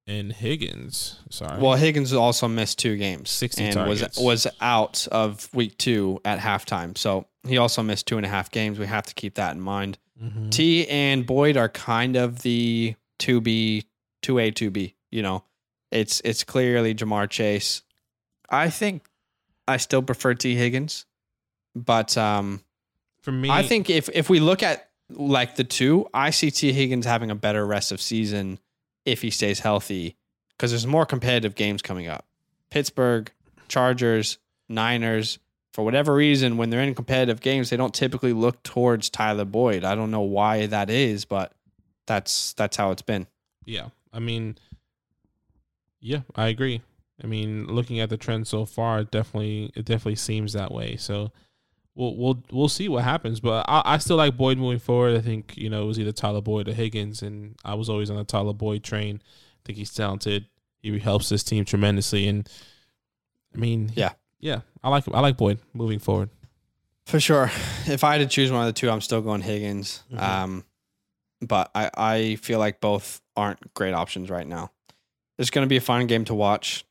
and 0.10 0.32
Higgins. 0.32 1.20
Sorry. 1.30 1.60
Well, 1.62 1.74
Higgins 1.76 2.14
also 2.14 2.48
missed 2.48 2.80
two 2.80 2.96
games 2.96 3.30
60 3.30 3.64
and 3.64 3.74
targets. 3.74 4.18
was 4.18 4.46
was 4.46 4.48
out 4.62 5.06
of 5.12 5.50
week 5.54 5.78
two 5.78 6.22
at 6.24 6.40
halftime. 6.40 6.98
So 6.98 7.26
he 7.46 7.58
also 7.58 7.84
missed 7.84 8.08
two 8.08 8.16
and 8.18 8.26
a 8.26 8.30
half 8.30 8.50
games. 8.50 8.80
We 8.80 8.86
have 8.88 9.06
to 9.08 9.14
keep 9.14 9.36
that 9.36 9.54
in 9.54 9.60
mind. 9.62 9.98
Mhm. 10.22 10.50
T 10.50 10.88
and 10.88 11.26
Boyd 11.26 11.58
are 11.58 11.68
kind 11.70 12.16
of 12.16 12.42
the 12.44 12.96
two 13.20 13.42
B, 13.42 13.84
two 14.22 14.40
A, 14.40 14.50
two 14.50 14.70
B. 14.72 14.96
You 15.12 15.22
know, 15.24 15.44
it's 15.92 16.22
it's 16.24 16.44
clearly 16.46 16.96
Ja'Marr 16.96 17.30
Chase. 17.30 17.82
I 18.50 18.70
think 18.70 19.06
I 19.68 19.76
still 19.76 20.02
prefer 20.02 20.34
T 20.36 20.56
Higgins, 20.56 21.06
but 21.76 22.18
um, 22.18 22.62
for 23.28 23.34
me, 23.34 23.50
I 23.50 23.62
think 23.62 23.90
if 23.90 24.08
if 24.14 24.30
we 24.30 24.40
look 24.40 24.64
at 24.64 24.88
like 25.10 25.58
the 25.58 25.66
two, 25.66 26.08
I 26.14 26.30
see 26.30 26.50
Tee 26.50 26.72
Higgins 26.72 27.06
having 27.06 27.30
a 27.30 27.36
better 27.36 27.68
rest 27.68 27.92
of 27.92 28.00
season 28.00 28.58
if 29.04 29.22
he 29.22 29.32
stays 29.32 29.60
healthy 29.60 30.16
because 30.52 30.72
there's 30.72 30.88
more 30.88 31.06
competitive 31.06 31.54
games 31.54 31.82
coming 31.82 32.08
up. 32.08 32.26
Pittsburgh, 32.70 33.30
Chargers, 33.68 34.38
Niners. 34.70 35.40
For 35.74 35.84
whatever 35.84 36.14
reason, 36.14 36.56
when 36.56 36.70
they're 36.70 36.82
in 36.82 36.96
competitive 36.96 37.42
games, 37.42 37.70
they 37.70 37.76
don't 37.76 37.94
typically 37.94 38.32
look 38.32 38.64
towards 38.64 39.10
Tyler 39.10 39.44
Boyd. 39.44 39.84
I 39.84 39.94
don't 39.94 40.10
know 40.10 40.22
why 40.22 40.66
that 40.68 40.90
is, 40.90 41.26
but 41.26 41.52
that's 42.06 42.54
that's 42.54 42.78
how 42.78 42.92
it's 42.92 43.02
been. 43.02 43.28
Yeah, 43.66 43.90
I 44.14 44.20
mean, 44.20 44.58
yeah, 46.00 46.22
I 46.34 46.48
agree. 46.48 46.82
I 47.22 47.28
mean, 47.28 47.68
looking 47.68 48.00
at 48.00 48.10
the 48.10 48.16
trend 48.16 48.48
so 48.48 48.64
far, 48.64 49.00
it 49.02 49.12
definitely 49.12 49.74
it 49.76 49.84
definitely 49.84 50.16
seems 50.16 50.54
that 50.54 50.72
way. 50.72 50.96
So 50.96 51.34
we'll 51.98 52.16
we'll 52.16 52.44
we'll 52.52 52.70
see 52.70 52.88
what 52.88 53.04
happens. 53.04 53.40
But 53.42 53.66
I, 53.68 53.82
I 53.86 53.98
still 53.98 54.16
like 54.16 54.38
Boyd 54.38 54.58
moving 54.58 54.80
forward. 54.80 55.18
I 55.18 55.22
think 55.22 55.58
you 55.58 55.70
know 55.70 55.84
it 55.84 55.88
was 55.88 56.00
either 56.00 56.14
Tyler 56.14 56.42
Boyd 56.42 56.70
or 56.70 56.74
Higgins, 56.74 57.22
and 57.22 57.56
I 57.66 57.74
was 57.74 57.90
always 57.90 58.10
on 58.10 58.16
the 58.18 58.24
Tyler 58.24 58.54
Boyd 58.54 58.84
train. 58.84 59.22
I 59.26 59.60
think 59.66 59.78
he's 59.78 59.94
talented. 59.94 60.46
He 60.82 60.98
helps 61.00 61.28
this 61.28 61.44
team 61.44 61.66
tremendously, 61.66 62.28
and 62.28 62.48
I 63.54 63.58
mean, 63.58 63.92
Yeah. 63.96 64.12
yeah, 64.40 64.62
I 64.84 64.90
like 64.90 65.04
I 65.14 65.20
like 65.20 65.36
Boyd 65.36 65.60
moving 65.74 66.00
forward. 66.00 66.30
For 67.08 67.20
sure. 67.20 67.52
If 67.88 68.04
I 68.04 68.14
had 68.14 68.18
to 68.20 68.28
choose 68.28 68.52
one 68.52 68.62
of 68.62 68.68
the 68.68 68.80
two, 68.80 68.90
I'm 68.90 69.02
still 69.02 69.22
going 69.22 69.42
Higgins. 69.42 70.04
Mhm. 70.14 70.22
Um, 70.22 70.66
but 71.42 71.72
I, 71.74 71.90
I 71.96 72.36
feel 72.36 72.60
like 72.60 72.82
both 72.82 73.22
aren't 73.36 73.74
great 73.74 73.94
options 73.94 74.30
right 74.30 74.46
now. 74.48 74.72
It's 75.38 75.50
going 75.50 75.64
to 75.66 75.70
be 75.70 75.78
a 75.78 75.82
fun 75.82 76.06
game 76.08 76.26
to 76.26 76.34
watch. 76.36 76.84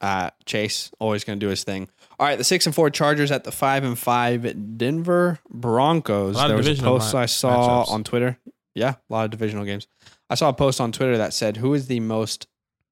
Uh, 0.00 0.30
Chase 0.46 0.90
always 0.98 1.24
going 1.24 1.38
to 1.38 1.44
do 1.44 1.50
his 1.50 1.64
thing. 1.64 1.88
All 2.18 2.26
right, 2.26 2.36
the 2.36 2.44
six 2.44 2.66
and 2.66 2.74
four 2.74 2.90
Chargers 2.90 3.30
at 3.30 3.44
the 3.44 3.52
five 3.52 3.84
and 3.84 3.96
five 3.98 4.76
Denver 4.76 5.38
Broncos. 5.48 6.34
A 6.34 6.38
lot 6.38 6.50
of 6.50 6.62
There 6.64 6.70
was 6.72 6.80
a 6.80 6.82
post 6.82 7.14
I 7.14 7.26
saw 7.26 7.84
matchups. 7.84 7.90
on 7.90 8.04
Twitter. 8.04 8.38
Yeah, 8.74 8.94
a 9.08 9.12
lot 9.12 9.24
of 9.24 9.30
divisional 9.30 9.64
games. 9.64 9.86
I 10.30 10.34
saw 10.34 10.48
a 10.48 10.52
post 10.52 10.80
on 10.80 10.90
Twitter 10.92 11.16
that 11.16 11.32
said, 11.32 11.58
"Who 11.58 11.74
is 11.74 11.86
the 11.86 12.00
most 12.00 12.46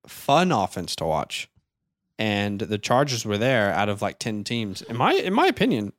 fun 0.07 0.53
offense 0.53 0.95
to 0.97 1.05
watch?" 1.05 1.49
And 2.19 2.61
the 2.61 2.79
Chargers 2.79 3.25
were 3.25 3.37
there 3.39 3.73
out 3.73 3.89
of 3.89 4.01
like 4.01 4.19
ten 4.19 4.45
teams. 4.45 4.81
In 4.83 4.97
my 4.97 5.12
in 5.15 5.35
my 5.35 5.47
opinion, 5.47 5.93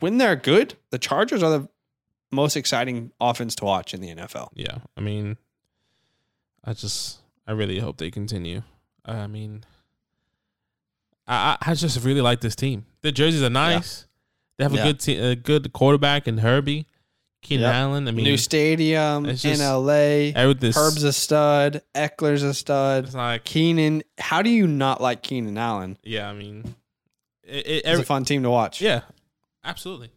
when 0.00 0.18
they're 0.18 0.36
good, 0.36 0.74
the 0.90 0.98
Chargers 0.98 1.42
are 1.42 1.50
the 1.50 1.68
most 2.32 2.56
exciting 2.56 3.12
offense 3.20 3.54
to 3.56 3.64
watch 3.64 3.94
in 3.94 4.00
the 4.00 4.08
NFL. 4.14 4.48
Yeah, 4.54 4.78
I 4.96 5.00
mean, 5.00 5.36
I 6.64 6.72
just 6.74 7.20
I 7.46 7.52
really 7.52 7.78
hope 7.78 7.96
they 7.98 8.10
continue. 8.10 8.62
I 9.04 9.26
mean, 9.28 9.64
I 11.26 11.56
I 11.62 11.70
I 11.70 11.74
just 11.74 12.02
really 12.04 12.20
like 12.20 12.40
this 12.40 12.56
team. 12.56 12.86
The 13.02 13.12
jerseys 13.12 13.42
are 13.42 13.50
nice. 13.50 14.06
They 14.58 14.64
have 14.64 14.72
a 14.74 14.76
Yeah. 14.76 14.84
good 14.84 15.00
te- 15.00 15.18
a 15.18 15.36
good 15.36 15.72
quarterback 15.72 16.26
in 16.26 16.38
Herbie, 16.38 16.86
Keenan 17.42 17.64
Yep. 17.66 17.74
Allen. 17.74 18.08
I 18.08 18.10
mean, 18.12 18.24
New 18.24 18.36
stadium 18.36 19.26
it's 19.26 19.44
in 19.44 19.50
just- 19.56 19.62
LA. 19.62 20.32
everything's 20.34 20.76
Herb's 20.76 21.02
a 21.02 21.12
stud. 21.12 21.82
Ekeler's 21.94 22.42
a 22.42 22.54
stud. 22.54 23.04
It's 23.04 23.14
like 23.14 23.44
Keenan. 23.44 24.02
How 24.18 24.42
do 24.42 24.50
you 24.50 24.66
not 24.66 25.00
like 25.00 25.22
Keenan 25.22 25.58
Allen? 25.58 25.98
yeah, 26.02 26.28
I 26.28 26.32
mean, 26.32 26.74
it, 27.44 27.66
it, 27.66 27.82
It's 27.86 28.00
a 28.00 28.04
fun 28.04 28.24
team 28.24 28.42
to 28.42 28.50
watch. 28.50 28.80
yeah, 28.80 29.02
absolutely. 29.64 30.10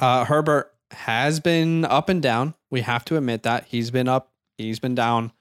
Uh, 0.00 0.24
Herbert 0.24 0.72
has 0.90 1.38
been 1.40 1.84
up 1.84 2.08
and 2.08 2.20
down. 2.22 2.54
We 2.70 2.80
have 2.82 3.04
to 3.06 3.16
admit 3.16 3.42
that 3.44 3.66
he's 3.68 3.90
been 3.90 4.08
up, 4.08 4.32
he's 4.58 4.78
been 4.80 4.94
down. 4.94 5.32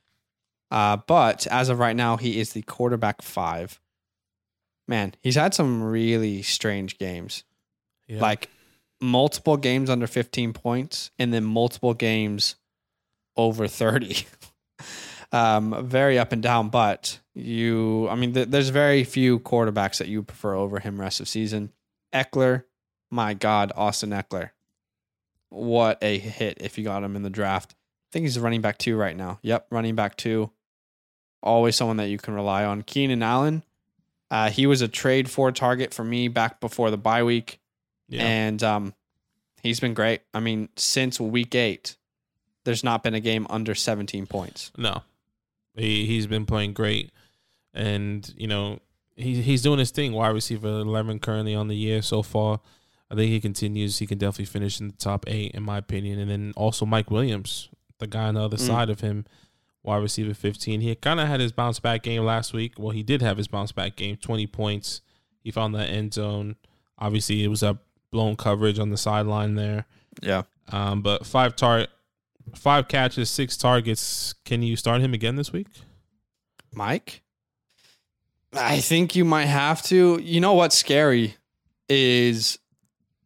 Uh, 0.70 0.98
but 1.08 1.48
as 1.48 1.68
of 1.70 1.80
right 1.80 1.96
now, 1.96 2.16
he 2.18 2.40
is 2.40 2.54
the 2.54 2.62
quarterback 2.62 3.22
five. 3.22 3.80
Man, 4.88 5.14
he's 5.22 5.36
had 5.36 5.54
some 5.54 5.84
really 5.84 6.42
strange 6.42 6.98
games. 6.98 7.44
Yeah. 8.08 8.22
Like 8.22 8.50
multiple 9.00 9.58
games 9.58 9.90
under 9.90 10.08
15 10.08 10.54
points 10.54 11.12
and 11.18 11.34
then 11.34 11.44
multiple 11.44 11.94
games 11.94 12.56
over 13.36 13.68
30. 13.68 14.26
um, 15.32 15.88
very 15.88 16.20
up 16.20 16.32
and 16.32 16.44
down, 16.44 16.70
but 16.70 17.20
you, 17.34 18.08
I 18.10 18.16
mean, 18.16 18.34
th- 18.34 18.50
there's 18.50 18.70
very 18.70 19.04
few 19.04 19.40
quarterbacks 19.40 19.98
that 19.98 20.08
you 20.08 20.24
prefer 20.24 20.54
over 20.56 20.80
him 20.80 21.00
rest 21.00 21.20
of 21.20 21.28
season. 21.28 21.72
Ekeler, 22.14 22.64
my 23.10 23.34
God, 23.34 23.72
Austin 23.76 24.12
Ekeler. 24.12 24.52
What 25.50 25.98
a 26.02 26.18
hit 26.18 26.58
if 26.62 26.78
you 26.78 26.84
got 26.84 27.04
him 27.04 27.16
in 27.16 27.24
the 27.24 27.30
draft. 27.30 27.74
I 27.74 28.14
think 28.14 28.24
he's 28.24 28.40
running 28.40 28.62
back 28.62 28.78
two 28.78 28.96
right 28.96 29.16
now. 29.16 29.40
Yep, 29.42 29.68
running 29.70 29.96
back 29.96 30.16
two. 30.16 30.52
Always 31.44 31.76
someone 31.76 31.98
that 31.98 32.10
you 32.10 32.18
can 32.18 32.34
rely 32.34 32.64
on. 32.64 32.84
Keenan 32.84 33.24
Allen, 33.24 33.64
uh, 34.32 34.50
he 34.50 34.66
was 34.66 34.82
a 34.82 34.88
trade 34.88 35.30
for 35.30 35.52
target 35.52 35.94
for 35.94 36.04
me 36.04 36.28
back 36.30 36.60
before 36.60 36.90
the 36.90 36.98
bye 36.98 37.22
week 37.24 37.60
yeah, 38.10 38.24
and 38.26 38.64
um, 38.64 38.94
he's 39.62 39.80
been 39.80 39.94
great. 39.94 40.22
I 40.34 40.40
mean, 40.40 40.70
since 40.76 41.20
week 41.20 41.54
eight, 41.54 41.96
there's 42.64 42.84
not 42.84 43.04
been 43.04 43.14
a 43.14 43.20
game 43.20 43.46
under 43.50 43.76
17 43.76 44.26
points. 44.26 44.72
no, 44.78 45.04
he 45.76 46.06
he's 46.08 46.26
been 46.28 46.46
playing 46.48 46.74
great, 46.74 47.12
and 47.74 48.34
you 48.38 48.48
know 48.48 48.80
he 49.16 49.42
he's 49.42 49.62
doing 49.62 49.80
his 49.80 49.92
thing. 49.92 50.14
Wide 50.14 50.30
receiver 50.30 50.68
eleven 50.68 51.20
currently 51.20 51.54
on 51.56 51.68
the 51.68 51.76
year 51.76 52.02
so 52.02 52.22
far. 52.24 52.60
I 53.10 53.16
think 53.16 53.30
he 53.30 53.40
continues. 53.42 54.00
He 54.00 54.08
can 54.08 54.18
definitely 54.18 54.46
finish 54.46 54.80
in 54.80 54.88
the 54.88 54.94
top 54.96 55.26
eight, 55.28 55.52
in 55.54 55.64
my 55.64 55.78
opinion. 55.78 56.18
And 56.20 56.32
then 56.32 56.54
also 56.56 56.86
Mike 56.86 57.12
Williams, 57.12 57.68
the 58.00 58.08
guy 58.08 58.24
on 58.30 58.36
the 58.36 58.42
other 58.42 58.56
Mm. 58.56 58.68
side 58.68 58.90
of 58.90 59.02
him, 59.02 59.26
wide 59.84 59.98
receiver 59.98 60.34
15. 60.34 60.82
He 60.82 60.96
kind 60.96 61.20
of 61.20 61.28
had 61.28 61.40
his 61.40 61.52
bounce 61.52 61.80
back 61.80 62.04
game 62.04 62.24
last 62.24 62.54
week. 62.54 62.74
Well, 62.78 62.92
he 62.92 63.04
did 63.04 63.22
have 63.22 63.38
his 63.38 63.48
bounce 63.48 63.72
back 63.72 63.96
game, 63.96 64.18
20 64.18 64.48
points. 64.48 65.02
He 65.44 65.52
found 65.52 65.74
that 65.76 65.90
end 65.90 66.14
zone. 66.14 66.56
Obviously, 66.98 67.44
it 67.44 67.48
was 67.48 67.64
a 67.64 67.80
blown 68.12 68.36
coverage 68.36 68.78
on 68.78 68.90
the 68.90 68.98
sideline 68.98 69.56
there. 69.56 69.86
Yeah. 70.22 70.44
Um, 70.72 71.02
but 71.02 71.26
five 71.26 71.56
tar, 71.56 71.88
five 72.56 72.88
catches, 72.88 73.30
six 73.30 73.58
targets. 73.58 74.34
Can 74.46 74.62
you 74.62 74.76
start 74.76 75.02
him 75.02 75.14
again 75.14 75.36
this 75.36 75.52
week? 75.52 75.68
Mike? 76.74 77.24
I 78.54 78.80
think 78.80 79.16
you 79.16 79.26
might 79.26 79.46
have 79.46 79.82
to. 79.84 80.20
You 80.22 80.42
know 80.42 80.54
what's 80.54 80.78
scary 80.78 81.36
is 81.90 82.60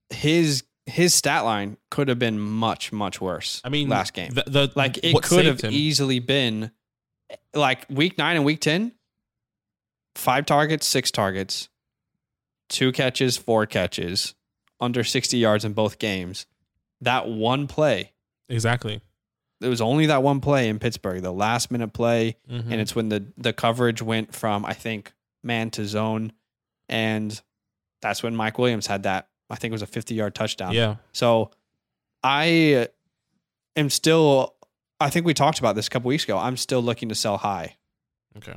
his 0.10 0.64
his 0.86 1.14
stat 1.14 1.44
line 1.46 1.78
could 1.90 2.08
have 2.10 2.20
been 2.20 2.40
much 2.40 2.92
much 2.92 3.20
worse. 3.22 3.62
I 3.64 3.70
mean, 3.70 3.90
last 3.90 4.14
game, 4.14 4.32
the, 4.34 4.44
the 4.48 4.72
like 4.76 5.00
it 5.04 5.22
could 5.24 5.46
have 5.46 5.62
him- 5.62 5.74
easily 5.74 6.20
been 6.20 6.72
like 7.54 7.86
week 7.90 8.18
nine 8.18 8.36
and 8.36 8.46
week 8.46 8.62
ten, 8.62 8.92
five 10.16 10.46
targets, 10.46 10.86
six 10.88 11.12
targets, 11.12 11.70
two 12.70 12.92
catches, 12.92 13.38
four 13.38 13.66
catches, 13.66 14.36
under 14.80 15.04
sixty 15.04 15.38
yards 15.38 15.66
in 15.66 15.74
both 15.74 16.00
games. 16.00 16.46
That 17.02 17.28
one 17.28 17.68
play, 17.68 18.14
exactly. 18.50 19.02
it 19.62 19.68
was 19.68 19.82
only 19.82 20.06
that 20.08 20.24
one 20.24 20.40
play 20.40 20.70
in 20.70 20.80
Pittsburgh, 20.80 21.22
the 21.22 21.32
last 21.34 21.72
minute 21.72 21.94
play 21.94 22.38
Mhm. 22.50 22.72
and 22.72 22.74
it's 22.82 22.96
when 22.96 23.10
the 23.10 23.26
the 23.38 23.54
coverage 23.54 24.02
went 24.02 24.34
from 24.36 24.66
I 24.66 24.74
think 24.74 25.14
man 25.44 25.70
to 25.72 25.86
zone, 25.86 26.32
and 26.90 27.40
that's 28.02 28.22
when 28.24 28.36
Mike 28.36 28.58
Williams 28.60 28.88
had 28.88 29.04
that. 29.04 29.28
I 29.50 29.56
think 29.56 29.72
it 29.72 29.76
was 29.76 29.82
a 29.82 29.88
50 29.88 30.16
yard 30.16 30.34
touchdown. 30.36 30.74
yeah, 30.74 30.96
So 31.14 31.52
I 32.24 32.88
am 33.76 33.90
still. 33.90 34.56
I 35.00 35.10
think 35.10 35.26
we 35.26 35.34
talked 35.34 35.60
about 35.60 35.76
this 35.76 35.88
a 35.88 35.90
couple 35.90 36.08
weeks 36.10 36.24
ago. 36.24 36.38
I'm 36.38 36.58
still 36.58 36.82
looking 36.82 37.10
to 37.10 37.16
sell 37.16 37.38
high. 37.38 37.76
okay. 38.38 38.56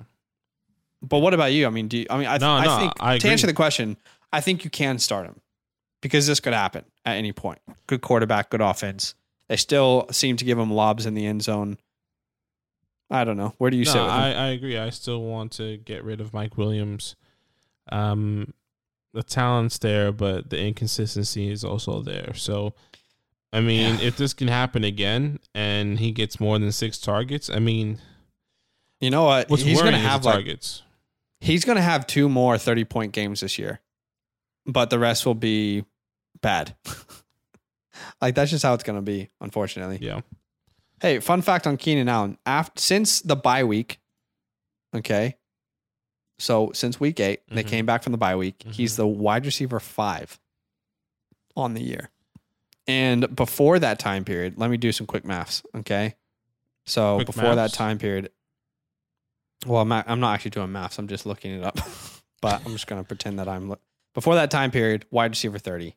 But 1.03 1.19
what 1.19 1.35
about 1.35 1.53
you? 1.53 1.67
I 1.67 1.71
mean, 1.71 1.89
do 1.89 1.99
you, 1.99 2.07
I 2.11 2.19
mean 2.19 2.27
I, 2.27 2.39
No, 2.39 2.51
I 2.51 2.65
no, 2.65 2.79
think 2.79 2.93
I 3.01 3.19
to 3.19 3.29
answer 3.29 3.47
the 3.47 3.53
question, 3.53 3.97
I 4.33 4.41
think 4.41 4.65
you 4.65 4.71
can 4.71 4.99
start 4.99 5.27
him 5.27 5.41
because 6.01 6.27
this 6.27 6.41
could 6.41 6.53
happen 6.55 6.85
at 7.05 7.17
any 7.17 7.33
point. 7.33 7.61
Good 7.87 8.01
quarterback, 8.01 8.51
good 8.51 8.61
offense. 8.61 9.15
They 9.49 9.57
still 9.57 10.07
seem 10.11 10.37
to 10.37 10.45
give 10.45 10.59
him 10.59 10.73
lobs 10.73 11.07
in 11.07 11.15
the 11.15 11.25
end 11.27 11.43
zone. 11.43 11.79
I 13.11 13.25
don't 13.25 13.37
know. 13.37 13.55
Where 13.59 13.71
do 13.71 13.77
you 13.77 13.85
no, 13.85 13.93
sit? 13.93 14.01
I, 14.01 14.33
I 14.33 14.47
agree. 14.49 14.77
I 14.77 14.91
still 14.91 15.23
want 15.23 15.53
to 15.53 15.77
get 15.79 16.05
rid 16.05 16.21
of 16.21 16.35
Mike 16.35 16.57
Williams. 16.59 17.17
Um, 17.91 18.53
the 19.15 19.23
talent's 19.23 19.79
there, 19.79 20.13
but 20.13 20.51
the 20.51 20.59
inconsistency 20.61 21.51
is 21.51 21.65
also 21.65 22.03
there. 22.03 22.35
So, 22.35 22.75
I 23.53 23.61
mean, 23.61 23.99
Yeah. 23.99 24.07
if 24.07 24.17
this 24.17 24.35
can 24.35 24.49
happen 24.49 24.85
again 24.85 25.39
and 25.55 25.99
he 25.99 26.13
gets 26.13 26.39
more 26.39 26.59
than 26.59 26.71
six 26.73 26.99
targets, 26.99 27.49
I 27.49 27.59
mean, 27.59 27.99
You 29.01 29.11
know 29.11 29.25
what? 29.25 29.49
what's 29.49 29.63
he's 29.63 29.81
gonna 29.81 29.99
have 29.99 30.25
like 30.25 30.35
targets. 30.35 30.83
he's 31.41 31.65
gonna 31.65 31.81
have 31.83 32.07
two 32.07 32.29
more 32.29 32.59
30 32.59 32.85
point 32.85 33.13
games 33.13 33.41
this 33.41 33.59
year. 33.59 33.81
But 34.67 34.91
the 34.91 34.99
rest 34.99 35.25
will 35.25 35.35
be 35.35 35.85
bad. 36.43 36.77
like 38.21 38.35
that's 38.35 38.51
just 38.51 38.63
how 38.65 38.75
it's 38.75 38.85
gonna 38.85 39.01
be, 39.03 39.31
unfortunately. 39.41 39.99
yeah, 40.03 40.21
Hey, 41.01 41.21
fun 41.21 41.41
fact 41.43 41.67
on 41.67 41.77
Keenan 41.79 42.09
Allen. 42.09 42.37
After 42.45 42.81
since 42.81 43.21
the 43.23 43.37
bye 43.37 43.65
week, 43.65 44.01
Okay. 44.95 45.37
So 46.39 46.71
since 46.73 47.01
week 47.01 47.19
8 47.21 47.41
they 47.49 47.65
Mhm. 47.65 47.69
came 47.69 47.87
back 47.87 48.03
from 48.03 48.13
the 48.13 48.19
bye 48.19 48.37
week. 48.37 48.63
He's 48.71 48.93
Mhm. 48.95 48.97
the 48.97 49.07
wide 49.07 49.45
receiver 49.47 49.81
five 49.81 50.39
on 51.57 51.75
the 51.75 51.83
year. 51.83 52.11
And 52.87 53.35
before 53.35 53.79
that 53.79 53.99
time 53.99 54.25
period, 54.25 54.55
let 54.57 54.71
me 54.71 54.77
do 54.77 54.93
some 54.93 55.07
quick 55.07 55.25
maths. 55.25 55.63
Okay. 55.75 56.15
So 56.87 57.17
Quick 57.17 57.27
before 57.27 57.55
that 57.55 57.73
time 57.73 57.99
period, 57.99 58.31
well, 59.67 59.83
I'm 59.83 59.89
not, 59.89 60.09
I'm 60.09 60.21
not 60.21 60.35
actually 60.35 60.53
doing 60.53 60.73
maths. 60.73 60.99
I'm 60.99 61.09
just 61.09 61.27
looking 61.27 61.53
it 61.53 61.65
up, 61.65 61.77
but 62.41 62.65
I'm 62.65 62.73
just 62.73 62.87
going 62.87 63.03
to 63.03 63.07
pretend 63.07 63.39
that 63.39 63.49
I'm. 63.49 63.69
Look- 63.69 63.83
before 64.15 64.35
that 64.37 64.51
time 64.51 64.71
period, 64.71 65.05
wide 65.11 65.33
receiver 65.33 65.59
30. 65.59 65.97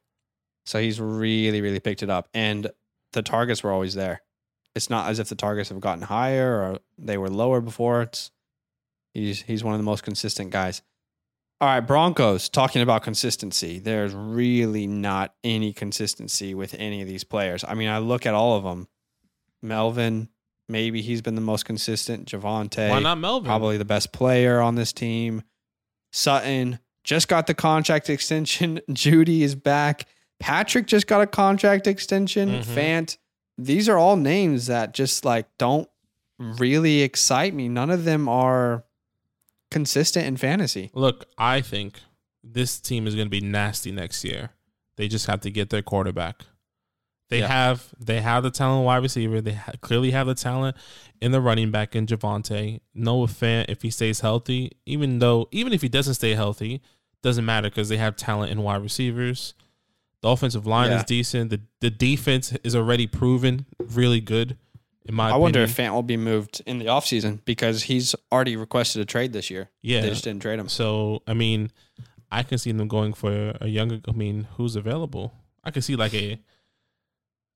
So 0.66 0.80
he's 0.82 1.00
really, 1.00 1.62
really 1.62 1.80
picked 1.80 2.04
it 2.04 2.10
up. 2.10 2.28
And 2.34 2.70
the 3.14 3.22
targets 3.22 3.64
were 3.64 3.72
always 3.72 3.94
there. 3.94 4.22
It's 4.76 4.90
not 4.90 5.10
as 5.10 5.18
if 5.20 5.30
the 5.30 5.36
targets 5.36 5.70
have 5.70 5.80
gotten 5.80 6.04
higher 6.04 6.62
or 6.62 6.80
they 6.98 7.18
were 7.18 7.30
lower 7.30 7.62
before. 7.62 8.02
It's 8.04 8.32
he's 9.14 9.42
he's 9.44 9.64
one 9.64 9.74
of 9.74 9.80
the 9.80 9.84
most 9.84 10.04
consistent 10.04 10.50
guys. 10.52 10.82
All 11.60 11.68
right, 11.68 11.80
Broncos, 11.80 12.50
talking 12.50 12.82
about 12.82 13.04
consistency. 13.04 13.78
There's 13.78 14.14
really 14.16 14.88
not 14.88 15.36
any 15.44 15.74
consistency 15.74 16.56
with 16.56 16.74
any 16.74 17.02
of 17.04 17.08
these 17.08 17.24
players. 17.24 17.64
I 17.68 17.76
mean, 17.76 17.88
I 17.88 18.00
look 18.00 18.26
at 18.26 18.34
all 18.34 18.58
of 18.58 18.64
them. 18.64 18.88
Melvin, 19.62 20.30
maybe 20.68 21.02
he's 21.04 21.22
been 21.22 21.36
the 21.36 21.42
most 21.42 21.66
consistent. 21.66 22.28
Javonte, 22.32 22.90
Why 22.90 23.00
not 23.00 23.20
Melvin? 23.20 23.46
probably 23.46 23.78
the 23.78 23.86
best 23.86 24.12
player 24.12 24.60
on 24.60 24.74
this 24.76 24.92
team. 24.92 25.44
Sutton 26.12 26.80
just 27.04 27.28
got 27.28 27.48
the 27.48 27.54
contract 27.54 28.10
extension. 28.10 28.82
Jeudy 28.90 29.42
is 29.42 29.56
back. 29.56 30.08
Patrick 30.40 30.88
just 30.88 31.06
got 31.06 31.22
a 31.22 31.28
contract 31.28 31.86
extension. 31.86 32.50
Mhm. 32.50 32.64
Fant. 32.64 33.18
These 33.58 33.88
are 33.88 33.98
all 34.00 34.16
names 34.16 34.66
that 34.68 34.94
just 34.96 35.24
like 35.26 35.46
don't 35.60 35.88
really 36.40 37.02
excite 37.02 37.54
me. 37.54 37.70
None 37.70 37.92
of 37.92 38.04
them 38.04 38.28
are 38.28 38.84
consistent 39.72 40.28
in 40.28 40.38
fantasy. 40.38 40.92
Look, 40.94 41.26
I 41.38 41.62
think 41.62 42.00
this 42.44 42.80
team 42.80 43.08
is 43.08 43.16
going 43.16 43.26
to 43.28 43.32
be 43.32 43.42
nasty 43.42 43.92
next 43.92 44.24
year. 44.24 44.52
They 44.98 45.08
just 45.08 45.26
have 45.28 45.42
to 45.42 45.50
get 45.52 45.70
their 45.72 45.82
quarterback. 45.82 46.44
They 47.30 47.40
Yeah. 47.40 47.48
have 47.48 47.94
they 47.98 48.20
have 48.22 48.44
the 48.44 48.52
talent 48.52 48.86
wide 48.86 48.98
receiver. 49.02 49.40
They 49.40 49.54
ha- 49.54 49.72
clearly 49.80 50.12
have 50.12 50.28
the 50.28 50.36
talent 50.36 50.76
in 51.22 51.32
the 51.32 51.40
running 51.40 51.72
back 51.72 51.96
in 51.96 52.06
Javonte. 52.06 52.82
Noah 52.94 53.28
Fant, 53.28 53.66
if 53.70 53.82
he 53.84 53.90
stays 53.90 54.20
healthy, 54.20 54.72
even 54.86 55.20
though 55.20 55.48
even 55.52 55.72
if 55.72 55.82
he 55.82 55.88
doesn't 55.88 56.16
stay 56.16 56.34
healthy, 56.36 56.82
doesn't 57.24 57.46
matter 57.46 57.70
because 57.70 57.88
they 57.88 57.96
have 57.98 58.18
talent 58.18 58.52
in 58.52 58.62
wide 58.64 58.82
receivers. 58.84 59.54
The 60.22 60.28
offensive 60.28 60.68
line 60.68 60.92
Yeah. 60.92 60.98
is 60.98 61.04
decent. 61.06 61.52
The 61.52 61.62
the 61.80 61.90
defense 61.90 62.52
is 62.66 62.76
already 62.76 63.08
proven 63.08 63.66
really 63.80 64.20
good. 64.20 64.58
In 65.06 65.16
my 65.16 65.32
I 65.32 65.36
wonder 65.36 65.62
if 65.62 65.76
Fant 65.76 65.94
will 65.94 66.04
be 66.04 66.18
moved 66.18 66.62
in 66.66 66.78
the 66.78 66.86
offseason 66.86 67.44
because 67.44 67.84
he's 67.84 68.14
already 68.32 68.56
requested 68.56 69.02
a 69.02 69.06
trade 69.06 69.34
this 69.34 69.50
year. 69.50 69.70
yeah, 69.82 70.02
They 70.02 70.10
just 70.10 70.24
didn't 70.24 70.42
trade 70.42 70.60
him. 70.60 70.70
So 70.70 71.24
I 71.28 71.34
mean, 71.34 71.72
I 72.32 72.44
can 72.44 72.58
see 72.58 72.72
them 72.72 72.88
going 72.88 73.14
for 73.14 73.58
a 73.60 73.68
younger. 73.68 74.00
I 74.08 74.12
mean, 74.12 74.48
who's 74.58 74.76
available? 74.76 75.34
I 75.64 75.72
can 75.72 75.82
see 75.82 75.96
like 75.96 76.14
a 76.14 76.40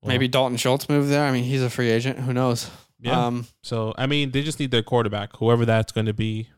well, 0.01 0.09
Maybe 0.09 0.27
Dalton 0.27 0.57
Schultz 0.57 0.89
moved 0.89 1.09
there. 1.09 1.25
I 1.25 1.31
mean, 1.31 1.43
he's 1.43 1.63
a 1.63 1.69
free 1.69 1.89
agent. 1.89 2.19
Who 2.19 2.33
knows? 2.33 2.69
Yeah. 2.99 3.25
Um, 3.27 3.47
so 3.61 3.93
I 3.97 4.05
mean, 4.07 4.31
they 4.31 4.41
just 4.41 4.59
need 4.59 4.71
their 4.71 4.83
quarterback, 4.83 5.35
whoever 5.37 5.65
that's 5.65 5.91
going 5.91 6.05
to 6.07 6.13
be. 6.13 6.49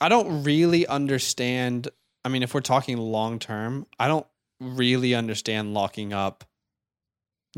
I 0.00 0.08
don't 0.08 0.44
really 0.44 0.86
understand. 0.86 1.88
I 2.24 2.28
mean, 2.28 2.42
if 2.42 2.54
we're 2.54 2.60
talking 2.60 2.96
long 2.98 3.38
term, 3.38 3.86
I 3.98 4.08
don't 4.08 4.26
really 4.60 5.14
understand 5.14 5.74
locking 5.74 6.12
up 6.12 6.44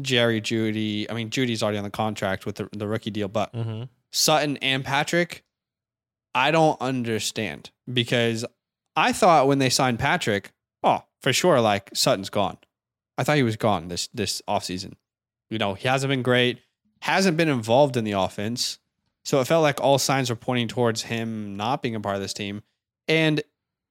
Jerry 0.03 0.41
Jeudy. 0.41 1.07
I 1.11 1.15
mean, 1.15 1.31
Jeudy's 1.31 1.63
already 1.63 1.79
on 1.79 1.85
the 1.85 1.91
contract 1.91 2.47
with 2.47 2.57
the, 2.57 2.69
the 2.73 2.87
rookie 2.87 3.11
deal, 3.11 3.29
but 3.29 3.53
Mm-hmm. 3.53 3.85
Sutton 4.13 4.57
and 4.59 4.85
Patrick, 4.85 5.45
I 6.35 6.51
don't 6.51 6.81
understand 6.81 7.71
because 7.93 8.45
I 8.97 9.13
thought 9.13 9.47
when 9.47 9.59
they 9.59 9.71
signed 9.71 9.99
Patrick, 9.99 10.53
oh, 10.83 11.05
for 11.21 11.33
sure, 11.33 11.61
like 11.61 11.91
Sutton's 11.95 12.31
gone. 12.31 12.59
I 13.17 13.25
thought 13.25 13.37
he 13.37 13.43
was 13.43 13.57
gone 13.57 13.89
this 13.89 14.09
this 14.15 14.43
offseason. 14.49 14.95
You 15.49 15.59
know, 15.59 15.75
he 15.75 15.87
hasn't 15.89 16.11
been 16.11 16.23
great, 16.23 16.61
hasn't 17.03 17.37
been 17.37 17.49
involved 17.49 17.97
in 17.97 18.05
the 18.05 18.13
offense. 18.13 18.79
So 19.25 19.41
it 19.41 19.47
felt 19.47 19.63
like 19.63 19.81
all 19.81 19.99
signs 19.99 20.31
were 20.31 20.37
pointing 20.37 20.69
towards 20.69 21.03
him 21.03 21.57
not 21.57 21.83
being 21.83 21.95
a 21.95 22.01
part 22.01 22.17
of 22.17 22.23
this 22.23 22.33
team. 22.33 22.63
And 23.07 23.43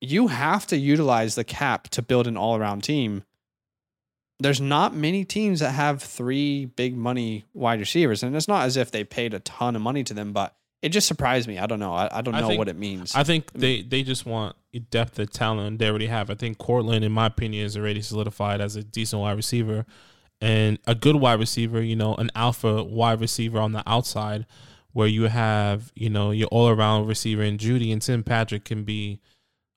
you 0.02 0.28
have 0.28 0.66
to 0.68 0.78
utilize 0.78 1.36
the 1.36 1.44
cap 1.44 1.90
to 1.90 2.02
build 2.02 2.26
an 2.28 2.38
all 2.38 2.56
around 2.56 2.84
team. 2.84 3.24
There's 4.40 4.62
not 4.62 4.96
many 4.96 5.26
teams 5.26 5.60
that 5.60 5.72
have 5.72 6.02
three 6.02 6.66
big 6.66 6.96
money 6.96 7.46
wide 7.54 7.80
receivers. 7.80 8.24
And 8.24 8.36
it's 8.36 8.48
not 8.48 8.66
as 8.66 8.78
if 8.78 8.90
they 8.92 9.04
paid 9.04 9.34
a 9.34 9.40
ton 9.40 9.76
of 9.76 9.82
money 9.82 10.04
to 10.06 10.14
them, 10.14 10.32
but 10.32 10.56
it 10.82 10.90
just 10.90 11.08
surprised 11.08 11.48
me. 11.48 11.58
I 11.60 11.66
don't 11.66 11.80
know. 11.80 11.94
I, 11.94 12.08
I 12.12 12.22
don't 12.22 12.36
I 12.36 12.42
know 12.42 12.48
think- 12.48 12.60
what 12.60 12.70
it 12.70 12.78
means. 12.78 13.14
I 13.16 13.24
think 13.24 13.52
they 13.52 13.82
they 13.82 14.02
just 14.04 14.26
want 14.26 14.56
depth 14.92 15.20
of 15.20 15.30
talent. 15.32 15.80
They 15.80 15.90
already 15.90 16.08
have. 16.08 16.30
I 16.30 16.36
think 16.36 16.58
Courtland, 16.58 17.04
in 17.04 17.12
my 17.12 17.26
opinion, 17.26 17.66
is 17.66 17.76
already 17.76 18.02
solidified 18.02 18.62
as 18.62 18.76
a 18.78 18.84
decent 18.84 19.22
wide 19.22 19.36
receiver 19.36 19.86
and 20.40 20.80
a 20.88 20.96
good 20.96 21.18
wide 21.18 21.40
receiver. 21.40 21.82
You 21.82 21.98
know, 21.98 22.16
an 22.16 22.32
alpha 22.34 22.82
wide 22.84 23.20
receiver 23.20 23.60
on 23.60 23.74
the 23.74 23.84
outside, 23.86 24.46
where 24.94 25.08
you 25.08 25.24
have 25.24 25.92
you 25.96 26.10
know 26.10 26.32
your 26.32 26.48
all 26.48 26.70
around 26.70 27.08
receiver 27.08 27.42
and 27.42 27.60
Jeudy 27.60 27.92
and 27.92 28.02
Tim 28.02 28.24
Patrick 28.24 28.64
can 28.64 28.84
be 28.86 29.20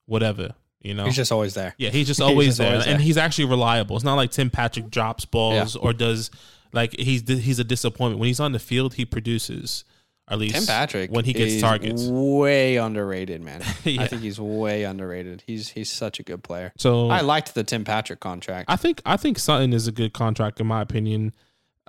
whatever. 0.06 0.54
You 0.82 0.94
know, 0.94 1.04
He's 1.04 1.16
just 1.16 1.30
always 1.32 1.54
there. 1.54 1.74
Yeah, 1.78 1.90
he's 1.90 2.06
just 2.06 2.18
He's 2.20 2.28
always 2.28 2.46
just 2.48 2.58
there, 2.58 2.72
always 2.72 2.86
and 2.86 3.00
he's 3.00 3.16
actually 3.16 3.44
reliable. 3.46 3.96
It's 3.96 4.04
not 4.04 4.14
like 4.16 4.30
Tim 4.32 4.50
Patrick 4.50 4.90
drops 4.90 5.24
balls 5.24 5.76
or 5.76 5.92
does 5.92 6.30
like 6.72 6.98
he's 6.98 7.22
he's 7.28 7.58
a 7.58 7.64
disappointment 7.64 8.18
when 8.18 8.26
he's 8.26 8.40
on 8.40 8.52
the 8.52 8.58
field. 8.58 8.94
He 8.94 9.04
produces 9.04 9.84
at 10.28 10.38
least 10.38 10.54
Tim 10.54 10.66
Patrick 10.66 11.10
when 11.12 11.24
he 11.24 11.32
gets 11.32 11.60
targets. 11.60 12.04
Way 12.06 12.76
underrated, 12.78 13.42
man. 13.42 13.62
Yeah. 13.84 14.02
I 14.02 14.06
think 14.08 14.22
he's 14.22 14.40
way 14.40 14.84
underrated. 14.84 15.42
He's 15.46 15.68
he's 15.68 15.90
such 15.90 16.18
a 16.18 16.22
good 16.22 16.42
player. 16.42 16.72
So 16.78 17.08
I 17.10 17.20
liked 17.20 17.54
the 17.54 17.62
Tim 17.64 17.84
Patrick 17.84 18.20
contract. 18.20 18.70
I 18.70 18.76
think 18.76 19.02
I 19.06 19.16
think 19.16 19.38
Sutton 19.38 19.72
is 19.72 19.86
a 19.86 19.92
good 19.92 20.12
contract 20.12 20.60
in 20.60 20.66
my 20.66 20.80
opinion. 20.80 21.32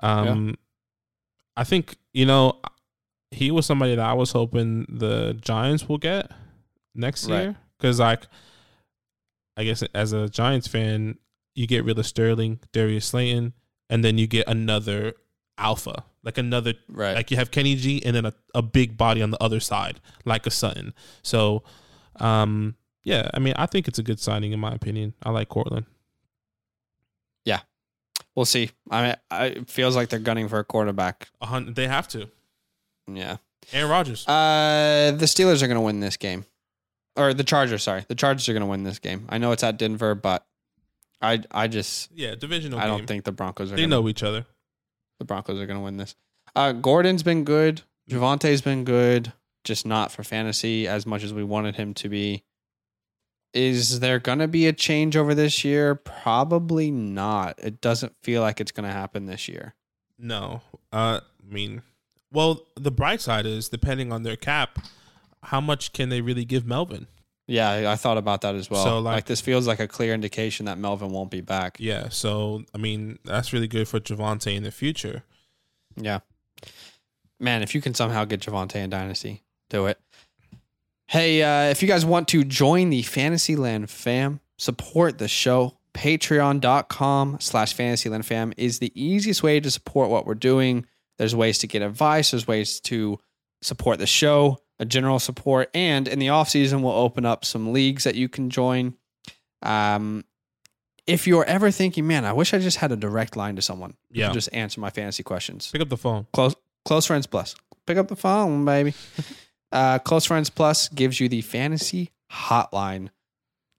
Um, 0.00 0.56
I 1.56 1.64
think 1.64 1.96
you 2.12 2.26
know 2.26 2.60
he 3.30 3.50
was 3.50 3.66
somebody 3.66 3.96
that 3.96 4.04
I 4.04 4.12
was 4.12 4.30
hoping 4.32 4.86
the 4.88 5.36
Giants 5.40 5.88
will 5.88 5.98
get 5.98 6.30
next 6.94 7.28
Right. 7.28 7.40
year 7.42 7.56
because 7.78 7.98
like 7.98 8.26
I 9.56 9.64
guess 9.64 9.82
as 9.94 10.12
a 10.12 10.28
Giants 10.28 10.66
fan, 10.66 11.18
you 11.54 11.66
get 11.66 11.84
rid 11.84 11.98
of 11.98 12.06
Sterling, 12.06 12.60
Darius 12.72 13.06
Slayton, 13.06 13.52
and 13.88 14.04
then 14.04 14.18
you 14.18 14.26
get 14.26 14.48
another 14.48 15.14
alpha, 15.56 16.04
like 16.24 16.38
another 16.38 16.74
right. 16.88 17.14
like 17.14 17.30
you 17.30 17.36
have 17.36 17.50
Kenny 17.50 17.76
G 17.76 18.02
and 18.04 18.16
then 18.16 18.26
a, 18.26 18.34
a 18.54 18.62
big 18.62 18.96
body 18.96 19.22
on 19.22 19.30
the 19.30 19.42
other 19.42 19.60
side, 19.60 20.00
like 20.24 20.46
a 20.46 20.50
Sutton. 20.50 20.92
So, 21.22 21.62
um, 22.16 22.74
yeah, 23.04 23.30
I 23.32 23.38
mean, 23.38 23.54
I 23.56 23.66
think 23.66 23.86
it's 23.86 23.98
a 23.98 24.02
good 24.02 24.18
signing 24.18 24.52
in 24.52 24.60
my 24.60 24.72
opinion. 24.72 25.14
I 25.22 25.30
like 25.30 25.48
Courtland. 25.48 25.86
Yeah, 27.44 27.60
we'll 28.34 28.46
see. 28.46 28.70
I 28.90 29.02
mean, 29.02 29.14
I, 29.30 29.44
it 29.46 29.70
feels 29.70 29.94
like 29.94 30.08
they're 30.08 30.18
gunning 30.18 30.48
for 30.48 30.58
a 30.58 30.64
quarterback. 30.64 31.28
A 31.40 31.46
hundred, 31.46 31.76
they 31.76 31.86
have 31.86 32.08
to. 32.08 32.28
Yeah. 33.06 33.36
Aaron 33.72 33.90
Rodgers. 33.90 34.26
Uh, 34.28 35.14
the 35.16 35.26
Steelers 35.26 35.62
are 35.62 35.66
going 35.66 35.76
to 35.76 35.80
win 35.80 36.00
this 36.00 36.16
game, 36.16 36.44
or 37.16 37.34
the 37.34 37.44
Chargers. 37.44 37.82
Sorry, 37.82 38.04
the 38.08 38.14
Chargers 38.14 38.48
are 38.48 38.52
going 38.52 38.62
to 38.62 38.66
win 38.66 38.84
this 38.84 38.98
game. 38.98 39.26
I 39.28 39.38
know 39.38 39.52
it's 39.52 39.62
at 39.62 39.78
Denver, 39.78 40.14
but 40.14 40.46
I 41.20 41.42
I 41.50 41.68
just 41.68 42.10
yeah, 42.14 42.34
divisional 42.34 42.78
I 42.78 42.88
game. 42.88 42.98
don't 42.98 43.06
think 43.06 43.24
the 43.24 43.32
Broncos 43.32 43.72
are. 43.72 43.76
they 43.76 43.82
gonna, 43.82 43.96
know 43.96 44.08
each 44.08 44.22
other. 44.22 44.46
the 45.18 45.24
Broncos 45.24 45.60
are 45.60 45.66
going 45.66 45.78
to 45.78 45.84
win 45.84 45.96
this. 45.96 46.14
Uh, 46.56 46.72
Gordon's 46.72 47.22
been 47.22 47.44
good. 47.44 47.82
Javonte's 48.08 48.60
been 48.60 48.84
good, 48.84 49.32
just 49.64 49.86
not 49.86 50.12
for 50.12 50.22
fantasy 50.22 50.86
as 50.86 51.06
much 51.06 51.22
as 51.22 51.32
we 51.32 51.42
wanted 51.42 51.76
him 51.76 51.94
to 51.94 52.08
be. 52.08 52.44
Is 53.54 54.00
there 54.00 54.18
going 54.18 54.40
to 54.40 54.48
be 54.48 54.66
a 54.66 54.72
change 54.72 55.16
over 55.16 55.34
this 55.34 55.64
year? 55.64 55.94
Probably 55.94 56.90
not. 56.90 57.58
It 57.62 57.80
doesn't 57.80 58.12
feel 58.22 58.42
like 58.42 58.60
it's 58.60 58.72
going 58.72 58.86
to 58.88 58.92
happen 58.92 59.26
this 59.26 59.48
year. 59.48 59.74
No, 60.18 60.60
uh, 60.92 61.20
I 61.22 61.52
mean, 61.52 61.82
well, 62.32 62.66
the 62.76 62.90
bright 62.90 63.20
side 63.20 63.46
is 63.46 63.68
depending 63.68 64.12
on 64.12 64.22
their 64.24 64.36
cap, 64.36 64.78
how 65.44 65.60
much 65.60 65.92
can 65.92 66.08
they 66.08 66.20
really 66.20 66.44
give 66.44 66.66
Melvin? 66.66 67.06
Yeah, 67.46 67.68
I, 67.70 67.92
I 67.92 67.96
thought 67.96 68.16
about 68.16 68.40
that 68.40 68.54
as 68.54 68.70
well. 68.70 68.82
So, 68.82 68.98
like, 69.00 69.14
like- 69.16 69.24
this 69.26 69.40
feels 69.40 69.66
like 69.66 69.78
a 69.80 69.86
clear 69.88 70.14
indication 70.14 70.66
that 70.66 70.78
Melvin 70.78 71.10
won't 71.10 71.30
be 71.30 71.40
back. 71.42 71.76
Yeah, 71.78 72.08
so 72.08 72.64
I 72.74 72.78
mean, 72.78 73.18
that's 73.24 73.52
really 73.52 73.68
good 73.68 73.86
for 73.86 74.00
Javonte 74.00 74.54
in 74.56 74.62
the 74.62 74.70
future. 74.70 75.22
Yeah. 75.96 76.20
Man, 77.38 77.62
if 77.62 77.74
you 77.74 77.80
can 77.80 77.94
somehow 77.94 78.24
get 78.24 78.40
Javonte 78.40 78.76
in 78.76 78.90
Dynasty, 78.90 79.42
do 79.68 79.86
it. 79.86 79.98
Hey, 81.08 81.42
uh, 81.42 81.70
if 81.70 81.82
you 81.82 81.88
guys 81.88 82.04
want 82.06 82.28
to 82.28 82.44
join 82.44 82.88
the 82.90 83.02
Fantasyland 83.02 83.90
fam, 83.90 84.40
support 84.56 85.18
the 85.18 85.28
show, 85.28 85.76
patreon.com 85.92 87.36
slash 87.40 87.74
Fantasyland 87.74 88.24
fam 88.24 88.52
is 88.56 88.78
the 88.78 88.90
easiest 89.00 89.42
way 89.42 89.60
to 89.60 89.70
support 89.70 90.10
what 90.10 90.26
we're 90.26 90.34
doing. 90.34 90.86
There's 91.18 91.34
ways 91.36 91.58
to 91.58 91.66
get 91.66 91.82
advice, 91.82 92.30
there's 92.30 92.46
ways 92.48 92.80
to 92.80 93.20
support 93.62 93.98
the 93.98 94.06
show, 94.06 94.58
a 94.78 94.84
general 94.84 95.18
support, 95.18 95.70
and 95.74 96.08
in 96.08 96.18
the 96.18 96.28
off 96.30 96.48
season, 96.48 96.82
we'll 96.82 96.92
open 96.94 97.24
up 97.24 97.44
some 97.44 97.72
leagues 97.72 98.04
that 98.04 98.14
you 98.14 98.28
can 98.28 98.50
join. 98.50 98.94
Um, 99.62 100.24
if 101.06 101.26
you're 101.26 101.44
ever 101.44 101.70
thinking, 101.70 102.06
man, 102.06 102.24
I 102.24 102.32
wish 102.32 102.54
I 102.54 102.58
just 102.58 102.78
had 102.78 102.90
a 102.92 102.96
direct 102.96 103.36
line 103.36 103.56
to 103.56 103.62
someone, 103.62 103.94
Yeah. 104.10 104.32
just 104.32 104.48
answer 104.52 104.80
my 104.80 104.90
fantasy 104.90 105.22
questions 105.22 105.70
Pick 105.70 105.82
up 105.82 105.88
the 105.90 105.96
phone. 105.96 106.26
close 106.32 106.54
close 106.84 107.06
friends 107.06 107.26
plus 107.26 107.54
pick 107.86 107.96
up 107.96 108.08
the 108.08 108.16
phone 108.16 108.64
baby 108.64 108.94
Uh, 109.72 109.98
Close 109.98 110.24
Friends 110.26 110.50
Plus 110.50 110.88
gives 110.88 111.18
you 111.18 111.28
the 111.28 111.40
fantasy 111.40 112.12
hotline. 112.30 113.08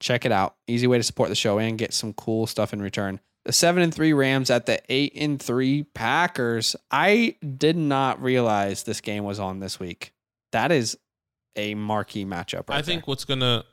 Check 0.02 0.26
it 0.26 0.32
out. 0.34 0.58
Easy 0.68 0.88
way 0.88 0.98
to 0.98 1.04
support 1.04 1.30
the 1.30 1.36
show 1.36 1.58
and 1.58 1.78
get 1.78 1.94
some 1.94 2.12
cool 2.12 2.48
stuff 2.48 2.74
in 2.74 2.82
return. 2.82 3.22
The 3.46 3.54
seven 3.54 3.82
and 3.82 3.94
three 3.94 4.12
Rams 4.12 4.50
at 4.50 4.66
the 4.66 4.82
eight 4.90 5.14
and 5.16 5.42
three 5.42 5.84
Packers. 5.84 6.76
I 6.92 7.38
did 7.58 7.78
not 7.78 8.22
realize 8.22 8.84
this 8.84 9.00
game 9.00 9.24
was 9.24 9.40
on 9.40 9.62
this 9.62 9.80
week. 9.80 10.12
That 10.56 10.72
is 10.72 10.98
a 11.58 11.76
marquee 11.76 12.24
matchup. 12.24 12.70
Right 12.70 12.78
I 12.78 12.82
think 12.82 13.10
what's 13.10 13.26
gonna. 13.26 13.66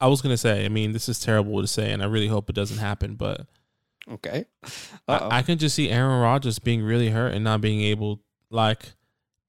I 0.00 0.06
was 0.06 0.22
gonna 0.22 0.38
say. 0.38 0.64
I 0.64 0.70
mean, 0.70 0.92
this 0.92 1.10
is 1.10 1.20
terrible 1.20 1.60
to 1.60 1.66
say, 1.66 1.92
and 1.92 2.02
I 2.02 2.06
really 2.06 2.28
hope 2.28 2.48
it 2.48 2.54
doesn't 2.54 2.78
happen. 2.78 3.16
But 3.16 3.42
okay. 4.10 4.46
I, 5.06 5.38
I 5.38 5.42
can 5.42 5.58
just 5.58 5.74
see 5.76 5.90
Aaron 5.90 6.22
Rodgers 6.22 6.58
being 6.58 6.82
really 6.82 7.10
hurt 7.10 7.34
and 7.34 7.44
not 7.44 7.60
being 7.60 7.82
able, 7.82 8.22
like, 8.50 8.94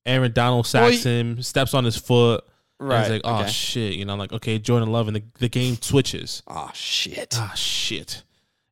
Aaron 0.06 0.34
Donald 0.34 0.66
Well, 0.74 0.90
sacks 0.92 1.04
him, 1.04 1.42
steps 1.42 1.74
on 1.74 1.86
his 1.86 1.96
foot. 1.96 2.44
and 2.82 2.90
right. 2.90 3.00
It's 3.02 3.10
like, 3.12 3.22
oh 3.24 3.44
okay. 3.44 3.50
shit, 3.50 3.94
you 3.94 4.04
know, 4.04 4.16
like 4.16 4.34
okay, 4.34 4.60
Jordan 4.60 4.92
Love, 4.92 5.08
and 5.08 5.16
the, 5.16 5.24
the 5.40 5.48
game 5.48 5.78
switches. 5.82 6.44
oh 6.48 6.70
shit. 6.74 7.36
Oh 7.38 7.54
shit, 7.56 8.24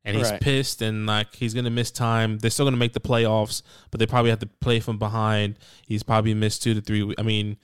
and 0.08 0.16
he's 0.16 0.30
Right. 0.30 0.40
pissed, 0.40 0.82
and 0.82 1.06
like 1.06 1.34
he's 1.36 1.54
gonna 1.54 1.70
miss 1.70 1.90
time. 1.90 2.38
They're 2.38 2.50
still 2.50 2.66
gonna 2.66 2.76
make 2.76 2.92
the 2.94 3.00
playoffs, 3.00 3.62
but 3.90 4.00
they 4.00 4.06
probably 4.06 4.30
have 4.30 4.40
to 4.40 4.46
play 4.46 4.80
from 4.80 4.98
behind. 4.98 5.56
He's 5.86 6.02
probably 6.02 6.34
missed 6.34 6.62
two 6.62 6.74
to 6.74 6.80
three. 6.80 7.14
I 7.18 7.22
mean, 7.22 7.56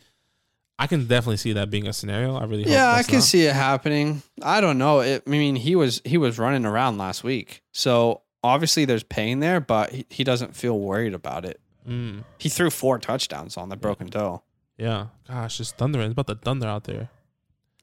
I 0.79 0.87
can 0.87 1.07
definitely 1.07 1.37
see 1.37 1.53
that 1.53 1.71
being 1.71 1.87
a 1.87 1.93
scenario. 1.93 2.37
I 2.37 2.45
really 2.45 2.65
hope 2.65 2.73
Yeah, 2.73 2.93
I 2.93 3.03
can 3.05 3.17
not. 3.17 3.23
see 3.25 3.47
it 3.47 3.55
happening. 3.55 4.23
I 4.43 4.61
don't 4.61 4.77
know. 4.79 5.01
It, 5.01 5.23
I 5.27 5.31
mean, 5.31 5.57
he 5.57 5.77
was 5.77 6.01
he 6.05 6.19
was 6.19 6.39
running 6.39 6.65
around 6.67 6.99
last 6.99 7.23
week, 7.25 7.63
so 7.73 8.23
obviously 8.43 8.85
there's 8.85 9.05
pain 9.05 9.41
there, 9.41 9.61
but 9.61 9.91
he, 9.91 10.07
he 10.11 10.25
doesn't 10.25 10.55
feel 10.57 10.79
worried 10.79 11.15
about 11.15 11.45
it. 11.45 11.61
Mm, 11.89 12.25
He 12.39 12.49
threw 12.49 12.71
four 12.71 12.99
touchdowns 12.99 13.57
on 13.57 13.69
the 13.69 13.77
broken 13.77 14.09
toe. 14.09 14.43
yeah, 14.79 15.07
gosh, 15.29 15.61
it's 15.61 15.71
thundering. 15.71 16.07
It's 16.07 16.13
about 16.19 16.27
to 16.27 16.35
thunder 16.35 16.67
out 16.67 16.85
there, 16.85 17.09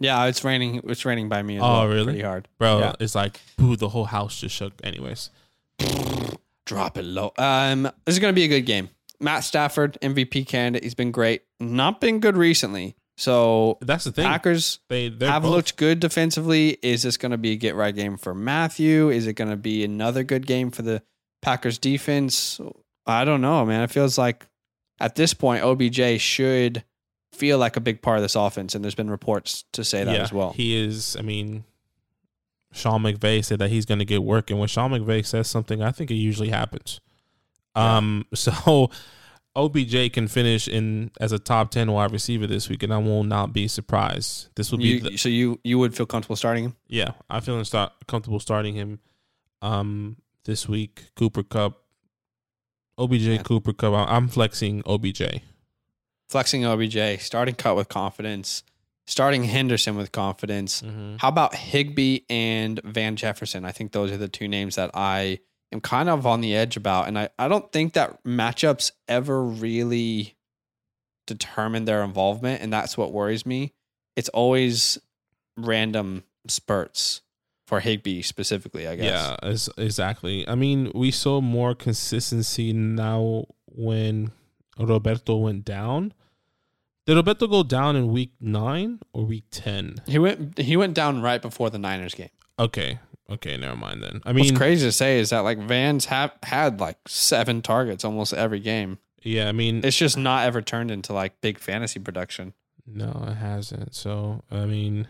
Yeah, 0.02 0.26
it's 0.26 0.44
raining. 0.44 0.82
It's 0.86 1.06
raining 1.06 1.30
by 1.30 1.42
me 1.44 1.58
as 1.58 1.62
Oh, 1.64 1.68
well. 1.68 1.88
really? 1.88 2.04
Pretty 2.06 2.22
hard, 2.22 2.48
bro. 2.58 2.80
Yeah. 2.80 2.94
It's 3.00 3.14
like, 3.16 3.40
boo, 3.58 3.76
the 3.76 3.90
whole 3.90 4.06
house 4.06 4.42
just 4.42 4.56
shook. 4.56 4.74
Anyways, 4.84 5.30
Drop 6.66 6.98
it 6.98 7.04
low. 7.04 7.34
Um, 7.38 7.84
this 8.06 8.16
is 8.16 8.20
going 8.20 8.34
to 8.34 8.36
be 8.36 8.44
a 8.46 8.48
good 8.48 8.66
game. 8.66 8.90
Matt 9.20 9.44
Stafford, 9.44 9.98
MVP 10.02 10.48
candidate. 10.48 10.84
He's 10.84 10.96
been 10.96 11.12
great. 11.12 11.44
Not 11.60 12.00
been 12.00 12.20
good 12.20 12.38
recently. 12.38 12.96
So 13.18 13.78
that's 13.82 14.06
the 14.06 14.12
thing. 14.12 14.26
Packers 14.26 14.80
they 14.90 15.10
they 15.10 15.28
have 15.28 15.44
both, 15.44 15.52
looked 15.52 15.78
good 15.78 16.00
defensively. 16.00 16.78
Is 16.82 17.04
this 17.04 17.18
going 17.18 17.32
to 17.32 17.38
be 17.38 17.52
a 17.52 17.56
get 17.56 17.76
right 17.76 17.94
game 17.94 18.18
for 18.18 18.34
Matthew? 18.34 19.10
Is 19.10 19.28
it 19.28 19.34
going 19.34 19.50
to 19.52 19.58
be 19.58 19.84
another 19.84 20.24
good 20.24 20.48
game 20.48 20.72
for 20.72 20.82
the 20.82 21.04
Packers 21.42 21.78
defense? 21.78 22.60
I 23.06 23.26
don't 23.26 23.42
know, 23.42 23.64
man. 23.66 23.82
It 23.84 23.92
feels 23.92 24.18
like 24.18 24.48
at 25.00 25.16
this 25.16 25.34
point, 25.34 25.64
OBJ 25.64 26.20
should 26.20 26.84
feel 27.32 27.58
like 27.58 27.78
a 27.78 27.82
big 27.82 28.02
part 28.02 28.18
of 28.18 28.24
this 28.24 28.36
offense, 28.36 28.76
and 28.76 28.84
there's 28.84 28.96
been 28.96 29.10
reports 29.10 29.64
to 29.74 29.84
say 29.84 30.04
that 30.04 30.16
yeah, 30.16 30.22
as 30.22 30.32
well. 30.34 30.52
He 30.54 30.76
is. 30.76 31.16
I 31.18 31.22
mean, 31.22 31.64
Sean 32.72 33.02
McVay 33.04 33.44
said 33.44 33.60
that 33.60 33.70
he's 33.70 33.86
going 33.86 34.00
to 34.00 34.06
get 34.06 34.24
work, 34.24 34.50
and 34.50 34.60
when 34.60 34.68
Sean 34.68 34.92
McVay 34.92 35.26
says 35.26 35.48
something, 35.50 35.82
I 35.82 35.92
think 35.92 36.12
it 36.12 36.16
usually 36.16 36.50
happens. 36.50 37.00
Um, 37.76 38.26
so 38.34 38.90
OBJ 39.56 40.14
can 40.14 40.28
finish 40.28 40.68
in 40.68 41.12
as 41.20 41.32
a 41.32 41.40
top 41.40 41.72
ten 41.72 41.92
wide 41.92 42.12
receiver 42.12 42.48
this 42.48 42.70
week, 42.70 42.84
and 42.84 42.94
I 42.94 42.98
will 42.98 43.24
not 43.24 43.54
be 43.54 43.68
surprised. 43.68 44.50
This 44.56 44.72
will 44.72 44.78
be 44.78 44.86
You, 44.86 45.00
the, 45.02 45.18
so 45.18 45.30
you 45.30 45.60
you 45.64 45.80
would 45.80 45.96
feel 45.96 46.06
comfortable 46.06 46.36
starting 46.36 46.66
him? 46.66 46.76
yeah. 46.88 47.12
I 47.30 47.40
feel 47.40 47.64
start 47.66 47.92
comfortable 48.08 48.40
starting 48.40 48.76
him. 48.76 49.00
Um, 49.62 50.18
this 50.46 50.68
week, 50.68 51.04
Cooper 51.16 51.44
Kupp, 51.44 51.84
OBJ, 52.98 53.22
Yeah. 53.22 53.44
Cooper 53.44 53.74
Kupp. 53.74 53.94
I'm 53.94 54.28
flexing 54.28 54.82
OBJ. 54.88 55.42
Flexing 56.32 56.66
OBJ, 56.66 57.20
starting 57.20 57.56
cut 57.56 57.76
with 57.76 57.90
confidence, 57.90 58.64
starting 59.06 59.44
Henderson 59.44 59.98
with 59.98 60.14
confidence. 60.14 60.82
Mm-hmm. 60.82 61.18
How 61.18 61.28
about 61.28 61.54
Higbee 61.54 62.22
and 62.30 62.80
Van 62.86 63.18
Jefferson? 63.18 63.66
I 63.66 63.74
think 63.74 63.92
those 63.92 64.12
are 64.12 64.18
the 64.18 64.30
two 64.30 64.48
names 64.48 64.78
that 64.78 64.92
I 64.94 65.40
am 65.74 65.82
kind 65.82 66.08
of 66.08 66.26
on 66.26 66.40
the 66.40 66.56
edge 66.56 66.78
about. 66.78 67.10
And 67.10 67.20
I, 67.20 67.28
I 67.38 67.50
don't 67.50 67.70
think 67.74 67.94
that 67.94 68.24
matchups 68.24 68.94
ever 69.10 69.44
really 69.44 70.38
determine 71.28 71.84
their 71.84 72.02
involvement. 72.02 72.62
And 72.62 72.72
that's 72.72 72.98
what 72.98 73.12
worries 73.12 73.46
me. 73.46 73.74
It's 74.16 74.30
always 74.30 74.98
random 75.58 76.24
spurts 76.48 77.24
for 77.68 77.82
Higbee 77.82 78.22
specifically, 78.22 78.88
I 78.88 78.96
guess. 78.96 79.36
Yeah, 79.44 79.74
exactly. 79.78 80.48
I 80.48 80.56
mean, 80.56 80.94
we 80.96 81.12
saw 81.12 81.42
more 81.42 81.76
consistency 81.76 82.72
now 82.72 83.48
when 83.66 84.32
Roberto 84.80 85.36
went 85.36 85.66
down. 85.66 86.14
Did 87.06 87.16
Roberto 87.16 87.48
go 87.48 87.64
down 87.64 87.96
in 87.96 88.12
week 88.12 88.32
nine 88.40 89.00
or 89.14 89.26
week 89.26 89.46
ten? 89.52 89.96
He 90.08 90.20
went 90.20 90.58
he 90.58 90.78
went 90.78 90.94
down 90.94 91.22
right 91.22 91.42
before 91.42 91.70
the 91.70 91.80
Niners 91.80 92.14
game. 92.14 92.30
Okay, 92.60 93.00
okay, 93.30 93.58
never 93.58 93.76
mind 93.76 94.04
then. 94.04 94.22
I 94.24 94.32
What's 94.34 94.50
mean, 94.52 94.56
crazy 94.56 94.86
to 94.88 94.92
say 94.92 95.20
is 95.20 95.32
that 95.32 95.40
like 95.40 95.58
Vans 95.60 96.06
have 96.06 96.32
had 96.44 96.80
like 96.80 96.98
seven 97.08 97.62
targets 97.62 98.06
almost 98.06 98.34
every 98.34 98.60
game. 98.60 99.00
yeah, 99.24 99.50
I 99.50 99.52
mean, 99.52 99.82
It's 99.84 99.98
just 99.98 100.18
not 100.18 100.46
ever 100.46 100.62
turned 100.62 100.92
into 100.92 101.12
like 101.14 101.42
big 101.42 101.58
fantasy 101.58 102.00
production. 102.00 102.54
no, 102.86 103.26
it 103.28 103.36
hasn't. 103.36 103.96
So, 103.96 104.44
I 104.52 104.66
mean, 104.66 105.08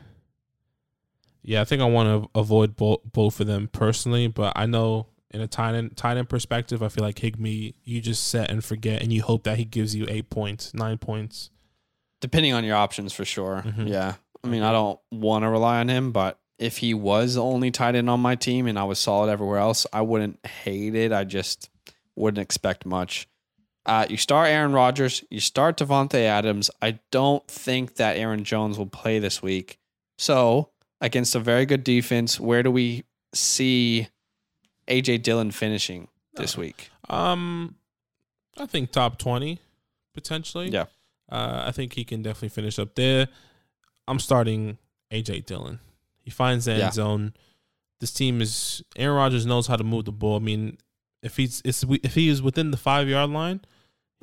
yeah, 1.43 1.61
I 1.61 1.65
think 1.65 1.81
I 1.81 1.85
want 1.85 2.23
to 2.23 2.39
avoid 2.39 2.75
both 2.77 2.99
both 3.11 3.39
of 3.41 3.47
them 3.47 3.67
personally, 3.67 4.27
but 4.27 4.53
I 4.55 4.65
know 4.65 5.07
in 5.31 5.41
a 5.41 5.47
tight 5.47 5.75
end 5.75 5.97
tight 5.97 6.15
end 6.17 6.29
perspective, 6.29 6.81
I 6.81 6.87
feel 6.87 7.03
like 7.03 7.19
Higbee, 7.19 7.73
you 7.83 7.99
just 7.99 8.27
set 8.29 8.49
and 8.49 8.63
forget, 8.63 9.01
and 9.01 9.11
you 9.11 9.23
hope 9.23 9.43
that 9.43 9.57
he 9.57 9.65
gives 9.65 9.93
you 9.95 10.05
eight 10.07 10.29
points, 10.29 10.73
nine 10.73 10.97
points. 10.97 11.49
Depending 12.21 12.53
on 12.53 12.63
your 12.63 12.75
options 12.77 13.11
for 13.13 13.25
sure. 13.25 13.63
Mhm. 13.65 13.89
Yeah. 13.89 14.13
I 14.43 14.47
mean, 14.47 14.63
I 14.63 14.71
don't 14.71 14.99
want 15.11 15.43
to 15.43 15.49
rely 15.49 15.79
on 15.79 15.89
him, 15.89 16.11
but 16.11 16.39
if 16.57 16.77
he 16.77 16.93
was 16.93 17.35
the 17.35 17.43
only 17.43 17.69
tight 17.71 17.95
end 17.95 18.09
on 18.09 18.19
my 18.19 18.35
team 18.35 18.67
and 18.67 18.77
I 18.79 18.83
was 18.85 18.99
solid 18.99 19.29
everywhere 19.29 19.57
else, 19.59 19.85
I 19.91 20.01
wouldn't 20.01 20.39
hate 20.45 20.95
it. 20.95 21.11
I 21.11 21.23
just 21.23 21.69
wouldn't 22.15 22.41
expect 22.41 22.85
much. 22.85 23.27
Uh, 23.85 24.05
you 24.09 24.17
start 24.17 24.47
Aaron 24.49 24.73
Rodgers, 24.73 25.23
you 25.31 25.39
start 25.39 25.77
Davante 25.77 26.19
Adams. 26.19 26.69
I 26.81 26.99
don't 27.09 27.45
think 27.47 27.95
that 27.95 28.15
Aaron 28.17 28.43
Jones 28.43 28.77
will 28.77 28.85
play 28.85 29.17
this 29.17 29.41
week. 29.41 29.79
So, 30.19 30.69
against 30.99 31.33
a 31.33 31.39
very 31.39 31.65
good 31.65 31.83
defense, 31.83 32.39
where 32.39 32.61
do 32.61 32.69
we 32.69 33.05
see 33.33 34.07
AJ 34.87 35.23
Dillon 35.23 35.49
finishing 35.49 36.09
this 36.35 36.55
week? 36.55 36.91
Um, 37.09 37.75
I 38.57 38.67
think 38.67 38.91
top 38.91 39.17
twenty 39.17 39.59
potentially. 40.13 40.69
Yeah. 40.69 40.85
Uh, 41.31 41.63
I 41.67 41.71
think 41.71 41.93
he 41.93 42.03
can 42.03 42.21
definitely 42.21 42.49
finish 42.49 42.77
up 42.77 42.95
there. 42.95 43.27
I'm 44.07 44.19
starting 44.19 44.77
AJ 45.11 45.45
Dillon. 45.45 45.79
He 46.23 46.29
finds 46.31 46.65
the 46.65 46.71
end 46.73 46.79
Yeah. 46.81 46.91
zone. 46.91 47.33
This 47.99 48.11
team 48.11 48.41
is 48.41 48.83
Aaron 48.95 49.15
Rodgers 49.17 49.45
knows 49.45 49.67
how 49.67 49.75
to 49.75 49.83
move 49.83 50.05
the 50.05 50.11
ball. 50.11 50.35
I 50.37 50.39
mean, 50.39 50.77
if 51.23 51.37
he's 51.37 51.61
if 51.63 52.13
he 52.15 52.27
is 52.29 52.41
within 52.41 52.71
the 52.71 52.77
five 52.77 53.07
yard 53.07 53.29
line, 53.29 53.61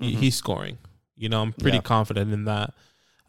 he, 0.01 0.15
Mhm. 0.15 0.19
he's 0.19 0.37
scoring. 0.37 0.79
You 1.17 1.29
know, 1.29 1.43
I'm 1.43 1.53
pretty 1.53 1.79
Yeah. 1.79 1.83
confident 1.83 2.33
in 2.33 2.45
that. 2.45 2.75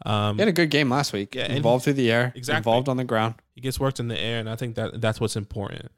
Um, 0.04 0.36
He 0.36 0.40
had 0.42 0.48
a 0.48 0.52
good 0.52 0.70
game 0.70 0.88
last 0.90 1.12
week. 1.12 1.34
Yeah, 1.34 1.52
involved 1.52 1.84
through 1.84 1.92
the 1.94 2.10
air, 2.10 2.32
Exactly. 2.34 2.58
involved 2.58 2.88
on 2.88 2.96
the 2.96 3.04
ground. 3.04 3.34
he 3.54 3.60
gets 3.60 3.78
worked 3.78 4.00
in 4.00 4.08
the 4.08 4.18
air, 4.18 4.40
and 4.40 4.48
I 4.48 4.56
think 4.56 4.74
that 4.76 5.00
that's 5.02 5.20
what's 5.20 5.36
important. 5.36 5.90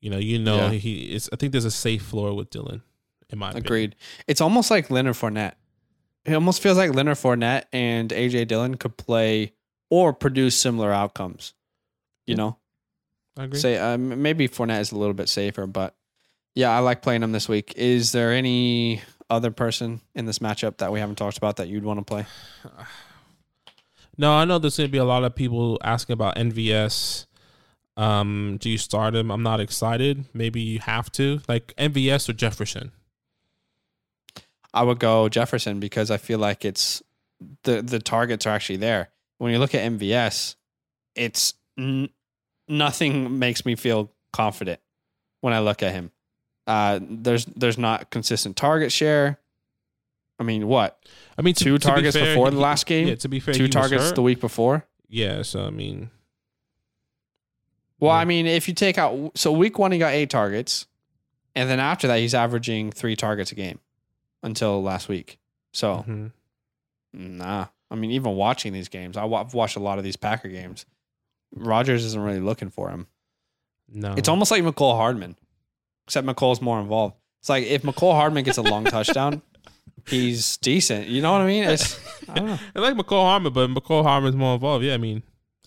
You 0.00 0.08
know, 0.10 0.18
you 0.18 0.38
know, 0.38 0.56
Yeah. 0.56 0.78
he 0.78 1.12
is. 1.14 1.28
I 1.32 1.36
think 1.36 1.52
there's 1.52 1.64
a 1.66 1.70
safe 1.70 2.02
floor 2.02 2.32
with 2.34 2.48
Dillon. 2.50 2.82
In 3.28 3.38
my 3.38 3.48
opinion. 3.50 3.66
Agreed. 3.66 3.96
It's 4.26 4.40
almost 4.40 4.70
like 4.70 4.90
Leonard 4.90 5.14
Fournette. 5.14 5.54
It 6.24 6.34
almost 6.34 6.62
feels 6.62 6.76
like 6.78 6.94
Leonard 6.94 7.16
Fournette 7.16 7.64
and 7.72 8.10
AJ 8.10 8.46
Dillon 8.48 8.76
could 8.76 8.96
play 8.96 9.52
or 9.90 10.12
produce 10.12 10.56
similar 10.56 10.92
outcomes. 10.92 11.54
You 12.26 12.32
Yeah. 12.32 12.36
know, 12.36 12.58
I 13.36 13.44
agree. 13.44 13.58
say 13.58 13.76
um, 13.78 14.22
maybe 14.22 14.48
Fournette 14.48 14.80
is 14.80 14.92
a 14.92 14.96
little 14.98 15.14
bit 15.14 15.28
safer, 15.28 15.66
but 15.66 15.96
yeah, 16.54 16.70
I 16.70 16.78
like 16.80 17.02
playing 17.02 17.22
him 17.22 17.32
this 17.32 17.48
week. 17.48 17.72
Is 17.76 18.12
there 18.12 18.32
any 18.32 19.02
other 19.30 19.50
person 19.50 20.00
in 20.14 20.26
this 20.26 20.38
matchup 20.38 20.76
that 20.78 20.92
we 20.92 21.00
haven't 21.00 21.16
talked 21.16 21.38
about 21.38 21.56
that 21.56 21.68
you'd 21.68 21.84
want 21.84 21.98
to 21.98 22.04
play? 22.04 22.26
No, 24.18 24.32
I 24.32 24.44
know 24.44 24.58
there's 24.58 24.76
going 24.76 24.88
to 24.88 24.92
be 24.92 24.98
a 24.98 25.04
lot 25.06 25.24
of 25.24 25.34
people 25.34 25.78
asking 25.82 26.12
about 26.12 26.36
MVS. 26.36 27.24
Um, 27.96 28.58
do 28.60 28.68
you 28.68 28.76
start 28.76 29.14
him? 29.14 29.30
I'm 29.30 29.42
not 29.42 29.58
excited. 29.58 30.26
Maybe 30.34 30.60
you 30.60 30.80
have 30.80 31.10
to. 31.12 31.40
Like 31.48 31.72
MVS 31.78 32.28
or 32.28 32.34
Jefferson. 32.34 32.92
I 34.74 34.82
would 34.82 34.98
go 34.98 35.28
Jefferson 35.28 35.80
because 35.80 36.10
I 36.10 36.16
feel 36.16 36.38
like 36.38 36.64
it's 36.64 37.02
the 37.64 37.82
the 37.82 37.98
targets 37.98 38.46
are 38.46 38.50
actually 38.50 38.76
there. 38.76 39.10
When 39.38 39.52
you 39.52 39.58
look 39.58 39.74
at 39.74 39.82
MVS, 39.90 40.54
it's 41.14 41.54
n- 41.78 42.08
nothing 42.68 43.38
makes 43.38 43.66
me 43.66 43.74
feel 43.74 44.10
confident 44.32 44.80
when 45.40 45.52
I 45.52 45.58
look 45.60 45.82
at 45.82 45.92
him. 45.92 46.10
Uh, 46.66 47.00
there's 47.02 47.44
there's 47.46 47.76
not 47.78 48.10
consistent 48.10 48.56
target 48.56 48.92
share. 48.92 49.38
I 50.38 50.44
mean, 50.44 50.66
what 50.68 50.98
I 51.36 51.42
mean, 51.42 51.54
to- 51.54 51.64
two 51.64 51.78
to 51.78 51.86
be 51.88 51.92
targets 51.92 52.16
fair, 52.16 52.34
before 52.34 52.50
the 52.50 52.58
last 52.60 52.86
game? 52.86 53.08
Yeah, 53.08 53.16
to 53.16 53.28
be 53.28 53.40
fair, 53.40 53.54
two 53.54 53.68
targets 53.68 54.12
the 54.12 54.22
week 54.22 54.40
before. 54.40 54.86
Yeah, 55.08 55.42
so 55.42 55.66
I 55.66 55.70
mean, 55.70 56.10
Well, 58.00 58.12
Yeah. 58.12 58.18
I 58.20 58.24
mean, 58.24 58.46
if 58.46 58.68
you 58.68 58.74
take 58.74 58.98
out 58.98 59.32
so 59.36 59.52
week 59.52 59.78
one 59.78 59.92
he 59.92 59.98
got 59.98 60.12
eight 60.14 60.30
targets, 60.30 60.86
and 61.54 61.68
then 61.68 61.78
after 61.80 62.06
that 62.08 62.18
he's 62.20 62.34
averaging 62.34 62.90
three 62.92 63.16
targets 63.16 63.52
a 63.52 63.54
game 63.54 63.78
until 64.42 64.82
last 64.82 65.08
week. 65.08 65.38
So 65.72 66.04
Mhm. 66.08 66.32
nah. 67.12 67.66
I 67.90 67.94
mean, 67.94 68.10
even 68.12 68.34
watching 68.36 68.72
these 68.72 68.88
games, 68.88 69.16
I 69.16 69.24
I've 69.26 69.54
watched 69.54 69.76
a 69.76 69.80
lot 69.80 69.98
of 69.98 70.04
these 70.04 70.16
Packer 70.16 70.48
games. 70.48 70.86
Rodgers 71.54 72.04
isn't 72.06 72.20
really 72.22 72.40
looking 72.40 72.70
for 72.70 72.88
him. 72.90 73.06
No, 73.94 74.14
It's 74.16 74.28
almost 74.28 74.50
like 74.50 74.62
Mecole 74.62 74.96
Hardman, 74.96 75.36
except 76.06 76.26
Mecole's 76.26 76.62
more 76.62 76.80
involved. 76.80 77.14
It's 77.40 77.50
like 77.50 77.64
if 77.66 77.82
Mecole 77.82 78.14
Hardman 78.14 78.44
gets 78.44 78.56
a 78.56 78.62
long 78.62 78.84
touchdown, 78.84 79.42
he's 80.08 80.56
decent. 80.58 81.08
You 81.08 81.20
know 81.20 81.32
what 81.32 81.42
I 81.42 81.46
mean? 81.46 81.64
It's 81.64 82.00
I 82.30 82.34
don't 82.36 82.46
know. 82.46 82.58
I 82.74 82.78
like 82.80 82.94
Mecole 82.96 83.24
Harmon, 83.24 83.52
but 83.52 83.68
Mecole 83.68 84.02
Harmon's 84.02 84.34
more 84.36 84.54
involved. 84.54 84.82
Yeah, 84.84 84.94
I 84.94 84.96
mean, 84.96 85.22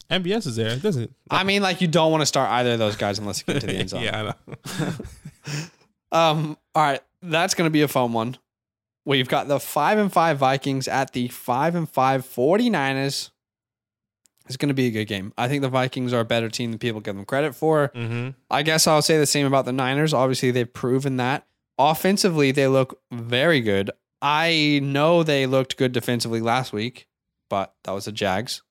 MVS 0.09 0.47
is 0.47 0.55
there. 0.55 0.69
It 0.71 0.82
doesn't. 0.82 1.03
It? 1.03 1.11
I 1.30 1.43
mean, 1.43 1.61
like 1.61 1.82
you 1.82 1.88
don't 1.88 2.11
want 2.11 2.21
to 2.21 2.26
start 2.26 2.49
either 2.49 2.73
of 2.73 2.80
those 2.80 2.95
guys 2.95 3.19
unless 3.19 3.43
you 3.45 3.53
get 3.53 3.59
to 3.61 3.67
the 3.67 3.73
end 3.78 3.89
zone. 3.91 4.01
yeah, 4.01 4.34
I 4.51 4.51
know. 4.82 4.91
Um. 6.11 6.57
All 6.73 6.84
right, 6.84 7.01
that's 7.21 7.53
gonna 7.53 7.69
be 7.69 7.82
a 7.84 7.88
fun 7.88 8.13
one. 8.13 8.38
We've 9.06 9.30
got 9.30 9.47
the 9.47 9.60
five 9.60 9.99
and 9.99 10.12
five 10.12 10.39
Vikings 10.39 10.88
at 10.88 11.14
the 11.14 11.28
five 11.28 11.76
and 11.76 11.88
five 11.88 12.26
49ers. 12.26 13.30
It's 14.47 14.58
gonna 14.58 14.74
be 14.74 14.88
a 14.88 14.91
good 14.91 15.06
game. 15.06 15.34
I 15.38 15.47
think 15.47 15.62
the 15.62 15.70
Vikings 15.70 16.14
are 16.14 16.20
a 16.20 16.26
better 16.26 16.49
team 16.49 16.72
than 16.72 16.80
people 16.80 17.01
give 17.01 17.16
them 17.16 17.26
credit 17.26 17.56
for. 17.56 17.89
mm-hmm. 17.95 18.32
I 18.49 18.64
guess 18.64 18.88
I'll 18.88 19.01
say 19.01 19.18
the 19.18 19.26
same 19.26 19.45
about 19.45 19.66
the 19.66 19.74
Niners. 19.74 20.14
Obviously, 20.14 20.51
they've 20.51 20.72
proven 20.72 21.18
that. 21.18 21.47
Offensively, 21.78 22.51
they 22.51 22.68
look 22.68 22.99
very 23.12 23.62
good. 23.62 23.91
I 24.22 24.80
know 24.82 25.24
they 25.24 25.45
looked 25.45 25.78
good 25.78 25.91
defensively 25.91 26.41
last 26.41 26.74
week, 26.74 27.08
but 27.49 27.74
that 27.84 27.91
was 27.91 28.06
the 28.06 28.12
Jags. 28.12 28.62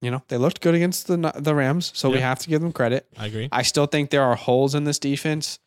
You 0.00 0.10
know, 0.10 0.22
they 0.28 0.36
looked 0.36 0.60
good 0.60 0.74
against 0.74 1.06
the 1.06 1.16
the 1.36 1.54
Rams, 1.54 1.92
so 1.94 2.10
we 2.10 2.18
have 2.20 2.38
to 2.40 2.48
give 2.48 2.60
them 2.60 2.72
credit. 2.72 3.06
I 3.16 3.26
agree. 3.26 3.48
I 3.52 3.62
still 3.62 3.86
think 3.86 4.10
there 4.10 4.24
are 4.24 4.34
holes 4.34 4.74
in 4.74 4.84
this 4.84 4.98
defense, 4.98 5.58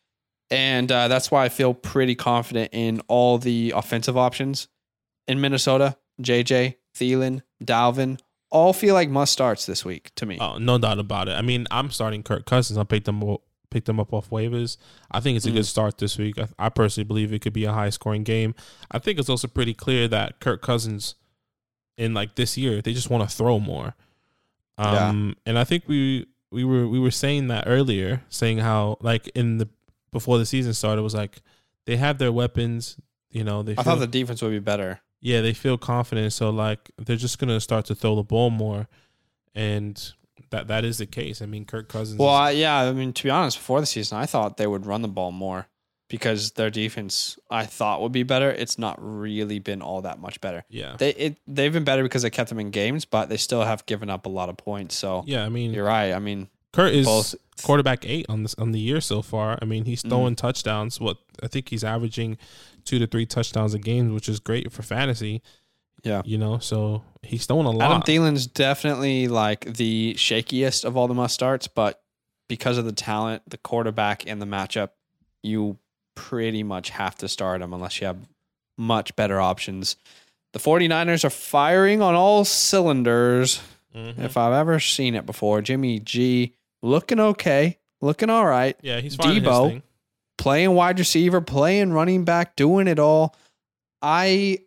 and 0.50 0.90
uh, 0.92 1.08
that's 1.08 1.30
why 1.30 1.44
I 1.44 1.48
feel 1.48 1.74
pretty 1.74 2.14
confident 2.14 2.70
in 2.72 3.00
all 3.08 3.38
the 3.38 3.72
offensive 3.76 4.16
options 4.16 4.68
in 5.26 5.40
Minnesota. 5.40 5.96
JJ, 6.22 6.76
Thielen, 6.94 7.42
Dalvin, 7.62 8.18
all 8.50 8.72
feel 8.72 8.94
like 8.94 9.10
must 9.10 9.32
starts 9.32 9.66
this 9.66 9.84
week 9.84 10.12
to 10.16 10.24
me. 10.26 10.38
Oh, 10.40 10.58
no 10.58 10.78
doubt 10.78 10.98
about 10.98 11.28
it. 11.28 11.32
I 11.32 11.42
mean, 11.42 11.66
I'm 11.70 11.90
starting 11.90 12.22
Kirk 12.22 12.46
Cousins. 12.46 12.78
I 12.78 12.84
picked 12.84 13.04
them 13.06 13.22
up, 13.22 13.42
picked 13.70 13.86
them 13.86 13.98
up 14.00 14.12
off 14.14 14.30
waivers. 14.30 14.76
I 15.10 15.20
think 15.20 15.36
it's 15.36 15.44
a 15.46 15.50
Mm. 15.50 15.54
good 15.54 15.66
start 15.66 15.98
this 15.98 16.16
week. 16.16 16.38
I, 16.38 16.46
I 16.58 16.68
personally 16.70 17.04
believe 17.06 17.32
it 17.32 17.40
could 17.40 17.52
be 17.52 17.64
a 17.64 17.72
high 17.72 17.90
scoring 17.90 18.22
game. 18.22 18.54
I 18.90 18.98
think 18.98 19.18
it's 19.18 19.28
also 19.28 19.48
pretty 19.48 19.74
clear 19.74 20.06
that 20.08 20.40
Kirk 20.40 20.62
Cousins 20.62 21.16
in 21.98 22.14
like 22.14 22.36
this 22.36 22.56
year, 22.56 22.80
they 22.80 22.92
just 22.92 23.10
want 23.10 23.28
to 23.28 23.36
throw 23.36 23.58
more. 23.58 23.94
Yeah. 24.78 25.08
Um 25.08 25.36
and 25.46 25.58
I 25.58 25.64
think 25.64 25.84
we 25.88 26.26
we 26.52 26.62
were 26.64 26.86
we 26.86 26.98
were 27.00 27.10
saying 27.10 27.48
that 27.48 27.64
earlier, 27.66 28.22
saying 28.28 28.58
how 28.58 28.98
like 29.00 29.28
in 29.34 29.58
the 29.58 29.68
before 30.16 30.38
the 30.38 30.46
season 30.46 30.72
started 30.72 31.02
was 31.02 31.14
like 31.14 31.42
they 31.84 31.96
have 31.98 32.16
their 32.18 32.32
weapons, 32.32 32.96
you 33.30 33.44
know, 33.44 33.62
they 33.62 33.72
I 33.72 33.74
feel, 33.76 33.84
thought 33.84 33.98
the 34.00 34.06
defense 34.06 34.40
would 34.42 34.50
be 34.50 34.58
better. 34.58 35.00
yeah, 35.20 35.42
they 35.42 35.52
feel 35.52 35.76
confident. 35.76 36.32
So 36.32 36.48
like 36.50 36.90
they're 36.98 37.16
just 37.16 37.38
gonna 37.38 37.60
start 37.60 37.84
to 37.86 37.94
throw 37.94 38.16
the 38.16 38.22
ball 38.22 38.48
more, 38.50 38.88
and 39.54 40.12
that 40.50 40.68
that 40.68 40.84
is 40.84 40.98
the 40.98 41.06
case. 41.06 41.42
I 41.42 41.46
mean, 41.46 41.64
Kirk 41.64 41.88
Cousins. 41.88 42.18
Well, 42.18 42.28
I, 42.30 42.50
yeah, 42.52 42.76
I 42.82 42.92
mean, 42.92 43.12
to 43.12 43.22
be 43.24 43.30
honest, 43.30 43.58
before 43.58 43.80
the 43.80 43.86
season, 43.86 44.18
I 44.18 44.26
thought 44.26 44.56
they 44.56 44.66
would 44.66 44.86
run 44.86 45.02
the 45.02 45.08
ball 45.08 45.32
more 45.32 45.66
because 46.08 46.52
their 46.52 46.70
defense, 46.70 47.36
I 47.50 47.66
thought, 47.66 48.00
would 48.00 48.12
be 48.12 48.22
better. 48.22 48.50
It's 48.50 48.78
not 48.78 48.96
really 49.00 49.58
been 49.58 49.82
all 49.82 50.02
that 50.02 50.18
much 50.20 50.40
better. 50.40 50.64
yeah, 50.68 50.96
They 50.96 51.10
it 51.10 51.38
they've 51.46 51.72
been 51.72 51.84
better 51.84 52.02
because 52.02 52.22
they 52.22 52.30
kept 52.30 52.48
them 52.48 52.58
in 52.60 52.70
games, 52.70 53.04
but 53.04 53.28
they 53.28 53.36
still 53.36 53.64
have 53.64 53.84
given 53.86 54.08
up 54.08 54.24
a 54.26 54.28
lot 54.30 54.48
of 54.48 54.56
points. 54.56 54.94
So 54.96 55.24
yeah. 55.26 55.44
I 55.44 55.48
mean, 55.48 55.72
you're 55.74 55.84
right. 55.84 56.12
I 56.12 56.20
mean, 56.20 56.48
Kurt 56.76 56.92
is 56.92 57.34
quarterback 57.62 58.04
eight 58.06 58.26
on 58.28 58.42
this 58.42 58.54
on 58.56 58.72
the 58.72 58.78
year 58.80 59.00
so 59.00 59.22
far. 59.22 59.58
I 59.62 59.64
mean, 59.64 59.84
he's 59.86 60.00
Mm-hmm. 60.00 60.08
throwing 60.10 60.36
touchdowns. 60.36 61.00
What 61.00 61.16
I 61.42 61.48
think 61.48 61.70
he's 61.70 61.82
averaging 61.82 62.36
two 62.84 62.98
to 62.98 63.06
three 63.06 63.24
touchdowns 63.26 63.72
a 63.74 63.78
game, 63.78 64.12
which 64.14 64.28
is 64.28 64.38
great 64.40 64.70
for 64.70 64.82
fantasy. 64.82 65.42
Yeah. 66.04 66.22
you 66.24 66.38
know, 66.38 66.58
so 66.58 67.02
he's 67.22 67.46
throwing 67.46 67.66
a 67.66 67.70
lot. 67.70 67.90
Adam 67.90 68.02
Thielen's 68.02 68.46
definitely 68.46 69.26
like 69.26 69.64
the 69.74 70.14
shakiest 70.16 70.84
of 70.84 70.96
all 70.96 71.08
the 71.08 71.14
must 71.14 71.34
starts, 71.34 71.66
but 71.66 72.00
because 72.48 72.78
of 72.78 72.84
the 72.84 72.92
talent, 72.92 73.42
the 73.48 73.56
quarterback, 73.56 74.24
and 74.28 74.40
the 74.40 74.46
matchup, 74.46 74.90
you 75.42 75.78
pretty 76.14 76.62
much 76.62 76.90
have 76.90 77.16
to 77.16 77.28
start 77.28 77.60
him 77.62 77.72
unless 77.72 78.00
you 78.00 78.06
have 78.06 78.18
much 78.78 79.16
better 79.16 79.40
options. 79.40 79.96
The 80.52 80.60
49ers 80.60 81.24
are 81.24 81.30
firing 81.30 82.02
on 82.02 82.14
all 82.14 82.44
cylinders. 82.44 83.60
Mhm. 83.96 84.18
If 84.22 84.36
I've 84.36 84.52
ever 84.52 84.78
seen 84.78 85.14
it 85.14 85.26
before, 85.26 85.60
Jimmy 85.62 85.98
G 85.98 86.52
looking 86.86 87.20
okay, 87.20 87.78
looking 88.00 88.30
all 88.30 88.46
right, 88.46 88.76
yeah, 88.82 89.00
he's 89.00 89.16
his 89.16 89.18
Deebo. 89.18 89.82
playing 90.38 90.74
wide 90.74 90.98
receiver, 90.98 91.40
playing 91.40 91.92
running 91.92 92.24
back, 92.24 92.56
doing 92.56 92.88
it 92.88 92.98
all. 92.98 93.34
I 94.00 94.60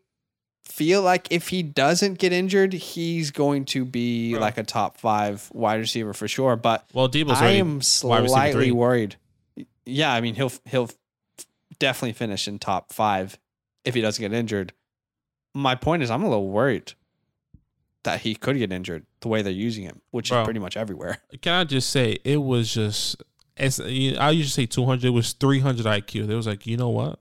feel 0.66 1.02
like 1.02 1.28
if 1.32 1.48
he 1.50 1.64
doesn't 1.64 2.20
get 2.20 2.32
injured, 2.32 2.74
he's 2.74 3.32
going 3.32 3.66
to 3.66 3.86
be 3.86 4.34
Bro. 4.34 4.42
like 4.42 4.58
a 4.58 4.64
top 4.64 4.98
five 4.98 5.50
wide 5.54 5.80
receiver 5.80 6.14
for 6.14 6.28
sure. 6.28 6.56
But 6.56 6.86
Well, 6.94 7.10
Deebo's 7.10 7.42
I 7.42 7.52
am 7.52 7.82
slightly 7.82 8.72
worried. 8.72 9.16
Yeah, 9.86 10.14
I 10.14 10.22
mean 10.22 10.36
he'll 10.36 10.52
he'll 10.66 10.90
definitely 11.80 12.14
finish 12.14 12.48
in 12.48 12.60
top 12.60 12.94
five 12.94 13.40
if 13.86 13.96
he 13.96 14.02
doesn't 14.02 14.22
get 14.22 14.34
injured. 14.34 14.74
My 15.56 15.74
point 15.74 16.04
is, 16.04 16.12
I'm 16.12 16.24
a 16.24 16.30
little 16.30 16.50
worried 16.50 16.94
that 18.10 18.22
he 18.22 18.36
could 18.36 18.58
get 18.58 18.72
injured 18.72 19.06
the 19.22 19.28
way 19.28 19.42
they're 19.42 19.52
using 19.54 19.84
him, 19.84 20.02
which 20.12 20.30
Bro. 20.30 20.42
is 20.42 20.46
pretty 20.46 20.60
much 20.60 20.76
everywhere. 20.78 21.20
Can 21.42 21.54
I 21.54 21.64
just 21.64 21.90
say 21.90 22.18
it 22.24 22.38
was 22.38 22.74
just? 22.74 23.22
It's, 23.56 23.80
I 23.80 24.34
to 24.34 24.44
say 24.50 24.66
two 24.66 24.86
hundred. 24.86 25.06
It 25.08 25.10
was 25.12 25.34
three 25.34 25.60
hundred 25.60 25.86
IQ. 25.86 26.28
They 26.28 26.36
was 26.36 26.48
like, 26.48 26.66
you 26.66 26.78
know 26.78 26.90
what? 26.90 27.20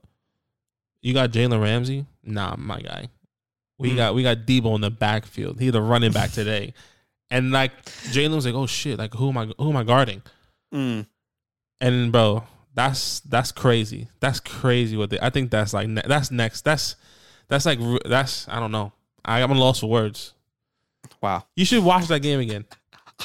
You 1.01 1.13
got 1.13 1.31
Jalen 1.31 1.61
Ramsey? 1.61 2.05
Nah, 2.23 2.55
my 2.57 2.79
guy. 2.81 3.09
We 3.77 3.91
Mm. 3.91 3.95
got 3.95 4.15
we 4.15 4.23
got 4.23 4.37
Deebo 4.45 4.75
in 4.75 4.81
the 4.81 4.89
backfield. 4.91 5.59
He 5.59 5.69
the 5.69 5.81
running 5.81 6.11
back 6.11 6.31
today, 6.31 6.73
and 7.31 7.51
like 7.51 7.85
Jalen 7.85 8.35
was 8.35 8.45
like, 8.45 8.55
oh 8.55 8.67
shit, 8.67 8.97
like 8.99 9.13
who 9.13 9.29
am 9.29 9.37
I? 9.37 9.45
Who 9.57 9.69
am 9.69 9.77
I 9.77 9.83
guarding? 9.83 10.21
Mm. 10.73 11.07
And 11.81 12.11
bro, 12.11 12.43
that's 12.73 13.19
that's 13.21 13.51
crazy. 13.51 14.07
That's 14.19 14.39
crazy. 14.39 14.97
What 14.97 15.09
they? 15.09 15.19
I 15.21 15.29
think 15.29 15.51
that's 15.51 15.73
like 15.73 15.87
ne- 15.87 16.01
that's 16.05 16.31
next. 16.31 16.61
That's 16.65 16.95
that's 17.47 17.65
like 17.65 17.79
that's 18.05 18.47
I 18.49 18.59
don't 18.59 18.71
know. 18.71 18.91
I, 19.25 19.41
I'm 19.41 19.51
lost 19.51 19.81
for 19.81 19.89
words. 19.89 20.33
Wow. 21.21 21.45
You 21.55 21.65
should 21.65 21.83
watch 21.83 22.07
that 22.07 22.21
game 22.21 22.39
again. 22.39 22.65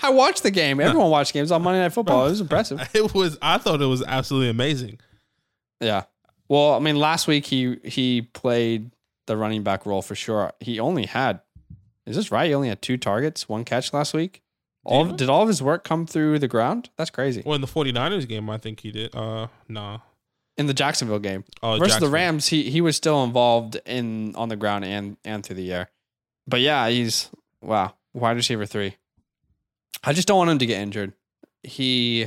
I 0.03 0.11
watched 0.11 0.43
the 0.43 0.51
game. 0.51 0.81
Everyone 0.81 1.09
watched 1.11 1.33
games 1.33 1.53
on 1.53 1.63
Monday 1.63 1.81
Night 1.81 1.93
Football. 1.93 2.27
It 2.27 2.31
was 2.31 2.41
impressive. 2.41 2.81
It 2.95 3.15
was. 3.15 3.39
I 3.41 3.59
thought 3.59 3.81
it 3.81 3.87
was 3.87 4.03
absolutely 4.03 4.49
amazing. 4.51 4.99
Yeah. 5.81 6.05
Well, 6.49 6.75
I 6.75 6.79
mean, 6.81 6.97
last 6.97 7.27
week 7.29 7.47
he 7.47 7.77
he 7.85 8.23
played 8.23 8.91
the 9.27 9.37
running 9.37 9.63
back 9.63 9.87
role 9.87 10.03
for 10.03 10.15
sure. 10.15 10.53
He 10.61 10.81
only 10.81 11.07
had, 11.07 11.41
is 12.07 12.17
this 12.17 12.31
right? 12.33 12.49
He 12.49 12.55
only 12.55 12.69
had 12.69 12.83
two 12.83 12.97
targets, 12.97 13.49
one 13.49 13.65
catch 13.65 13.93
last 13.93 14.13
week. 14.15 14.43
All 14.85 15.01
of, 15.03 15.09
Did 15.09 15.13
he? 15.13 15.17
did 15.19 15.29
all 15.31 15.43
of 15.43 15.49
his 15.49 15.63
work 15.63 15.85
come 15.85 16.07
through 16.07 16.41
the 16.41 16.49
ground? 16.49 16.91
That's 16.99 17.09
crazy. 17.11 17.43
Well, 17.47 17.55
in 17.55 17.63
the 17.63 17.67
49ers 17.67 18.29
game, 18.29 18.51
I 18.51 18.59
think 18.59 18.81
he 18.81 18.91
did. 18.91 19.15
Uh, 19.17 19.47
nah. 19.69 20.01
In 20.59 20.67
the 20.67 20.75
Jacksonville 20.75 21.19
game 21.21 21.43
Oh, 21.63 21.79
versus 21.79 21.99
the 22.01 22.09
Rams, 22.09 22.49
he 22.49 22.69
he 22.71 22.81
was 22.81 22.97
still 22.97 23.25
involved 23.25 23.81
in 23.87 24.35
on 24.37 24.49
the 24.51 24.57
ground 24.57 24.85
and 24.85 25.17
and 25.25 25.45
through 25.45 25.57
the 25.57 25.73
air. 25.73 25.89
But 26.47 26.61
yeah, 26.61 26.89
he's 26.91 27.31
wow 27.65 27.95
wide 28.13 28.37
receiver 28.37 28.67
three. 28.67 28.97
I 30.03 30.13
just 30.13 30.29
don't 30.29 30.39
want 30.39 30.51
him 30.51 30.59
to 30.59 30.67
get 30.67 30.81
injured. 30.81 31.15
He, 31.63 32.27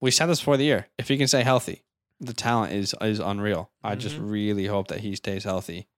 we 0.00 0.10
said 0.10 0.26
this 0.26 0.40
before 0.40 0.56
the 0.56 0.64
year. 0.64 0.86
If 0.98 1.08
he 1.08 1.16
can 1.18 1.26
stay 1.28 1.42
healthy, 1.42 1.82
the 2.20 2.32
talent 2.32 2.72
is 2.72 2.94
is 3.00 3.18
unreal. 3.18 3.70
I 3.82 3.96
just 3.96 4.16
Mhm. 4.16 4.30
really 4.30 4.66
hope 4.66 4.88
that 4.88 5.00
he 5.00 5.16
stays 5.16 5.44
healthy, 5.44 5.88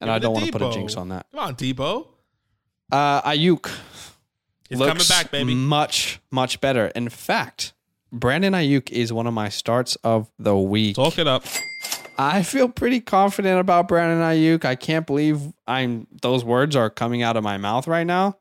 and 0.00 0.08
Give 0.08 0.14
I 0.14 0.18
don't 0.20 0.32
want 0.34 0.46
to 0.46 0.52
put 0.52 0.62
a 0.62 0.70
jinx 0.70 0.96
on 0.96 1.08
that. 1.08 1.26
Come 1.32 1.40
on, 1.40 1.56
Deebo. 1.56 2.06
Uh, 2.90 3.20
Aiyuk 3.22 3.70
He's 4.68 4.78
looks 4.78 4.88
coming 5.08 5.08
back, 5.24 5.30
baby. 5.32 5.54
much 5.54 6.20
much 6.30 6.60
better. 6.60 6.86
In 6.94 7.08
fact, 7.08 7.72
Brandon 8.12 8.52
Aiyuk 8.54 8.90
is 8.90 9.12
one 9.12 9.26
of 9.26 9.34
my 9.34 9.48
starts 9.48 9.96
of 9.96 10.30
the 10.38 10.56
week. 10.56 10.96
Talk 10.96 11.18
it 11.18 11.26
up. 11.26 11.44
I 12.20 12.42
feel 12.42 12.68
pretty 12.68 13.00
confident 13.00 13.60
about 13.60 13.86
Brandon 13.86 14.18
Aiyuk. 14.18 14.64
I 14.64 14.74
can't 14.74 15.06
believe 15.06 15.40
I'm 15.68 16.08
those 16.20 16.44
words 16.44 16.74
are 16.74 16.90
coming 16.90 17.22
out 17.22 17.36
of 17.36 17.44
my 17.44 17.58
mouth 17.58 17.86
right 17.86 18.06
now. 18.06 18.38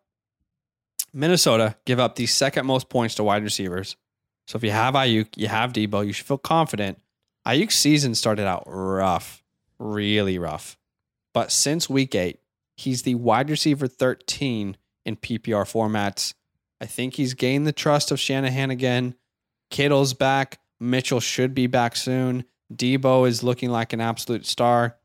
Minnesota 1.14 1.76
give 1.86 2.00
up 2.00 2.16
the 2.16 2.26
second 2.26 2.66
most 2.66 2.90
points 2.90 3.16
to 3.16 3.24
wide 3.24 3.44
receivers. 3.44 3.96
So 4.48 4.58
if 4.58 4.64
you 4.64 4.72
have 4.72 4.96
Aiyuk, 4.96 5.28
you 5.36 5.48
have 5.48 5.74
Deebo, 5.74 6.06
you 6.06 6.14
should 6.14 6.26
feel 6.26 6.40
confident. 6.40 7.00
Aiyuk's 7.46 7.76
season 7.76 8.16
started 8.16 8.48
out 8.48 8.64
rough, 8.66 9.44
really 9.78 10.40
rough. 10.40 10.78
But 11.34 11.52
since 11.52 11.90
week 11.90 12.16
eight, 12.16 12.40
he's 12.76 13.04
the 13.04 13.16
wide 13.16 13.50
receiver 13.50 13.88
13 13.88 14.76
in 15.06 15.16
PPR 15.18 15.66
formats. 15.66 16.34
I 16.82 16.86
think 16.88 17.16
he's 17.16 17.36
gained 17.36 17.68
the 17.68 17.72
trust 17.72 18.12
of 18.12 18.20
Shanahan 18.20 18.72
again. 18.72 19.16
Kittle's 19.70 20.14
back. 20.14 20.60
Mitchell 20.80 21.20
should 21.20 21.54
be 21.54 21.68
back 21.68 21.96
soon. 21.96 22.46
Deebo 22.74 23.28
is 23.28 23.44
looking 23.44 23.70
like 23.70 23.94
an 23.94 24.02
absolute 24.02 24.46
star. 24.46 24.98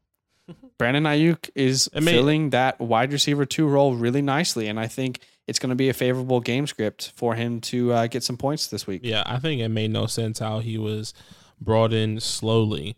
Brandon 0.79 1.05
Aiyuk 1.05 1.51
is 1.55 1.89
filling 1.95 2.51
that 2.51 2.81
wide 2.81 3.13
receiver 3.13 3.45
two 3.45 3.67
role 3.69 3.95
really 3.95 4.23
nicely, 4.23 4.67
and 4.69 4.81
I 4.81 4.89
think 4.89 5.21
it's 5.47 5.59
going 5.59 5.71
to 5.71 5.77
be 5.77 5.89
a 5.89 5.93
favorable 5.95 6.41
game 6.41 6.67
script 6.67 7.13
for 7.15 7.35
him 7.35 7.61
to 7.63 7.93
uh, 7.93 8.07
get 8.09 8.23
some 8.25 8.37
points 8.37 8.67
this 8.67 8.87
week. 8.87 9.03
Yeah, 9.05 9.23
I 9.27 9.39
think 9.39 9.61
it 9.61 9.69
made 9.69 9.91
no 9.93 10.07
sense 10.07 10.39
how 10.41 10.59
he 10.61 10.79
was 10.79 11.15
brought 11.61 11.93
in 11.93 12.19
slowly. 12.21 12.97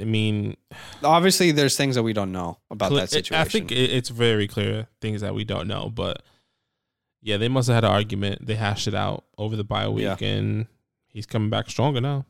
I 0.00 0.04
mean, 0.04 0.56
Obviously, 1.02 1.50
there's 1.50 1.76
things 1.76 1.94
that 1.96 2.02
we 2.02 2.12
don't 2.12 2.32
know 2.32 2.58
about 2.70 2.88
Cle- 2.88 2.98
that 2.98 3.10
situation. 3.10 3.40
I 3.40 3.44
think 3.48 3.72
it's 3.72 4.10
very 4.10 4.46
clear 4.46 4.86
things 5.00 5.20
that 5.22 5.34
we 5.34 5.44
don't 5.44 5.66
know, 5.68 5.90
but 5.90 6.22
yeah, 7.22 7.36
they 7.36 7.48
must 7.48 7.68
have 7.68 7.74
had 7.76 7.84
an 7.84 7.90
argument. 7.90 8.46
They 8.46 8.54
hashed 8.54 8.86
it 8.86 8.94
out 8.94 9.24
over 9.36 9.56
the 9.56 9.64
bye 9.64 9.88
week, 9.88 10.04
Yeah. 10.04 10.16
and 10.20 10.66
he's 11.08 11.26
coming 11.26 11.50
back 11.50 11.68
stronger 11.68 12.00
now. 12.00 12.26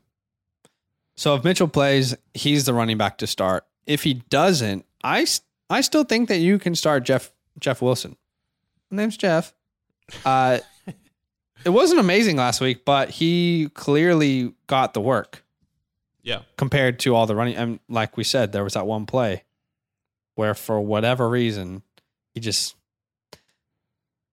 So 1.18 1.34
if 1.34 1.42
Mitchell 1.42 1.66
plays, 1.66 2.16
he's 2.32 2.64
the 2.64 2.72
running 2.72 2.96
back 2.96 3.18
to 3.18 3.26
start. 3.26 3.66
If 3.86 4.04
he 4.04 4.14
doesn't, 4.14 4.86
I 5.02 5.26
I 5.68 5.80
still 5.80 6.04
think 6.04 6.28
that 6.28 6.38
you 6.38 6.60
can 6.60 6.76
start 6.76 7.02
Jeff 7.02 7.32
Jeff 7.58 7.82
Wilson. 7.82 8.16
His 8.88 8.96
name's 8.96 9.16
Jeff. 9.16 9.52
Uh, 10.24 10.58
it 11.64 11.70
wasn't 11.70 11.98
amazing 11.98 12.36
last 12.36 12.60
week, 12.60 12.84
but 12.84 13.10
he 13.10 13.68
clearly 13.74 14.54
got 14.68 14.94
the 14.94 15.00
work 15.00 15.42
Yeah, 16.22 16.42
compared 16.56 17.00
to 17.00 17.16
all 17.16 17.26
the 17.26 17.34
running. 17.34 17.56
And 17.56 17.80
like 17.88 18.16
we 18.16 18.22
said, 18.22 18.52
there 18.52 18.62
was 18.62 18.74
that 18.74 18.86
one 18.86 19.04
play 19.04 19.42
where, 20.36 20.54
for 20.54 20.80
whatever 20.80 21.28
reason, 21.28 21.82
he 22.32 22.38
just 22.38 22.76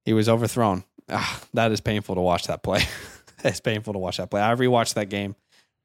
he 0.03 0.13
was 0.13 0.29
overthrown. 0.29 0.83
Ah, 1.09 1.41
that 1.55 1.71
is 1.71 1.81
painful 1.81 2.13
to 2.13 2.21
watch 2.21 2.45
that 2.45 2.61
play. 2.61 2.83
it's 3.43 3.59
painful 3.59 3.93
to 3.93 3.99
watch 3.99 4.17
that 4.17 4.29
play. 4.29 4.41
I 4.43 4.53
rewatched 4.53 4.93
that 4.93 5.09
game 5.09 5.36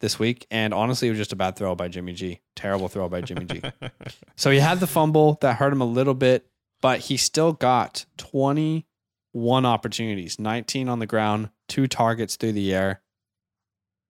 this 0.00 0.18
week, 0.18 0.46
and 0.50 0.72
honestly, 0.74 1.08
it 1.08 1.12
was 1.12 1.18
just 1.18 1.32
a 1.32 1.36
bad 1.36 1.56
throw 1.56 1.74
by 1.74 1.88
Jimmy 1.88 2.12
G. 2.12 2.40
Terrible 2.56 2.88
throw 2.88 3.08
by 3.08 3.20
Jimmy 3.20 3.44
G. 3.46 3.62
So 4.36 4.50
he 4.50 4.58
had 4.58 4.80
the 4.80 4.86
fumble 4.86 5.36
that 5.42 5.56
hurt 5.56 5.72
him 5.72 5.80
a 5.82 5.86
little 5.86 6.14
bit, 6.14 6.46
but 6.80 7.00
he 7.00 7.16
still 7.18 7.52
got 7.52 8.06
21 8.16 9.66
opportunities, 9.66 10.38
19 10.38 10.88
on 10.88 10.98
the 10.98 11.06
ground, 11.06 11.50
two 11.68 11.86
targets 11.86 12.36
through 12.36 12.52
the 12.52 12.72
air. 12.74 13.02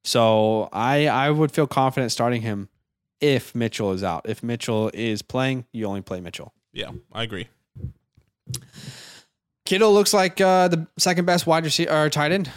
So 0.05 0.68
I 0.72 1.09
I 1.09 1.30
would 1.30 1.51
feel 1.53 1.66
confident 1.66 2.12
starting 2.12 2.43
him 2.43 2.68
if 3.20 3.55
Mitchell 3.55 3.93
is 3.93 4.03
out. 4.05 4.22
If 4.28 4.43
Mitchell 4.43 4.91
is 4.95 5.20
playing, 5.22 5.66
you 5.72 5.86
only 5.86 6.01
play 6.01 6.20
Mitchell. 6.20 6.55
yeah, 6.72 6.91
I 7.12 7.24
agree. 7.24 7.49
Kittle 9.64 9.93
looks 9.93 10.12
like 10.14 10.41
uh, 10.41 10.68
the 10.68 10.86
second 10.99 11.26
best 11.26 11.47
wide 11.47 11.64
receiver 11.64 11.93
or 11.93 12.09
tight 12.11 12.32
end 12.32 12.51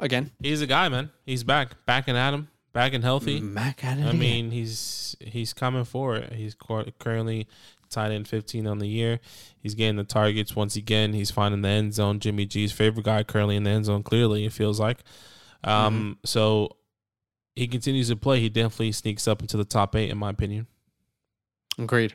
again. 0.00 0.30
He's 0.42 0.62
a 0.62 0.66
guy, 0.66 0.88
man. 0.88 1.10
He's 1.24 1.44
back, 1.44 1.84
back 1.86 2.08
and 2.08 2.16
at 2.18 2.34
him, 2.34 2.48
back 2.76 2.92
and 2.92 3.02
healthy. 3.02 3.40
Mac 3.40 3.82
at 3.84 3.98
it 3.98 4.02
I 4.02 4.08
again. 4.08 4.18
mean, 4.18 4.50
he's 4.50 5.16
he's 5.20 5.52
coming 5.52 5.84
for 5.84 6.14
it. 6.16 6.32
He's 6.34 6.54
currently 6.98 7.48
tied 7.90 8.12
in 8.12 8.24
15 8.24 8.66
on 8.66 8.78
the 8.78 8.86
year. 8.88 9.18
He's 9.58 9.74
getting 9.74 9.96
the 9.96 10.04
targets 10.04 10.54
once 10.54 10.76
again. 10.76 11.12
He's 11.12 11.30
finding 11.30 11.62
the 11.62 11.68
end 11.68 11.94
zone. 11.94 12.20
Jimmy 12.20 12.44
G's 12.46 12.72
favorite 12.72 13.04
guy 13.06 13.22
currently 13.22 13.56
in 13.56 13.62
the 13.64 13.70
end 13.70 13.86
zone. 13.86 14.02
Clearly, 14.02 14.44
it 14.44 14.52
feels 14.52 14.78
like. 14.78 14.98
Um, 15.64 16.18
so 16.24 16.76
he 17.54 17.66
continues 17.66 18.08
to 18.08 18.16
play. 18.16 18.40
He 18.40 18.48
definitely 18.48 18.92
sneaks 18.92 19.26
up 19.26 19.40
into 19.40 19.56
the 19.56 19.64
top 19.64 19.96
eight, 19.96 20.10
in 20.10 20.18
my 20.18 20.30
opinion. 20.30 20.66
agreed. 21.78 22.14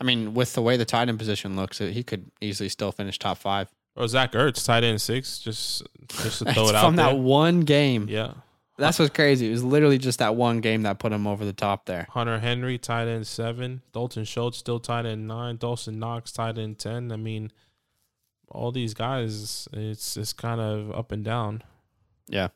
I 0.00 0.04
mean, 0.04 0.34
with 0.34 0.52
the 0.54 0.62
way 0.62 0.76
the 0.76 0.84
tight 0.84 1.08
end 1.08 1.18
position 1.18 1.56
looks, 1.56 1.78
he 1.78 2.02
could 2.02 2.30
easily 2.40 2.68
still 2.68 2.92
finish 2.92 3.18
top 3.18 3.38
five. 3.38 3.68
Or 3.94 4.08
Zach 4.08 4.32
Ertz, 4.32 4.64
tight 4.64 4.84
end 4.84 5.00
six, 5.00 5.38
just 5.38 5.82
just 6.22 6.40
to 6.40 6.44
throw 6.52 6.68
it 6.68 6.74
out 6.74 6.84
from 6.84 6.96
there. 6.96 7.06
that 7.06 7.18
one 7.18 7.60
game. 7.60 8.06
yeah, 8.08 8.32
That's 8.82 8.98
what's 8.98 9.14
crazy. 9.14 9.46
It 9.46 9.52
was 9.52 9.62
literally 9.62 9.96
just 9.96 10.18
that 10.18 10.34
one 10.34 10.60
game 10.60 10.82
that 10.82 10.98
put 10.98 11.12
him 11.12 11.24
over 11.24 11.44
the 11.44 11.52
top 11.52 11.86
there. 11.86 12.08
Hunter 12.10 12.40
Henry, 12.40 12.78
tight 12.78 13.06
end 13.06 13.28
seven. 13.28 13.80
Dalton 13.92 14.24
Schultz 14.24 14.58
still 14.58 14.80
tight 14.80 15.06
end 15.06 15.28
nine. 15.28 15.56
Dawson 15.56 16.00
Knox, 16.00 16.32
tight 16.32 16.58
end 16.58 16.80
ten. 16.80 17.12
I 17.12 17.16
mean, 17.16 17.52
all 18.50 18.72
these 18.72 18.92
guys, 18.92 19.68
it's 19.72 20.16
it's 20.16 20.32
kind 20.32 20.60
of 20.60 20.90
up 20.90 21.12
and 21.12 21.24
down. 21.24 21.62
Yeah. 22.26 22.48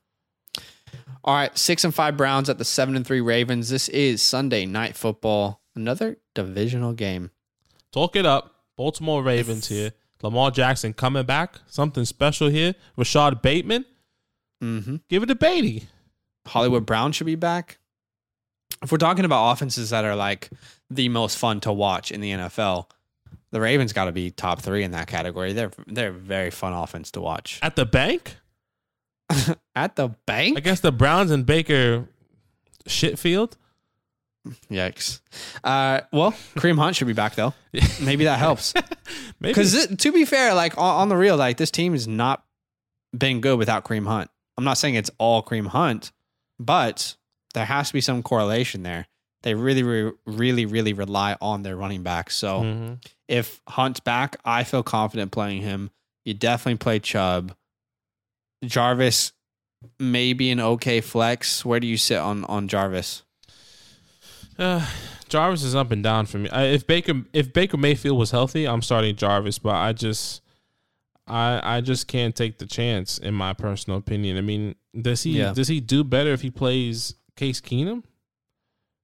All 1.22 1.32
right, 1.32 1.56
six 1.56 1.84
and 1.84 1.94
five 1.94 2.16
Browns 2.16 2.50
at 2.50 2.58
the 2.58 2.64
seven 2.64 2.96
and 2.96 3.06
three 3.06 3.20
Ravens. 3.20 3.68
This 3.68 3.88
is 3.90 4.20
Sunday 4.20 4.66
night 4.66 4.96
football. 4.96 5.62
Another 5.76 6.16
divisional 6.34 6.92
game. 6.92 7.30
Talk 7.92 8.16
it 8.16 8.26
up. 8.26 8.52
Baltimore 8.76 9.22
Ravens 9.22 9.68
here. 9.68 9.92
Lamar 10.22 10.50
Jackson 10.50 10.92
coming 10.92 11.24
back. 11.24 11.60
Something 11.68 12.04
special 12.04 12.48
here. 12.48 12.74
Rashod 12.96 13.42
Bateman. 13.42 13.84
Mm-hmm. 14.60 14.96
Give 15.08 15.22
it 15.22 15.26
to 15.26 15.36
Beatty. 15.36 15.86
Hollywood 16.46 16.86
Brown 16.86 17.12
should 17.12 17.26
be 17.26 17.34
back. 17.34 17.78
If 18.82 18.92
we're 18.92 18.98
talking 18.98 19.24
about 19.24 19.52
offenses 19.52 19.90
that 19.90 20.04
are 20.04 20.16
like 20.16 20.50
the 20.90 21.08
most 21.08 21.38
fun 21.38 21.60
to 21.60 21.72
watch 21.72 22.10
in 22.10 22.20
the 22.20 22.30
NFL, 22.32 22.90
the 23.50 23.60
Ravens 23.60 23.92
got 23.92 24.04
to 24.06 24.12
be 24.12 24.30
top 24.30 24.60
three 24.60 24.82
in 24.82 24.90
that 24.92 25.06
category. 25.06 25.52
They're 25.52 25.72
they're 25.86 26.10
a 26.10 26.12
very 26.12 26.50
fun 26.50 26.72
offense 26.72 27.10
to 27.12 27.20
watch. 27.20 27.58
At 27.62 27.76
the 27.76 27.86
bank? 27.86 28.36
At 29.74 29.96
the 29.96 30.08
bank, 30.26 30.56
I 30.56 30.60
guess 30.60 30.80
the 30.80 30.92
Browns 30.92 31.30
and 31.30 31.44
Baker 31.44 32.08
Shitfield. 32.88 33.56
yikes. 34.70 35.20
Uh, 35.64 36.02
well, 36.12 36.32
Kareem 36.54 36.78
Hunt 36.78 36.96
should 36.96 37.08
be 37.08 37.12
back 37.12 37.34
though. 37.34 37.54
Maybe 38.00 38.24
that 38.24 38.38
helps. 38.38 38.74
Maybe. 39.40 39.52
Because 39.52 39.86
to 39.88 40.12
be 40.12 40.24
fair, 40.24 40.54
like 40.54 40.78
on, 40.78 41.00
on 41.00 41.08
the 41.08 41.16
real, 41.16 41.36
like 41.36 41.56
this 41.56 41.70
team 41.70 41.92
has 41.92 42.06
not 42.06 42.44
been 43.16 43.40
good 43.40 43.58
without 43.58 43.84
Kareem 43.84 44.06
Hunt. 44.06 44.30
I'm 44.56 44.64
not 44.64 44.78
saying 44.78 44.94
it's 44.94 45.10
all 45.18 45.42
Kareem 45.42 45.66
Hunt, 45.66 46.12
but 46.58 47.16
there 47.54 47.64
has 47.66 47.88
to 47.88 47.92
be 47.94 48.00
some 48.00 48.22
correlation 48.22 48.82
there. 48.82 49.06
They 49.42 49.54
really, 49.54 49.82
really, 49.82 50.12
really, 50.26 50.66
really 50.66 50.92
rely 50.92 51.36
on 51.40 51.62
their 51.62 51.76
running 51.76 52.02
back. 52.02 52.30
So 52.30 52.62
Mhm. 52.62 53.04
if 53.28 53.60
Hunt's 53.68 54.00
back, 54.00 54.36
I 54.44 54.64
feel 54.64 54.82
confident 54.82 55.30
playing 55.32 55.62
him. 55.62 55.90
You 56.24 56.34
definitely 56.34 56.78
play 56.78 56.98
Chubb. 56.98 57.54
Jarvis, 58.64 59.32
maybe 59.98 60.50
an 60.50 60.58
okay 60.60 61.00
flex. 61.00 61.64
Where 61.64 61.78
do 61.80 61.86
you 61.86 61.96
sit 61.96 62.18
on 62.18 62.44
on 62.46 62.66
Jarvis? 62.68 63.22
Uh, 64.58 64.84
Jarvis 65.28 65.62
is 65.62 65.74
up 65.74 65.90
and 65.90 66.02
down 66.02 66.26
for 66.26 66.38
me. 66.38 66.48
I, 66.48 66.64
if 66.64 66.86
Baker 66.86 67.22
if 67.32 67.52
Baker 67.52 67.76
Mayfield 67.76 68.18
was 68.18 68.30
healthy, 68.30 68.66
I'm 68.66 68.82
starting 68.82 69.14
Jarvis, 69.16 69.58
but 69.58 69.74
I 69.74 69.92
just 69.92 70.40
I 71.26 71.76
I 71.76 71.80
just 71.80 72.06
can't 72.08 72.34
take 72.34 72.58
the 72.58 72.66
chance 72.66 73.18
in 73.18 73.34
my 73.34 73.52
personal 73.52 73.98
opinion. 73.98 74.36
I 74.36 74.40
mean, 74.42 74.74
does 75.00 75.22
he 75.22 75.38
Yeah. 75.38 75.52
does 75.52 75.68
he 75.68 75.80
do 75.80 76.04
better 76.04 76.32
if 76.32 76.42
he 76.42 76.50
plays 76.50 77.14
Case 77.36 77.60
Keenum? 77.60 78.04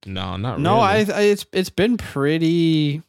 No, 0.06 0.36
not 0.36 0.60
No, 0.60 0.80
I, 0.80 1.00
really. 1.00 1.12
I 1.12 1.20
it's 1.22 1.46
it's 1.52 1.70
been 1.70 1.96
pretty 1.96 3.02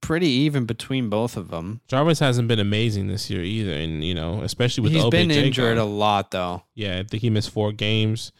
pretty 0.00 0.28
even 0.28 0.66
between 0.66 1.08
both 1.08 1.36
of 1.36 1.48
them. 1.48 1.80
Jarvis 1.88 2.18
hasn't 2.18 2.48
been 2.48 2.58
amazing 2.58 3.06
this 3.08 3.30
year 3.30 3.42
either, 3.42 3.72
and 3.72 4.04
you 4.04 4.14
know, 4.14 4.42
especially 4.42 4.82
with 4.82 4.92
He's 4.92 5.04
been 5.06 5.30
injured 5.30 5.78
a 5.78 5.84
lot 5.84 6.30
though. 6.32 6.64
Yeah, 6.74 6.98
I 6.98 7.02
think 7.04 7.22
he 7.22 7.30
missed 7.30 7.50
four 7.50 7.72
games. 7.72 8.32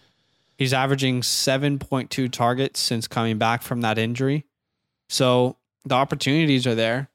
He's 0.59 0.73
averaging 0.73 1.23
7.2 1.23 2.31
targets 2.31 2.79
since 2.79 3.09
coming 3.09 3.39
back 3.39 3.63
from 3.63 3.81
that 3.81 3.99
injury. 3.99 4.45
So 5.09 5.57
the 5.85 5.95
opportunities 5.95 6.67
are 6.67 6.75
there. 6.75 7.09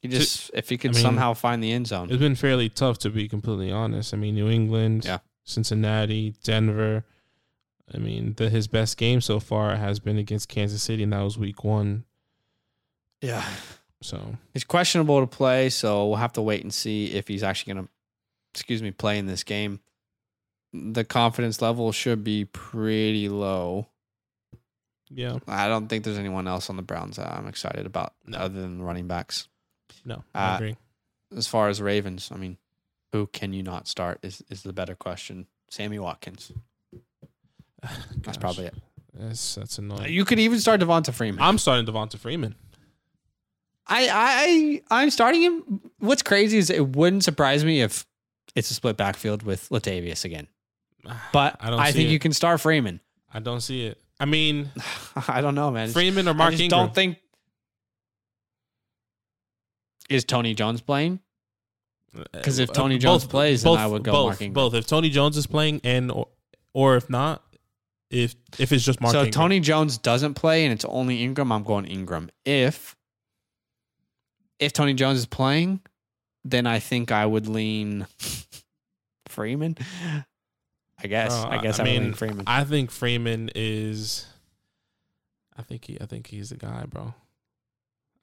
He 0.00 0.08
just 0.08 0.50
if 0.54 0.68
he 0.68 0.76
could 0.78 0.92
I 0.92 0.94
mean, 0.94 1.02
somehow 1.02 1.34
find 1.34 1.62
the 1.62 1.72
end 1.72 1.86
zone. 1.88 2.08
It's 2.10 2.18
been 2.20 2.34
fairly 2.36 2.68
tough 2.68 2.98
to 2.98 3.10
be 3.10 3.28
completely 3.28 3.70
honest. 3.72 4.14
I 4.14 4.16
mean, 4.16 4.34
New 4.34 4.48
England, 4.48 5.04
Yeah. 5.04 5.18
Cincinnati, 5.44 6.34
Denver. 6.44 7.04
I 7.92 7.98
mean, 7.98 8.34
the, 8.36 8.50
his 8.50 8.68
best 8.68 8.96
game 8.98 9.20
so 9.22 9.40
far 9.40 9.74
has 9.76 9.98
been 9.98 10.18
against 10.18 10.48
Kansas 10.50 10.82
City, 10.82 11.02
and 11.02 11.12
that 11.14 11.22
was 11.22 11.38
Week 11.38 11.64
One. 11.64 12.04
Yeah. 13.22 13.44
So 14.02 14.36
He's 14.52 14.62
questionable 14.64 15.20
to 15.20 15.26
play, 15.26 15.70
so 15.70 16.06
we'll 16.06 16.16
have 16.16 16.34
to 16.34 16.42
wait 16.42 16.62
and 16.62 16.72
see 16.72 17.06
if 17.14 17.26
he's 17.26 17.42
actually 17.42 17.72
going 17.74 17.86
to 17.86 17.90
excuse 18.52 18.82
me, 18.82 18.90
play 18.90 19.18
in 19.18 19.26
this 19.26 19.42
game. 19.42 19.80
The 20.72 21.02
confidence 21.04 21.60
level 21.62 21.90
should 21.92 22.22
be 22.22 22.44
pretty 22.44 23.28
low. 23.28 23.88
yeah, 25.10 25.38
I 25.48 25.66
don't 25.68 25.88
think 25.88 26.04
there's 26.04 26.18
anyone 26.18 26.46
else 26.46 26.68
on 26.70 26.76
the 26.76 26.82
Browns 26.82 27.16
that 27.16 27.32
I'm 27.32 27.48
excited 27.48 27.86
about 27.86 28.12
No. 28.26 28.38
other 28.38 28.60
than 28.60 28.78
the 28.78 28.84
running 28.84 29.06
backs. 29.08 29.48
No, 30.04 30.24
Uh, 30.34 30.54
agree. 30.56 30.76
as 31.36 31.46
far 31.46 31.68
as 31.68 31.80
Ravens, 31.82 32.30
I 32.32 32.36
mean, 32.36 32.56
who 33.12 33.26
can 33.26 33.52
you 33.52 33.62
not 33.62 33.88
start 33.88 34.18
is, 34.22 34.42
is 34.50 34.62
the 34.62 34.72
better 34.72 34.94
question. 34.94 35.46
Sammy 35.70 35.98
Watkins. 35.98 36.52
That's 38.22 38.38
probably 38.38 38.66
it. 38.66 38.74
That's 39.14 39.54
that's 39.56 39.78
annoying. 39.78 40.12
You 40.12 40.24
could 40.24 40.38
even 40.38 40.60
start 40.60 40.80
Devonta 40.80 41.12
Freeman. 41.12 41.42
I'm 41.42 41.58
starting 41.58 41.86
Devonta 41.86 42.18
Freeman. 42.18 42.54
I, 43.86 44.08
I 44.12 44.82
I'm 45.02 45.10
starting 45.10 45.42
him. 45.42 45.80
What's 45.98 46.22
crazy 46.22 46.58
is 46.58 46.70
it 46.70 46.88
wouldn't 46.94 47.24
surprise 47.24 47.64
me 47.64 47.80
if 47.80 48.06
it's 48.54 48.70
a 48.70 48.74
split 48.74 48.96
backfield 48.96 49.42
with 49.42 49.68
Latavius 49.70 50.24
again. 50.24 50.46
But 51.32 51.56
I 51.60 51.68
I, 51.68 51.70
don't 51.70 51.86
see 51.86 51.92
think 51.92 52.08
it. 52.10 52.12
you 52.12 52.18
can 52.18 52.32
start 52.32 52.60
Freeman. 52.60 53.00
I 53.32 53.40
don't 53.40 53.60
see 53.60 53.86
it. 53.86 53.98
I 54.20 54.24
mean, 54.26 54.70
I 55.28 55.40
don't 55.40 55.54
know, 55.54 55.70
man. 55.70 55.88
Freeman 55.90 56.28
or 56.28 56.34
Mark 56.34 56.48
I 56.48 56.50
just 56.52 56.62
Ingram. 56.64 56.86
don't 56.86 56.94
think 56.94 57.18
is 60.08 60.24
Tony 60.24 60.54
Jones 60.54 60.80
playing? 60.80 61.20
Because 62.32 62.58
if 62.58 62.70
Uh, 62.70 62.74
Tony 62.74 62.98
Jones 62.98 63.24
both, 63.24 63.30
plays, 63.30 63.62
then 63.62 63.76
I 63.76 63.86
would 63.86 64.02
go 64.02 64.12
both, 64.12 64.40
Mark. 64.40 64.52
Both. 64.52 64.74
If 64.74 64.86
Tony 64.86 65.10
Jones 65.10 65.36
is 65.36 65.46
playing, 65.46 65.80
and 65.84 66.10
or, 66.10 66.28
or 66.72 66.96
if 66.96 67.10
not, 67.10 67.42
if 68.10 68.34
if 68.58 68.72
it's 68.72 68.84
just 68.84 69.00
Mark. 69.00 69.12
so 69.12 69.18
Ingram. 69.20 69.32
Tony 69.32 69.60
Jones 69.60 69.98
doesn't 69.98 70.34
play 70.34 70.64
and 70.64 70.72
it's 70.72 70.84
only 70.86 71.22
Ingram, 71.22 71.52
I'm 71.52 71.62
going 71.64 71.84
Ingram. 71.84 72.30
If 72.44 72.96
if 74.58 74.72
Tony 74.72 74.94
Jones 74.94 75.18
is 75.18 75.26
playing, 75.26 75.80
then 76.44 76.66
I 76.66 76.78
think 76.78 77.12
I 77.12 77.26
would 77.26 77.46
lean 77.46 78.06
Freeman. 79.28 79.76
I 81.00 81.06
guess. 81.06 81.32
Uh, 81.32 81.48
I 81.48 81.58
guess 81.58 81.78
I, 81.78 81.82
would 81.84 81.92
mean, 81.92 82.14
Freeman. 82.14 82.44
I 82.46 82.64
think 82.64 82.90
Freeman 82.90 83.50
is. 83.54 84.26
I 85.56 85.62
think 85.62 85.84
he. 85.84 85.98
I 86.00 86.06
think 86.06 86.28
he's 86.28 86.48
the 86.48 86.56
guy, 86.56 86.84
bro. 86.88 87.14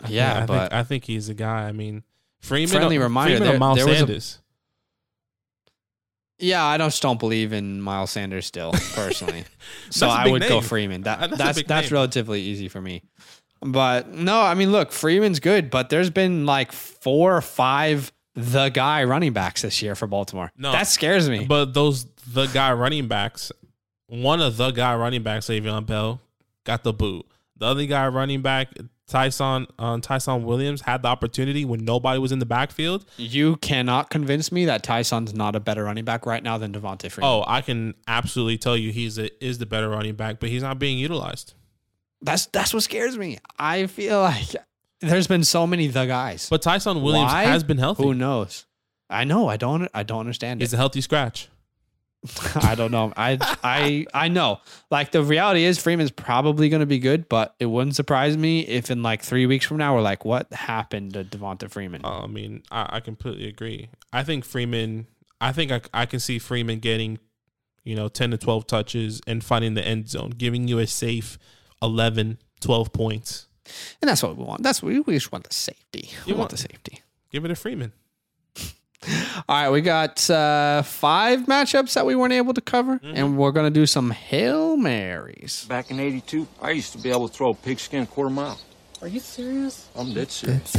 I 0.03 0.09
Yeah, 0.09 0.33
think, 0.39 0.43
I 0.43 0.45
but- 0.45 0.59
think, 0.61 0.73
I 0.73 0.83
think 0.83 1.03
he's 1.05 1.29
a 1.29 1.33
guy. 1.33 1.67
I 1.67 1.71
mean, 1.71 2.03
Freeman. 2.41 2.69
Friendly 2.69 2.97
reminder, 2.97 3.37
Freeman 3.37 3.49
there- 3.49 3.59
Miles 3.59 3.77
there 3.77 3.87
was 3.87 4.01
a- 4.01 4.05
Yeah, 6.37 6.65
I 6.65 6.77
just 6.77 7.01
don't 7.01 7.19
believe 7.19 7.53
in 7.53 7.79
Miles 7.81 8.11
Sanders 8.11 8.45
still, 8.45 8.71
personally. 8.93 9.45
so 9.89 10.07
I 10.09 10.09
a 10.09 10.13
I 10.19 10.23
big 10.25 10.31
would 10.33 10.41
go. 10.47 10.61
Freeman. 10.61 11.01
That, 11.03 11.19
That's 11.31 11.37
that's 11.37 11.63
that's 11.63 11.91
relatively 11.91 12.41
easy 12.41 12.67
for 12.67 12.81
me. 12.81 13.03
But 13.61 14.09
no, 14.09 14.41
I 14.41 14.53
mean, 14.53 14.71
look, 14.71 14.91
Freeman's 14.91 15.39
good, 15.39 15.69
but 15.69 15.89
there's 15.89 16.09
been 16.09 16.45
like 16.45 16.71
four 16.73 17.35
or 17.37 17.41
five 17.41 18.11
the 18.35 18.67
guy 18.69 19.05
running 19.05 19.31
backs 19.31 19.61
this 19.61 19.81
year 19.81 19.95
for 19.95 20.07
Baltimore. 20.07 20.51
No, 20.57 20.73
that 20.73 20.87
scares 20.87 21.29
me. 21.29 21.45
But 21.45 21.73
those 21.73 22.05
the 22.27 22.47
guy 22.47 22.73
running 22.73 23.07
backs, 23.07 23.51
one 24.07 24.41
of 24.41 24.57
the 24.57 24.71
guy 24.71 24.93
running 24.95 25.23
backs, 25.23 25.47
Le'Veon 25.47 25.85
Bell, 25.85 26.19
got 26.65 26.83
the 26.83 26.91
boot. 26.93 27.25
The 27.57 27.65
other 27.67 27.85
guy 27.85 28.09
running 28.09 28.41
back, 28.41 28.73
Ty'Son 29.07 29.67
um, 29.77 30.01
Ty'Son 30.01 30.43
Williams, 30.43 30.81
had 30.81 31.03
the 31.03 31.07
opportunity 31.07 31.63
when 31.63 31.85
nobody 31.85 32.19
was 32.19 32.31
in 32.31 32.39
the 32.39 32.45
backfield. 32.45 33.05
you 33.17 33.57
cannot 33.57 34.09
convince 34.09 34.51
me 34.51 34.65
that 34.65 34.83
Ty'Son's 34.83 35.33
not 35.33 35.55
a 35.55 35.59
better 35.59 35.83
running 35.83 36.05
back 36.05 36.25
right 36.25 36.41
now 36.41 36.57
than 36.57 36.73
Devonta 36.73 37.11
Freeman. 37.11 37.29
Oh, 37.29 37.43
I 37.47 37.61
can 37.61 37.93
absolutely 38.07 38.57
tell 38.57 38.75
you 38.75 38.91
he's 38.91 39.19
a, 39.19 39.29
is 39.43 39.59
the 39.59 39.65
better 39.65 39.89
running 39.89 40.15
back, 40.15 40.39
but 40.39 40.49
he's 40.49 40.63
not 40.63 40.79
being 40.79 40.97
utilized. 40.97 41.53
that's 42.21 42.47
that's 42.47 42.73
what 42.73 42.83
scares 42.83 43.17
me. 43.17 43.37
I 43.59 43.85
feel 43.87 44.21
like 44.21 44.55
there's 45.01 45.27
been 45.27 45.43
so 45.43 45.67
many 45.67 45.87
the 45.87 46.05
guys. 46.05 46.49
But 46.49 46.61
Ty'Son 46.61 47.01
Williams 47.01 47.31
Why? 47.31 47.43
has 47.43 47.63
been 47.63 47.77
healthy. 47.77 48.03
Who 48.03 48.13
knows? 48.13 48.65
I 49.09 49.23
know. 49.23 49.47
I 49.47 49.57
don't. 49.57 49.87
I 49.93 50.01
don't 50.01 50.21
understand 50.21 50.63
it. 50.63 50.73
A 50.73 50.77
healthy 50.77 51.01
scratch. 51.01 51.49
I 52.55 52.75
don't 52.75 52.91
know. 52.91 53.13
I 53.15 53.37
I 53.63 54.05
I 54.13 54.27
know. 54.27 54.59
Like 54.91 55.11
the 55.11 55.23
reality 55.23 55.63
is 55.63 55.77
Freeman's 55.77 56.11
probably 56.11 56.69
going 56.69 56.79
to 56.81 56.85
be 56.85 56.99
good, 56.99 57.27
but 57.29 57.55
it 57.59 57.65
wouldn't 57.67 57.95
surprise 57.95 58.37
me 58.37 58.61
if 58.61 58.89
in 58.91 59.01
like 59.03 59.21
three 59.21 59.45
weeks 59.45 59.65
from 59.65 59.77
now 59.77 59.95
we're 59.95 60.01
like, 60.01 60.25
what 60.25 60.51
happened 60.53 61.13
to 61.13 61.23
Devonta 61.23 61.69
Freeman? 61.69 62.01
Uh, 62.03 62.21
I 62.23 62.27
mean, 62.27 62.63
I, 62.71 62.97
I 62.97 62.99
completely 62.99 63.47
agree. 63.47 63.89
I 64.13 64.23
think 64.23 64.45
Freeman. 64.45 65.07
I 65.41 65.51
think 65.51 65.71
I, 65.71 65.81
I 65.93 66.05
can 66.05 66.19
see 66.19 66.39
Freeman 66.39 66.79
getting, 66.79 67.19
you 67.83 67.95
know, 67.95 68.07
ten 68.07 68.31
to 68.31 68.37
twelve 68.37 68.67
touches 68.67 69.21
and 69.27 69.43
finding 69.43 69.73
the 69.73 69.85
end 69.85 70.09
zone, 70.09 70.29
giving 70.31 70.67
you 70.67 70.79
a 70.79 70.87
safe 70.87 71.37
11, 71.81 72.37
12 72.61 72.93
points. 72.93 73.47
and 74.01 74.07
that's 74.09 74.23
what 74.23 74.37
we 74.37 74.43
want. 74.43 74.63
That's 74.63 74.81
what 74.81 74.93
we, 74.93 74.99
we 75.01 75.13
just 75.13 75.31
want 75.31 75.43
the 75.43 75.53
safety. 75.53 76.09
We 76.25 76.31
You 76.31 76.33
want 76.35 76.39
want- 76.39 76.51
the 76.51 76.57
safety. 76.57 77.01
Give 77.31 77.43
it 77.43 77.49
to 77.49 77.55
Freeman. 77.55 77.91
All 79.47 79.55
right, 79.63 79.69
we 79.69 79.81
got 79.81 80.27
uh, 80.29 80.81
five 80.81 81.41
matchups 81.41 81.93
that 81.93 82.05
we 82.05 82.15
weren't 82.15 82.33
able 82.33 82.53
to 82.53 82.61
cover, 82.61 82.99
and 83.03 83.37
we're 83.37 83.51
gonna 83.51 83.69
do 83.69 83.85
some 83.85 84.11
hail 84.11 84.77
marys. 84.77 85.65
Back 85.69 85.91
in 85.91 85.99
82, 85.99 86.47
I 86.61 86.71
used 86.71 86.91
to 86.93 86.97
be 86.97 87.09
able 87.09 87.27
to 87.27 87.33
throw 87.33 87.49
a 87.51 87.53
pigskin 87.55 88.03
a 88.03 88.05
quarter 88.05 88.29
mile. 88.29 88.59
Are 89.01 89.07
you 89.07 89.19
serious? 89.19 89.87
I'm 89.95 90.13
dead 90.13 90.31
serious. 90.31 90.73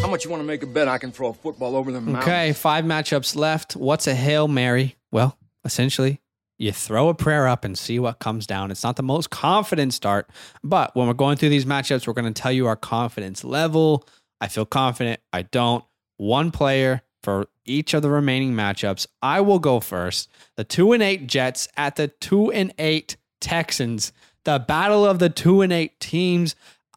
How 0.00 0.08
much 0.08 0.24
you 0.24 0.30
want 0.30 0.42
to 0.42 0.46
make 0.46 0.62
a 0.62 0.66
bet 0.66 0.88
I 0.88 0.98
can 0.98 1.12
throw 1.12 1.28
a 1.28 1.34
football 1.34 1.76
over 1.76 1.92
them 1.92 2.06
mountains? 2.06 2.24
Okay, 2.24 2.52
five 2.54 2.84
matchups 2.84 3.36
left. 3.36 3.76
What's 3.76 4.06
a 4.06 4.14
hail 4.14 4.48
mary? 4.48 4.96
Well, 5.10 5.36
essentially, 5.64 6.20
you 6.62 6.70
throw 6.70 7.08
a 7.08 7.14
prayer 7.14 7.48
up 7.48 7.64
and 7.64 7.76
see 7.76 7.98
what 7.98 8.20
comes 8.20 8.46
down. 8.46 8.70
It's 8.70 8.84
not 8.84 8.94
the 8.94 9.02
most 9.02 9.30
confident 9.30 9.92
start, 9.92 10.30
but 10.62 10.94
when 10.94 11.08
we're 11.08 11.14
going 11.14 11.36
through 11.36 11.48
these 11.48 11.64
matchups, 11.64 12.06
we're 12.06 12.12
going 12.12 12.32
to 12.32 12.42
tell 12.42 12.52
you 12.52 12.68
our 12.68 12.76
confidence 12.76 13.42
level. 13.42 14.06
I 14.40 14.46
feel 14.46 14.64
confident. 14.64 15.20
I 15.32 15.42
don't. 15.42 15.84
One 16.18 16.52
player 16.52 17.02
for 17.24 17.48
each 17.64 17.94
of 17.94 18.02
the 18.02 18.10
remaining 18.10 18.52
matchups. 18.54 19.08
I 19.20 19.40
will 19.40 19.58
go 19.58 19.80
first. 19.80 20.30
The 20.56 20.62
two 20.62 20.92
and 20.92 21.02
eight 21.02 21.26
Jets 21.26 21.66
at 21.76 21.96
the 21.96 22.08
two 22.08 22.52
and 22.52 22.72
eight 22.78 23.16
Texans. 23.40 24.12
The 24.44 24.60
battle 24.60 25.04
of 25.04 25.18
the 25.18 25.30
two 25.30 25.62
and 25.62 25.72
eight 25.72 25.98
teams. 25.98 26.54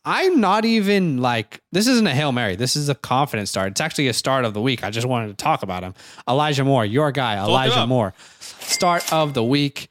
I'm 0.08 0.39
not 0.39 0.66
even 0.66 1.18
like 1.18 1.62
this 1.72 1.88
isn't 1.88 2.06
a 2.06 2.14
hail 2.14 2.32
mary. 2.32 2.56
This 2.56 2.76
is 2.76 2.89
a 2.89 2.95
confident 2.95 3.49
start. 3.49 3.72
It's 3.72 3.82
actually 3.82 4.08
a 4.08 4.14
start 4.14 4.45
of 4.45 4.53
the 4.53 4.62
week. 4.62 4.84
I 4.84 4.91
just 4.91 5.08
wanted 5.08 5.30
to 5.30 5.34
talk 5.43 5.64
about 5.64 5.82
him. 5.84 5.95
Elijah 6.30 6.64
Moore, 6.64 6.86
your 6.86 7.12
guy, 7.12 7.36
it 7.36 7.47
Elijah 7.47 7.80
up. 7.80 7.89
Moore. 7.89 8.14
Start 8.39 9.12
of 9.12 9.34
the 9.34 9.43
week. 9.43 9.89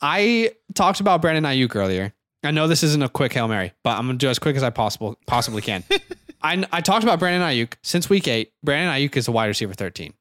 I 0.00 0.52
talked 0.74 1.00
about 1.00 1.20
Brandon 1.20 1.44
Aiyuk 1.44 1.74
earlier. 1.74 2.12
I 2.44 2.52
know 2.52 2.68
this 2.68 2.84
isn't 2.84 3.02
a 3.02 3.08
quick 3.08 3.32
hail 3.32 3.48
mary, 3.48 3.72
but 3.82 3.98
I'm 3.98 4.06
gonna 4.06 4.18
do 4.18 4.28
as 4.28 4.38
quick 4.38 4.54
as 4.54 4.62
I 4.62 4.70
possible 4.70 5.18
possibly 5.26 5.62
can. 5.62 5.82
I 6.42 6.64
I 6.70 6.80
talked 6.80 7.02
about 7.02 7.18
Brandon 7.18 7.42
Aiyuk 7.48 7.72
since 7.82 8.08
week 8.08 8.28
eight. 8.28 8.52
Brandon 8.62 8.94
Aiyuk 8.94 9.16
is 9.16 9.26
a 9.26 9.32
wide 9.32 9.46
receiver 9.46 9.74
13. 9.74 10.12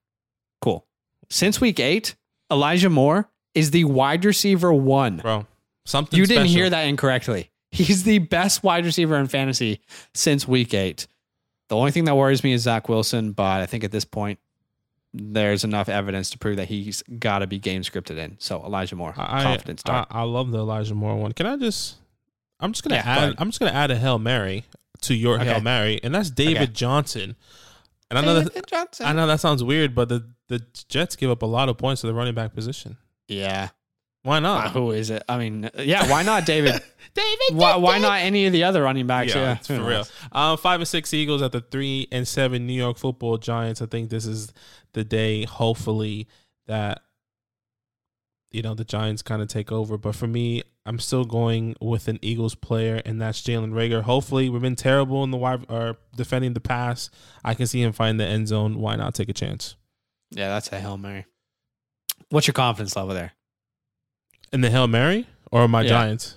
Cool. 0.62 0.86
Since 1.30 1.62
week 1.62 1.80
eight, 1.80 2.16
Elijah 2.52 2.90
Moore 2.90 3.30
is 3.54 3.70
the 3.72 3.84
wide 3.84 4.26
receiver 4.26 4.74
one. 4.74 5.18
Bro, 5.18 5.46
something 5.86 6.18
You 6.18 6.26
didn't 6.26 6.46
special. 6.46 6.56
hear 6.56 6.70
that 6.72 6.84
incorrectly. 6.84 7.52
He's 7.76 8.04
the 8.04 8.20
best 8.20 8.64
wide 8.64 8.86
receiver 8.86 9.16
in 9.18 9.28
fantasy 9.28 9.82
since 10.14 10.48
week 10.48 10.74
eight. 10.74 11.08
The 11.70 11.76
only 11.76 11.92
thing 11.92 12.06
that 12.06 12.16
worries 12.16 12.44
me 12.44 12.54
is 12.54 12.62
Zach 12.64 12.88
Wilson, 12.90 13.32
but 13.32 13.62
I 13.62 13.66
think 13.66 13.84
at 13.84 13.92
this 13.92 14.06
point, 14.06 14.40
there's 15.14 15.64
enough 15.64 15.88
evidence 15.90 16.30
to 16.32 16.38
prove 16.38 16.58
that 16.58 16.68
he's 16.68 17.02
got 17.20 17.40
to 17.40 17.48
be 17.48 17.58
game 17.58 17.82
scripted 17.84 18.18
in. 18.18 18.36
So 18.40 18.64
Elijah 18.64 18.96
Moore, 18.96 19.14
I, 19.18 19.44
confident 19.44 19.80
start. 19.80 20.08
I, 20.12 20.20
I 20.20 20.24
love 20.24 20.52
the 20.52 20.60
Elijah 20.60 20.94
Moore 20.94 21.16
one. 21.16 21.32
Can 21.32 21.46
I 21.46 21.56
just? 21.58 21.96
I'm 22.60 22.72
just 22.72 22.84
gonna 22.84 22.96
Yeah, 22.96 23.04
add. 23.06 23.18
ahead. 23.18 23.36
I'm 23.38 23.48
just 23.50 23.60
gonna 23.60 23.72
add 23.72 23.92
a 23.92 23.98
hail 23.98 24.20
mary 24.20 24.66
to 25.02 25.14
your 25.16 25.36
Okay. 25.36 25.46
hail 25.46 25.62
mary, 25.62 26.00
and 26.04 26.14
that's 26.14 26.30
David 26.30 26.62
Okay. 26.64 26.72
Johnson. 26.74 27.36
And 28.10 28.20
I 28.20 28.22
know 28.22 28.40
that 28.42 28.68
Johnson. 28.68 29.06
I 29.06 29.14
know 29.14 29.26
that 29.28 29.40
sounds 29.40 29.64
weird, 29.64 29.96
but 29.96 30.10
the 30.10 30.26
the 30.48 30.62
Jets 30.90 31.16
give 31.16 31.32
up 31.32 31.42
a 31.42 31.46
lot 31.48 31.70
of 31.70 31.78
points 31.78 32.02
to 32.02 32.08
the 32.08 32.14
running 32.14 32.36
back 32.36 32.54
position. 32.54 32.98
Yeah. 33.28 33.70
Why 34.26 34.40
not? 34.40 34.72
who 34.72 34.90
is 34.90 35.12
it? 35.12 35.22
I 35.30 35.38
mean, 35.38 35.70
yeah. 35.78 36.10
Why 36.10 36.24
not 36.24 36.46
David? 36.48 36.82
David. 37.14 37.40
why, 37.52 37.76
why 37.76 38.00
not 38.00 38.22
any 38.22 38.48
of 38.48 38.54
the 38.54 38.64
other 38.64 38.82
running 38.82 39.06
backs? 39.06 39.36
Yeah, 39.36 39.42
Yeah, 39.42 39.54
it's 39.54 39.68
for 39.68 39.84
real. 39.84 40.08
Um, 40.32 40.58
five 40.68 40.80
and 40.80 40.88
six 40.88 41.14
Eagles 41.14 41.44
at 41.44 41.52
the 41.52 41.62
three 41.62 42.08
and 42.12 42.28
seven 42.28 42.66
New 42.66 42.74
York 42.74 42.98
Football 42.98 43.38
Giants. 43.38 43.84
I 43.84 43.86
think 43.86 44.10
this 44.10 44.26
is 44.26 44.52
the 44.94 45.04
day, 45.04 45.44
hopefully, 45.44 46.28
that 46.66 47.04
you 48.50 48.64
know 48.64 48.74
the 48.74 48.84
Giants 48.84 49.22
kind 49.22 49.44
of 49.44 49.48
take 49.48 49.72
over. 49.72 49.96
But 49.96 50.16
for 50.16 50.26
me, 50.26 50.64
I'm 50.88 50.98
still 50.98 51.26
going 51.26 51.76
with 51.80 52.08
an 52.08 52.18
Eagles 52.24 52.56
player, 52.56 53.04
and 53.06 53.22
that's 53.22 53.44
Jalen 53.44 53.74
Reagor. 53.74 54.02
Hopefully, 54.02 54.50
we've 54.50 54.60
been 54.60 54.76
terrible 54.76 55.24
in 55.24 55.30
the 55.30 55.38
wide 55.38 55.68
or 55.70 55.98
defending 56.18 56.54
the 56.54 56.60
pass. 56.60 57.12
I 57.44 57.54
can 57.54 57.68
see 57.68 57.84
him 57.84 57.94
find 57.94 58.20
the 58.20 58.26
end 58.26 58.48
zone. 58.48 58.80
Why 58.80 58.96
not 58.96 59.14
take 59.14 59.30
a 59.30 59.34
chance? 59.34 59.76
Yeah, 60.32 60.48
that's 60.48 60.72
a 60.72 60.80
hail 60.80 60.98
mary. 60.98 61.28
What's 62.30 62.48
your 62.48 62.56
confidence 62.56 62.96
level 62.96 63.14
there? 63.14 63.34
In 64.56 64.62
the 64.62 64.70
hail 64.70 64.88
mary 64.88 65.28
or 65.52 65.68
my 65.68 65.82
Yeah. 65.82 65.90
Giants? 65.90 66.36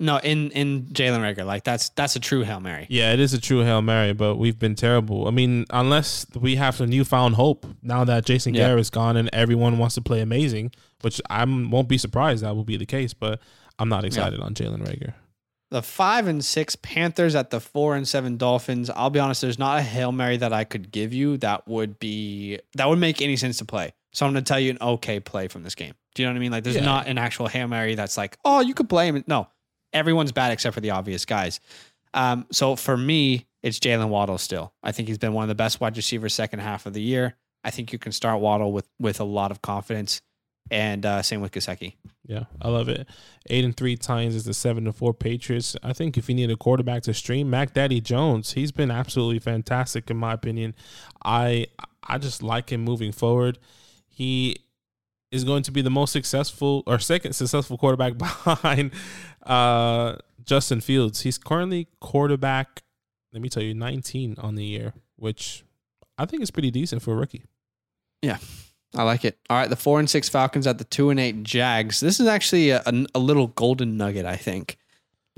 No, 0.00 0.18
in 0.18 0.52
in 0.52 0.84
Jalen 0.92 1.18
Reagor, 1.18 1.44
like 1.44 1.64
that's 1.64 1.88
that's 1.90 2.14
a 2.14 2.20
true 2.20 2.42
hail 2.42 2.60
mary. 2.60 2.86
Yeah, 2.88 3.12
it 3.12 3.18
is 3.18 3.34
a 3.34 3.40
true 3.40 3.62
Hail 3.64 3.82
Mary, 3.82 4.12
but 4.12 4.36
we've 4.36 4.56
been 4.56 4.76
terrible. 4.76 5.26
I 5.26 5.32
mean, 5.32 5.64
unless 5.70 6.24
we 6.36 6.54
have 6.54 6.76
some 6.76 6.88
newfound 6.88 7.34
hope 7.34 7.66
now 7.82 8.04
that 8.04 8.24
Jason 8.24 8.54
Yeah. 8.54 8.68
Garrett's 8.68 8.90
gone 8.90 9.16
and 9.16 9.28
everyone 9.32 9.76
wants 9.76 9.96
to 9.96 10.00
play 10.00 10.20
amazing, 10.20 10.70
which 11.00 11.20
I 11.28 11.44
won't 11.44 11.88
be 11.88 11.98
surprised 11.98 12.44
that 12.44 12.54
will 12.54 12.62
be 12.62 12.76
the 12.76 12.86
case, 12.86 13.12
but 13.12 13.40
I'm 13.80 13.88
not 13.88 14.04
excited 14.04 14.38
on 14.38 14.54
Jalen 14.54 14.86
Reagor. 14.86 15.14
The 15.72 15.82
five 15.82 16.28
and 16.28 16.44
six 16.44 16.76
Panthers 16.76 17.34
at 17.34 17.50
the 17.50 17.58
four 17.60 17.96
and 17.96 18.06
seven 18.06 18.36
Dolphins. 18.36 18.90
I'll 18.90 19.10
be 19.10 19.18
honest, 19.18 19.40
there's 19.40 19.58
not 19.58 19.78
a 19.80 19.82
hail 19.82 20.12
mary 20.12 20.36
that 20.36 20.52
I 20.52 20.62
could 20.62 20.92
give 20.92 21.12
you 21.12 21.36
that 21.38 21.66
would 21.66 21.98
be 21.98 22.60
that 22.76 22.88
would 22.88 23.00
make 23.00 23.20
any 23.20 23.34
sense 23.34 23.58
to 23.58 23.64
play. 23.64 23.94
So 24.12 24.24
I'm 24.26 24.32
going 24.32 24.44
to 24.44 24.48
tell 24.48 24.60
you 24.60 24.70
an 24.70 24.78
okay 24.80 25.18
play 25.18 25.48
from 25.48 25.64
this 25.64 25.74
game. 25.74 25.94
Do 26.18 26.22
you 26.24 26.28
know 26.28 26.32
what 26.32 26.38
I 26.38 26.40
mean? 26.40 26.50
Like, 26.50 26.64
there's 26.64 26.74
Yeah. 26.74 26.82
not 26.84 27.06
an 27.06 27.16
actual 27.16 27.46
hail 27.46 27.68
mary 27.68 27.94
that's 27.94 28.16
like, 28.16 28.36
oh, 28.44 28.58
you 28.58 28.74
could 28.74 28.88
blame 28.88 29.14
him. 29.14 29.22
No, 29.28 29.46
everyone's 29.92 30.32
bad 30.32 30.50
except 30.50 30.74
for 30.74 30.80
the 30.80 30.90
obvious 30.90 31.24
guys. 31.24 31.60
Um, 32.12 32.44
so 32.50 32.74
for 32.74 32.96
me, 32.96 33.46
it's 33.62 33.78
Jalen 33.78 34.08
Waddle 34.08 34.36
still. 34.38 34.72
I 34.82 34.90
think 34.90 35.06
he's 35.06 35.16
been 35.18 35.32
one 35.32 35.44
of 35.44 35.48
the 35.48 35.54
best 35.54 35.80
wide 35.80 35.96
receivers 35.96 36.34
second 36.34 36.58
half 36.58 36.86
of 36.86 36.92
the 36.92 37.00
year. 37.00 37.36
I 37.62 37.70
think 37.70 37.92
you 37.92 38.00
can 38.00 38.10
start 38.10 38.40
Waddle 38.40 38.72
with 38.72 38.88
with 38.98 39.20
a 39.20 39.24
lot 39.24 39.52
of 39.52 39.62
confidence, 39.62 40.20
and 40.72 41.06
uh, 41.06 41.22
same 41.22 41.40
with 41.40 41.52
Gesicki. 41.52 41.94
Yeah, 42.26 42.44
I 42.60 42.68
love 42.68 42.88
it. 42.88 43.06
Eight 43.48 43.64
and 43.64 43.76
three 43.76 43.96
Titans 43.96 44.34
is 44.34 44.44
the 44.44 44.54
seven 44.54 44.86
and 44.88 44.96
four 44.96 45.14
Patriots. 45.14 45.76
I 45.84 45.92
think 45.92 46.18
if 46.18 46.28
you 46.28 46.34
need 46.34 46.50
a 46.50 46.56
quarterback 46.56 47.04
to 47.04 47.14
stream, 47.14 47.48
Mac 47.48 47.74
Daddy 47.74 48.00
Jones, 48.00 48.54
he's 48.54 48.72
been 48.72 48.90
absolutely 48.90 49.38
fantastic 49.38 50.10
in 50.10 50.16
my 50.16 50.32
opinion. 50.32 50.74
I 51.24 51.66
I 52.02 52.18
just 52.18 52.42
like 52.42 52.70
him 52.72 52.82
moving 52.82 53.12
forward. 53.12 53.58
He 54.08 54.56
is 55.30 55.44
going 55.44 55.62
to 55.64 55.70
be 55.70 55.82
the 55.82 55.90
most 55.90 56.12
successful 56.12 56.82
or 56.86 56.98
second 56.98 57.32
successful 57.34 57.76
quarterback 57.76 58.16
behind 58.18 58.92
uh, 59.44 60.16
Justin 60.44 60.80
Fields. 60.80 61.22
He's 61.22 61.38
currently 61.38 61.88
quarterback. 62.00 62.82
Let 63.32 63.42
me 63.42 63.48
tell 63.48 63.62
you, 63.62 63.74
19 63.74 64.36
on 64.38 64.54
the 64.54 64.64
year, 64.64 64.94
which 65.16 65.64
I 66.16 66.24
think 66.24 66.42
is 66.42 66.50
pretty 66.50 66.70
decent 66.70 67.02
for 67.02 67.12
a 67.12 67.16
rookie. 67.16 67.44
Yeah. 68.22 68.38
I 68.94 69.02
like 69.02 69.24
it. 69.24 69.38
All 69.50 69.58
right, 69.58 69.68
the 69.68 69.76
four 69.76 70.00
and 70.00 70.08
six 70.08 70.30
Falcons 70.30 70.66
at 70.66 70.78
the 70.78 70.84
two 70.84 71.10
and 71.10 71.20
eight 71.20 71.42
Jags. 71.42 72.00
This 72.00 72.20
is 72.20 72.26
actually 72.26 72.70
a, 72.70 72.82
a, 72.86 73.06
a 73.14 73.18
little 73.18 73.48
golden 73.48 73.98
nugget, 73.98 74.24
I 74.24 74.36
think. 74.36 74.78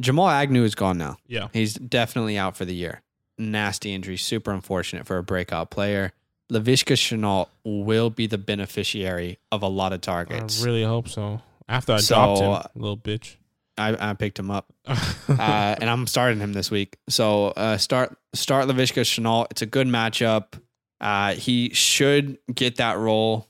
Jamal 0.00 0.28
Agnew 0.28 0.62
is 0.64 0.74
gone 0.74 0.98
now. 0.98 1.16
Yeah, 1.26 1.48
He's 1.52 1.74
definitely 1.74 2.38
out 2.38 2.56
for 2.56 2.64
the 2.64 2.74
year. 2.74 3.02
Nasty 3.38 3.92
injury, 3.92 4.16
super 4.16 4.52
unfortunate 4.52 5.06
for 5.06 5.18
a 5.18 5.22
breakout 5.22 5.70
player. 5.70 6.12
Laviska 6.50 6.94
Shenault 6.94 7.48
will 7.64 8.10
be 8.10 8.26
the 8.26 8.38
beneficiary 8.38 9.38
of 9.52 9.62
a 9.62 9.68
lot 9.68 9.92
of 9.92 10.00
targets. 10.00 10.62
I 10.62 10.66
really 10.66 10.84
hope 10.84 11.08
so. 11.08 11.40
After 11.68 11.92
I 11.92 11.98
So, 11.98 12.14
dropped 12.14 12.40
uh, 12.42 12.68
him, 12.74 12.82
little 12.82 12.96
bitch. 12.96 13.36
I, 13.78 14.10
I 14.10 14.14
picked 14.14 14.38
him 14.38 14.50
up, 14.50 14.66
uh, 14.86 14.96
and 15.28 15.88
I'm 15.88 16.06
starting 16.06 16.40
him 16.40 16.52
this 16.52 16.70
week. 16.70 16.96
So 17.08 17.48
uh, 17.48 17.78
start 17.78 18.16
start 18.34 18.66
Laviska 18.66 19.02
Shenault. 19.02 19.46
It's 19.50 19.62
a 19.62 19.66
good 19.66 19.86
matchup. 19.86 20.60
Uh, 21.00 21.32
he 21.34 21.70
should 21.70 22.36
get 22.52 22.76
that 22.76 22.98
role. 22.98 23.48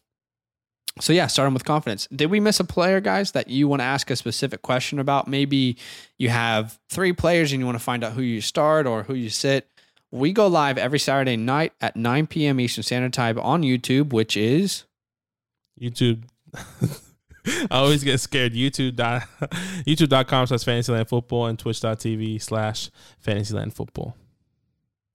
So 1.01 1.13
yeah, 1.13 1.27
start 1.27 1.49
him 1.49 1.55
with 1.55 1.65
confidence. 1.65 2.07
Did 2.15 2.31
we 2.31 2.39
miss 2.41 2.61
a 2.61 2.65
player, 2.65 3.01
guys, 3.01 3.33
that 3.33 3.49
you 3.49 3.67
want 3.67 3.81
to 3.81 3.85
ask 3.85 4.11
a 4.11 4.17
specific 4.17 4.63
question 4.63 4.99
about? 4.99 5.27
Maybe 5.27 5.77
you 6.19 6.29
have 6.29 6.79
three 6.91 7.13
players 7.13 7.53
and 7.53 7.61
you 7.61 7.67
want 7.67 7.79
to 7.79 7.83
find 7.85 8.05
out 8.05 8.13
who 8.13 8.23
you 8.23 8.41
start 8.41 8.87
or 8.87 9.03
who 9.05 9.15
you 9.15 9.31
sit. 9.31 9.69
We 10.11 10.33
go 10.33 10.47
live 10.47 10.77
every 10.77 10.99
Saturday 10.99 11.37
night 11.37 11.73
at 11.81 11.97
9 11.97 12.27
p.m. 12.27 12.59
Eastern 12.59 12.83
Standard 12.83 13.13
Time 13.13 13.39
on 13.39 13.63
YouTube, 13.63 14.13
which 14.13 14.37
is 14.37 14.85
YouTube. 15.81 16.25
I 17.47 17.67
always 17.71 18.05
get 18.05 18.19
scared. 18.19 18.53
YouTube 18.53 18.97
dot 18.97 19.23
YouTube.com 19.87 20.47
slash 20.47 20.65
Fantasyland 20.65 21.09
Football 21.09 21.47
and 21.47 21.59
Twitch.tv 21.59 22.43
slash 22.43 22.91
Fantasyland 23.21 23.75
Football. 23.75 24.17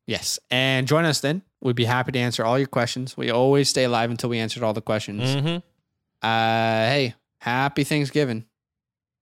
Yes. 0.08 0.40
And 0.50 0.88
join 0.88 1.06
us 1.06 1.20
then. 1.20 1.42
We'd 1.62 1.76
be 1.76 1.86
happy 1.86 2.12
to 2.12 2.20
answer 2.20 2.46
all 2.46 2.58
your 2.58 2.68
questions. 2.68 3.18
We 3.18 3.32
always 3.32 3.70
stay 3.70 3.88
live 3.88 4.12
until 4.12 4.30
we 4.30 4.40
answered 4.40 4.64
all 4.64 4.74
the 4.74 4.82
questions. 4.82 5.36
Mm-hmm. 5.36 5.56
Uh, 6.22 6.88
hey, 6.88 7.16
happy 7.40 7.84
Thanksgiving. 7.84 8.46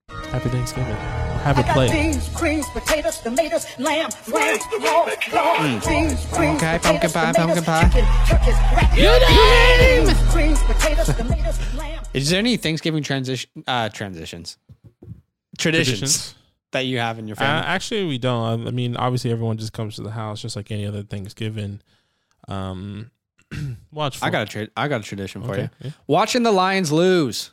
Happy 0.08 0.48
Thanksgiving. 0.50 0.94
Have 0.94 1.58
I 1.58 1.60
a 1.60 1.64
got 1.64 1.74
play. 1.74 1.90
beans, 1.90 2.28
greens, 2.30 2.66
potatoes, 2.70 3.18
tomatoes, 3.20 3.66
lamb, 3.78 4.10
lamb, 4.28 4.58
raw, 4.80 5.08
raw, 5.32 5.62
beans, 5.62 5.84
greens, 5.86 6.26
Okay, 6.32 6.78
potatoes, 6.78 6.82
pumpkin 6.82 7.10
pie, 7.10 7.32
tomatoes, 7.32 7.64
pumpkin 7.64 7.64
pie. 7.64 7.88
chicken, 7.88 8.04
turkeys, 8.28 8.54
rat- 8.72 10.06
beans, 10.06 10.32
greens, 10.32 10.62
potatoes, 10.62 11.06
tomatoes, 11.16 11.74
lamb. 11.76 12.02
Is 12.12 12.30
there 12.30 12.38
any 12.38 12.56
Thanksgiving 12.56 13.02
transition 13.02 13.50
uh 13.66 13.88
transitions? 13.90 14.58
Traditions, 15.58 15.98
Traditions? 16.00 16.34
that 16.72 16.80
you 16.86 16.98
have 16.98 17.18
in 17.18 17.26
your 17.28 17.36
Uh, 17.36 17.40
family? 17.40 17.66
actually, 17.68 18.04
we 18.06 18.18
don't. 18.18 18.66
I 18.66 18.70
mean, 18.70 18.96
obviously, 18.96 19.30
everyone 19.30 19.56
just 19.56 19.72
comes 19.72 19.96
to 19.96 20.02
the 20.02 20.10
house 20.10 20.42
just 20.42 20.56
like 20.56 20.70
any 20.70 20.84
other 20.86 21.02
Thanksgiving. 21.02 21.80
Um, 22.48 23.10
watch. 23.92 24.18
I 24.22 24.30
got 24.30 24.42
a 24.42 24.46
tra- 24.46 24.68
I 24.76 24.88
got 24.88 25.00
a 25.00 25.04
tradition 25.04 25.42
for 25.42 25.52
Okay, 25.52 25.62
you. 25.62 25.68
yeah. 25.82 25.90
Watching 26.06 26.42
the 26.42 26.52
Lions 26.52 26.90
lose. 26.92 27.52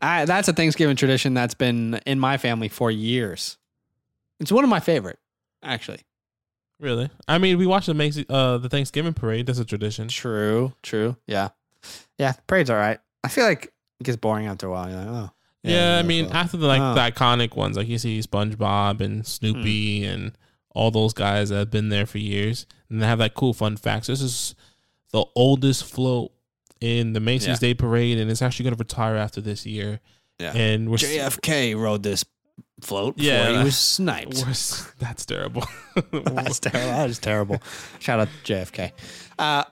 I, 0.00 0.24
that's 0.24 0.48
a 0.48 0.52
Thanksgiving 0.52 0.96
tradition 0.96 1.34
that's 1.34 1.54
been 1.54 2.00
in 2.06 2.18
my 2.18 2.36
family 2.38 2.68
for 2.68 2.90
years. 2.90 3.56
It's 4.40 4.52
one 4.52 4.64
of 4.64 4.70
my 4.70 4.80
favorite, 4.80 5.18
actually. 5.62 6.00
Really? 6.80 7.10
I 7.26 7.38
mean, 7.38 7.58
we 7.58 7.66
watch 7.66 7.86
the 7.86 7.94
makes 7.94 8.18
uh 8.28 8.58
the 8.58 8.68
Thanksgiving 8.68 9.12
parade. 9.14 9.46
That's 9.46 9.58
a 9.58 9.64
tradition. 9.64 10.08
True, 10.08 10.72
true. 10.82 11.16
Yeah. 11.26 11.48
Yeah, 12.18 12.34
parade's 12.46 12.70
all 12.70 12.76
right. 12.76 12.98
I 13.24 13.28
feel 13.28 13.44
like 13.44 13.72
it 14.00 14.04
gets 14.04 14.16
boring 14.16 14.46
after 14.46 14.68
a 14.68 14.70
while. 14.70 14.88
You're 14.88 14.98
like, 14.98 15.08
oh. 15.08 15.30
Yeah, 15.64 15.98
I 15.98 16.02
mean, 16.02 16.28
so- 16.28 16.34
after 16.34 16.56
the 16.56 16.66
like 16.68 16.80
Oh. 16.80 16.94
the 16.94 17.00
iconic 17.00 17.56
ones, 17.56 17.76
like 17.76 17.88
you 17.88 17.98
see 17.98 18.20
SpongeBob 18.20 19.00
and 19.00 19.26
Snoopy 19.26 20.04
Hmm. 20.04 20.08
and 20.12 20.38
all 20.72 20.92
those 20.92 21.12
guys 21.12 21.48
that 21.48 21.56
have 21.56 21.70
been 21.72 21.88
there 21.88 22.06
for 22.06 22.18
years, 22.18 22.64
and 22.88 23.02
they 23.02 23.06
have 23.06 23.18
that 23.18 23.34
cool 23.34 23.52
fun 23.54 23.76
facts. 23.76 24.06
This 24.06 24.20
is 24.20 24.54
the 25.10 25.24
oldest 25.34 25.82
float 25.84 26.30
in 26.80 27.12
the 27.12 27.20
Macy's 27.20 27.48
Yeah. 27.48 27.56
Day 27.56 27.74
Parade, 27.74 28.18
and 28.18 28.30
it's 28.30 28.42
actually 28.42 28.64
going 28.64 28.74
to 28.76 28.78
retire 28.78 29.16
after 29.16 29.40
this 29.40 29.66
year. 29.66 30.00
Yeah. 30.38 30.52
And 30.56 30.88
we're 30.88 30.94
s- 30.96 31.02
JFK 31.04 31.74
rode 31.76 32.02
this 32.02 32.24
float 32.80 33.14
Yeah, 33.18 33.46
before 33.46 33.58
he 33.58 33.64
was 33.64 33.76
sniped. 33.78 34.36
s- 34.48 34.92
that's 34.98 35.26
terrible. 35.26 35.64
That's 36.12 36.60
terrible. 36.60 36.90
That 36.92 37.10
is 37.10 37.18
terrible. 37.18 37.60
Shout 37.98 38.20
out 38.20 38.28
to 38.44 38.52
JFK. 38.54 38.92
Uh, 39.38 39.64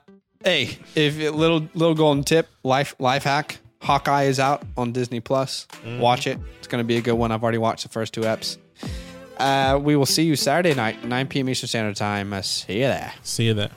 hey, 0.43 0.77
if 0.95 1.17
little 1.17 1.67
little 1.73 1.95
golden 1.95 2.23
tip, 2.23 2.47
life 2.63 2.95
life 2.99 3.23
hack. 3.23 3.59
Hawkeye 3.81 4.23
is 4.23 4.39
out 4.39 4.63
on 4.75 4.91
Disney 4.91 5.19
Plus. 5.19 5.67
Watch 5.99 6.25
it. 6.27 6.39
It's 6.57 6.67
going 6.67 6.83
to 6.83 6.87
be 6.87 6.97
a 6.97 7.01
good 7.01 7.13
one. 7.13 7.31
I've 7.31 7.43
already 7.43 7.59
watched 7.59 7.83
the 7.83 7.89
first 7.89 8.11
two 8.13 8.21
eps. 8.21 8.57
Uh, 9.37 9.79
we 9.81 9.95
will 9.95 10.07
see 10.07 10.23
you 10.23 10.35
Saturday 10.35 10.73
night, 10.73 11.05
9 11.05 11.27
p.m. 11.27 11.47
Eastern 11.47 11.67
Standard 11.67 11.95
Time. 11.95 12.33
Uh, 12.33 12.41
see 12.41 12.73
you 12.79 12.87
there. 12.87 13.13
see 13.21 13.45
you 13.45 13.53
there. 13.53 13.69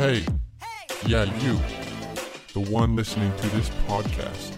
Hey, 0.00 0.24
yeah, 1.06 1.24
you, 1.44 1.60
the 2.54 2.70
one 2.70 2.96
listening 2.96 3.36
to 3.36 3.48
this 3.48 3.68
podcast, 3.86 4.54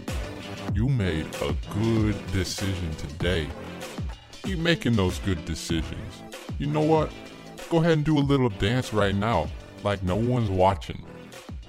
you 0.73 0.87
made 0.87 1.27
a 1.43 1.53
good 1.75 2.15
decision 2.31 2.89
today. 2.93 3.49
Keep 4.45 4.61
making 4.61 4.93
those 4.93 5.19
good 5.19 5.45
decisions. 5.45 6.23
You 6.61 6.69
know 6.69 6.83
what? 6.83 7.11
Go 7.71 7.79
ahead 7.79 7.95
and 7.95 8.05
do 8.05 8.19
a 8.19 8.21
little 8.21 8.51
dance 8.51 8.93
right 8.93 9.17
now, 9.17 9.49
like 9.83 10.05
no 10.05 10.15
one's 10.15 10.49
watching. 10.49 11.05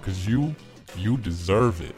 Cause 0.03 0.27
you, 0.27 0.55
you 0.95 1.17
deserve 1.17 1.81
it. 1.81 1.95